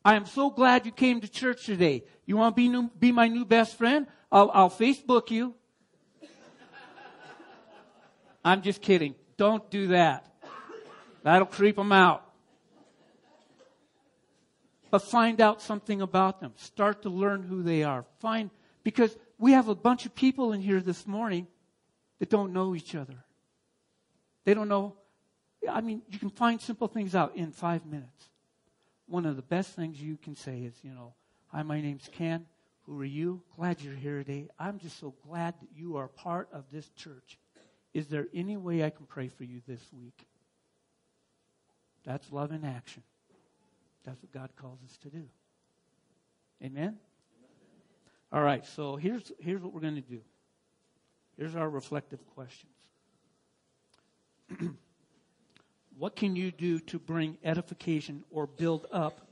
I 0.03 0.15
am 0.15 0.25
so 0.25 0.49
glad 0.49 0.85
you 0.85 0.91
came 0.91 1.21
to 1.21 1.27
church 1.27 1.65
today. 1.65 2.03
You 2.25 2.37
want 2.37 2.55
to 2.55 2.61
be, 2.61 2.67
new, 2.67 2.89
be 2.99 3.11
my 3.11 3.27
new 3.27 3.45
best 3.45 3.77
friend? 3.77 4.07
I'll, 4.31 4.51
I'll 4.53 4.69
Facebook 4.69 5.31
you. 5.31 5.55
I'm 8.45 8.61
just 8.61 8.81
kidding. 8.81 9.15
Don't 9.37 9.69
do 9.69 9.87
that. 9.87 10.27
That'll 11.23 11.47
creep 11.47 11.77
them 11.77 11.91
out 11.91 12.33
but 14.93 15.01
find 15.01 15.41
out 15.41 15.59
something 15.59 16.03
about 16.03 16.39
them. 16.39 16.53
Start 16.55 17.01
to 17.01 17.09
learn 17.09 17.41
who 17.41 17.63
they 17.63 17.81
are. 17.81 18.05
Find, 18.19 18.51
because 18.83 19.17
we 19.39 19.53
have 19.53 19.67
a 19.67 19.73
bunch 19.73 20.05
of 20.05 20.13
people 20.13 20.53
in 20.53 20.61
here 20.61 20.81
this 20.81 21.07
morning 21.07 21.47
that 22.19 22.29
don't 22.29 22.53
know 22.53 22.75
each 22.75 22.93
other. 22.93 23.25
They 24.45 24.53
don't 24.53 24.67
know. 24.67 24.95
I 25.69 25.81
mean, 25.81 26.01
you 26.09 26.19
can 26.19 26.29
find 26.29 26.59
simple 26.59 26.87
things 26.87 27.15
out 27.15 27.35
in 27.35 27.51
five 27.51 27.85
minutes. 27.85 28.29
One 29.07 29.25
of 29.25 29.35
the 29.35 29.41
best 29.41 29.75
things 29.75 30.01
you 30.01 30.17
can 30.17 30.35
say 30.35 30.61
is, 30.61 30.73
you 30.83 30.91
know, 30.91 31.13
hi, 31.47 31.63
my 31.63 31.81
name's 31.81 32.09
Ken. 32.11 32.45
Who 32.85 32.99
are 32.99 33.05
you? 33.05 33.41
Glad 33.55 33.81
you're 33.81 33.95
here 33.95 34.17
today. 34.17 34.49
I'm 34.59 34.79
just 34.79 34.99
so 34.99 35.13
glad 35.25 35.53
that 35.61 35.69
you 35.73 35.97
are 35.97 36.07
part 36.09 36.49
of 36.51 36.65
this 36.71 36.89
church. 36.97 37.37
Is 37.93 38.07
there 38.07 38.27
any 38.33 38.57
way 38.57 38.83
I 38.83 38.89
can 38.89 39.05
pray 39.05 39.29
for 39.29 39.45
you 39.45 39.61
this 39.67 39.81
week? 39.93 40.25
That's 42.03 42.29
love 42.31 42.51
in 42.51 42.65
action. 42.65 43.03
That's 44.03 44.21
what 44.21 44.33
God 44.33 44.49
calls 44.57 44.79
us 44.83 44.97
to 45.03 45.09
do. 45.09 45.23
Amen? 46.61 46.97
All 48.33 48.41
right, 48.41 48.65
so 48.65 48.95
here's, 48.95 49.31
here's 49.39 49.61
what 49.61 49.73
we're 49.73 49.79
going 49.79 49.95
to 49.95 50.01
do. 50.01 50.19
Here's 51.37 51.55
our 51.55 51.69
reflective 51.69 52.25
questions. 52.35 52.72
what 55.97 56.15
can 56.15 56.35
you 56.35 56.51
do 56.51 56.79
to 56.79 56.99
bring 56.99 57.37
edification 57.43 58.23
or 58.31 58.47
build 58.47 58.85
up 58.91 59.27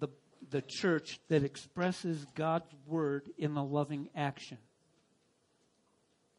the, 0.00 0.08
the 0.50 0.62
church 0.62 1.18
that 1.28 1.42
expresses 1.44 2.26
God's 2.34 2.72
word 2.86 3.28
in 3.38 3.56
a 3.56 3.64
loving 3.64 4.08
action? 4.14 4.58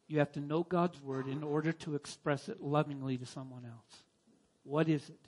You 0.06 0.18
have 0.18 0.32
to 0.32 0.40
know 0.40 0.62
God's 0.62 1.00
word 1.00 1.28
in 1.28 1.42
order 1.42 1.72
to 1.72 1.94
express 1.94 2.48
it 2.48 2.60
lovingly 2.60 3.16
to 3.16 3.26
someone 3.26 3.64
else. 3.64 4.02
What 4.64 4.88
is 4.88 5.08
it? 5.08 5.18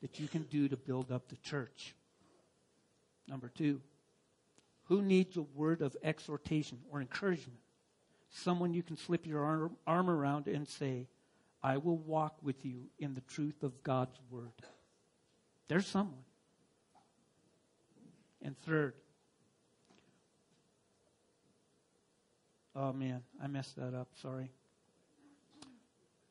that 0.00 0.20
you 0.20 0.28
can 0.28 0.42
do 0.44 0.68
to 0.68 0.76
build 0.76 1.10
up 1.10 1.28
the 1.28 1.36
church. 1.36 1.94
Number 3.26 3.50
two, 3.54 3.80
who 4.84 5.02
needs 5.02 5.36
a 5.36 5.42
word 5.42 5.82
of 5.82 5.96
exhortation 6.02 6.78
or 6.90 7.00
encouragement? 7.00 7.58
Someone 8.30 8.74
you 8.74 8.82
can 8.82 8.96
slip 8.96 9.26
your 9.26 9.44
arm, 9.44 9.76
arm 9.86 10.08
around 10.08 10.46
and 10.46 10.66
say, 10.66 11.08
I 11.62 11.76
will 11.78 11.98
walk 11.98 12.36
with 12.42 12.64
you 12.64 12.84
in 12.98 13.14
the 13.14 13.20
truth 13.22 13.62
of 13.62 13.82
God's 13.82 14.18
word. 14.30 14.52
There's 15.68 15.86
someone. 15.86 16.24
And 18.42 18.56
third, 18.60 18.94
oh 22.76 22.92
man, 22.92 23.22
I 23.42 23.48
messed 23.48 23.76
that 23.76 23.94
up. 23.94 24.08
Sorry. 24.22 24.50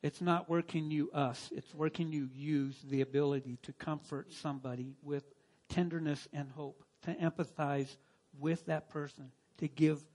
It's 0.01 0.21
not 0.21 0.49
working 0.49 0.89
you 0.89 1.11
us, 1.11 1.51
it's 1.53 1.73
can 1.93 2.11
you 2.11 2.29
use 2.33 2.75
the 2.89 3.01
ability 3.01 3.57
to 3.63 3.73
comfort 3.73 4.31
somebody 4.31 4.93
with 5.03 5.25
tenderness 5.69 6.27
and 6.31 6.49
hope, 6.51 6.83
to 7.03 7.13
empathize 7.15 7.97
with 8.39 8.65
that 8.67 8.89
person, 8.89 9.31
to 9.57 9.67
give 9.67 10.05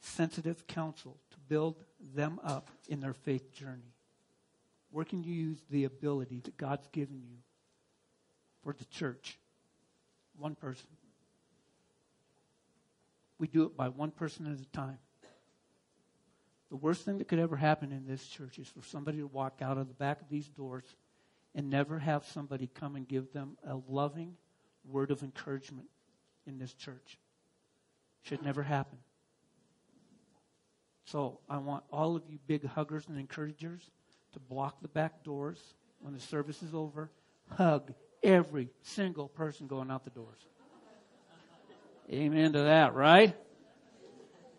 sensitive 0.00 0.66
counsel, 0.66 1.16
to 1.30 1.36
build 1.48 1.82
them 2.14 2.40
up 2.44 2.70
in 2.88 3.00
their 3.00 3.14
faith 3.14 3.52
journey. 3.52 3.94
Where 4.90 5.04
can 5.04 5.22
you 5.22 5.32
use 5.32 5.58
the 5.70 5.84
ability 5.84 6.40
that 6.40 6.56
God's 6.56 6.86
given 6.88 7.22
you 7.28 7.36
for 8.62 8.72
the 8.72 8.84
church? 8.86 9.38
One 10.38 10.54
person. 10.54 10.88
We 13.38 13.46
do 13.46 13.64
it 13.64 13.76
by 13.76 13.88
one 13.88 14.10
person 14.10 14.46
at 14.46 14.60
a 14.60 14.76
time. 14.76 14.98
The 16.70 16.76
worst 16.76 17.04
thing 17.04 17.18
that 17.18 17.28
could 17.28 17.38
ever 17.38 17.56
happen 17.56 17.92
in 17.92 18.06
this 18.06 18.26
church 18.26 18.58
is 18.58 18.68
for 18.68 18.82
somebody 18.82 19.18
to 19.18 19.26
walk 19.26 19.60
out 19.62 19.78
of 19.78 19.88
the 19.88 19.94
back 19.94 20.20
of 20.20 20.28
these 20.28 20.48
doors 20.48 20.84
and 21.54 21.70
never 21.70 21.98
have 21.98 22.26
somebody 22.26 22.68
come 22.72 22.94
and 22.96 23.08
give 23.08 23.32
them 23.32 23.56
a 23.66 23.78
loving 23.88 24.34
word 24.84 25.10
of 25.10 25.22
encouragement 25.22 25.88
in 26.46 26.58
this 26.58 26.74
church. 26.74 27.18
Should 28.22 28.42
never 28.42 28.62
happen. 28.62 28.98
So 31.04 31.40
I 31.48 31.56
want 31.58 31.84
all 31.90 32.16
of 32.16 32.24
you 32.28 32.38
big 32.46 32.66
huggers 32.66 33.06
and 33.08 33.18
encouragers 33.18 33.90
to 34.32 34.38
block 34.38 34.80
the 34.82 34.88
back 34.88 35.24
doors 35.24 35.58
when 36.00 36.14
the 36.14 36.20
service 36.20 36.62
is 36.62 36.74
over. 36.74 37.10
Hug 37.50 37.92
every 38.22 38.68
single 38.82 39.28
person 39.28 39.66
going 39.66 39.90
out 39.90 40.04
the 40.04 40.10
doors. 40.10 40.38
Amen 42.10 42.52
to 42.52 42.60
that, 42.60 42.94
right? 42.94 43.36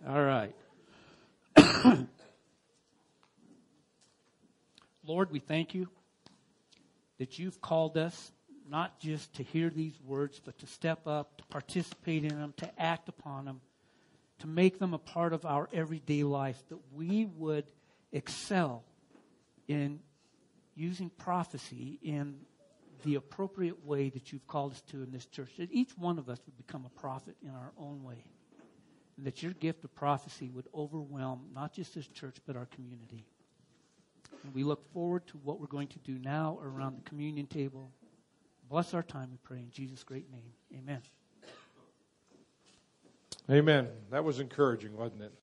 All 0.08 0.24
right. 0.24 0.54
Lord, 5.06 5.32
we 5.32 5.40
thank 5.40 5.74
you 5.74 5.90
that 7.18 7.40
you've 7.40 7.60
called 7.60 7.98
us 7.98 8.32
not 8.70 9.00
just 9.00 9.34
to 9.34 9.44
hear 9.44 9.70
these 9.70 10.00
words, 10.06 10.40
but 10.44 10.60
to 10.60 10.68
step 10.68 11.08
up, 11.08 11.38
to 11.38 11.44
participate 11.46 12.24
in 12.24 12.40
them, 12.40 12.54
to 12.58 12.70
act 12.80 13.10
upon 13.10 13.46
them, 13.46 13.62
to 14.40 14.48
make 14.48 14.78
them 14.78 14.94
a 14.94 15.00
part 15.00 15.34
of 15.34 15.44
our 15.46 15.68
everyday 15.74 16.24
life, 16.24 16.62
that 16.70 16.78
we 16.94 17.26
would 17.26 17.66
excel 18.12 18.84
in 19.70 20.00
using 20.76 21.10
prophecy 21.12 22.00
in 22.02 22.36
the 23.06 23.16
appropriate 23.16 23.86
way 23.86 24.10
that 24.10 24.34
you've 24.34 24.46
called 24.48 24.74
us 24.74 24.82
to 24.82 25.04
in 25.04 25.12
this 25.12 25.26
church. 25.26 25.52
That 25.58 25.72
each 25.72 25.98
one 25.98 26.20
of 26.20 26.28
us 26.28 26.40
would 26.46 26.58
become 26.58 26.86
a 26.86 27.00
prophet 27.00 27.38
in 27.42 27.52
our 27.52 27.72
own 27.78 28.04
way. 28.04 28.26
And 29.16 29.26
that 29.26 29.42
your 29.42 29.54
gift 29.54 29.84
of 29.84 29.94
prophecy 29.96 30.50
would 30.50 30.68
overwhelm 30.74 31.46
not 31.54 31.72
just 31.72 31.96
this 31.96 32.08
church, 32.08 32.38
but 32.46 32.58
our 32.58 32.66
community. 32.66 33.26
And 34.44 34.54
we 34.54 34.64
look 34.64 34.92
forward 34.92 35.28
to 35.28 35.38
what 35.44 35.60
we're 35.60 35.68
going 35.68 35.88
to 35.90 36.00
do 36.00 36.18
now 36.20 36.60
around 36.62 36.98
the 36.98 37.10
communion 37.10 37.46
table. 37.46 37.92
Bless 38.70 38.94
our 38.94 39.04
time, 39.04 39.30
we 39.32 39.38
pray, 39.44 39.60
in 39.60 39.72
Jesus' 39.72 40.04
great 40.04 40.32
name. 40.32 40.52
Amen. 40.78 41.02
Amen. 43.50 43.88
That 44.12 44.24
was 44.24 44.40
encouraging, 44.40 44.96
wasn't 44.96 45.24
it? 45.24 45.34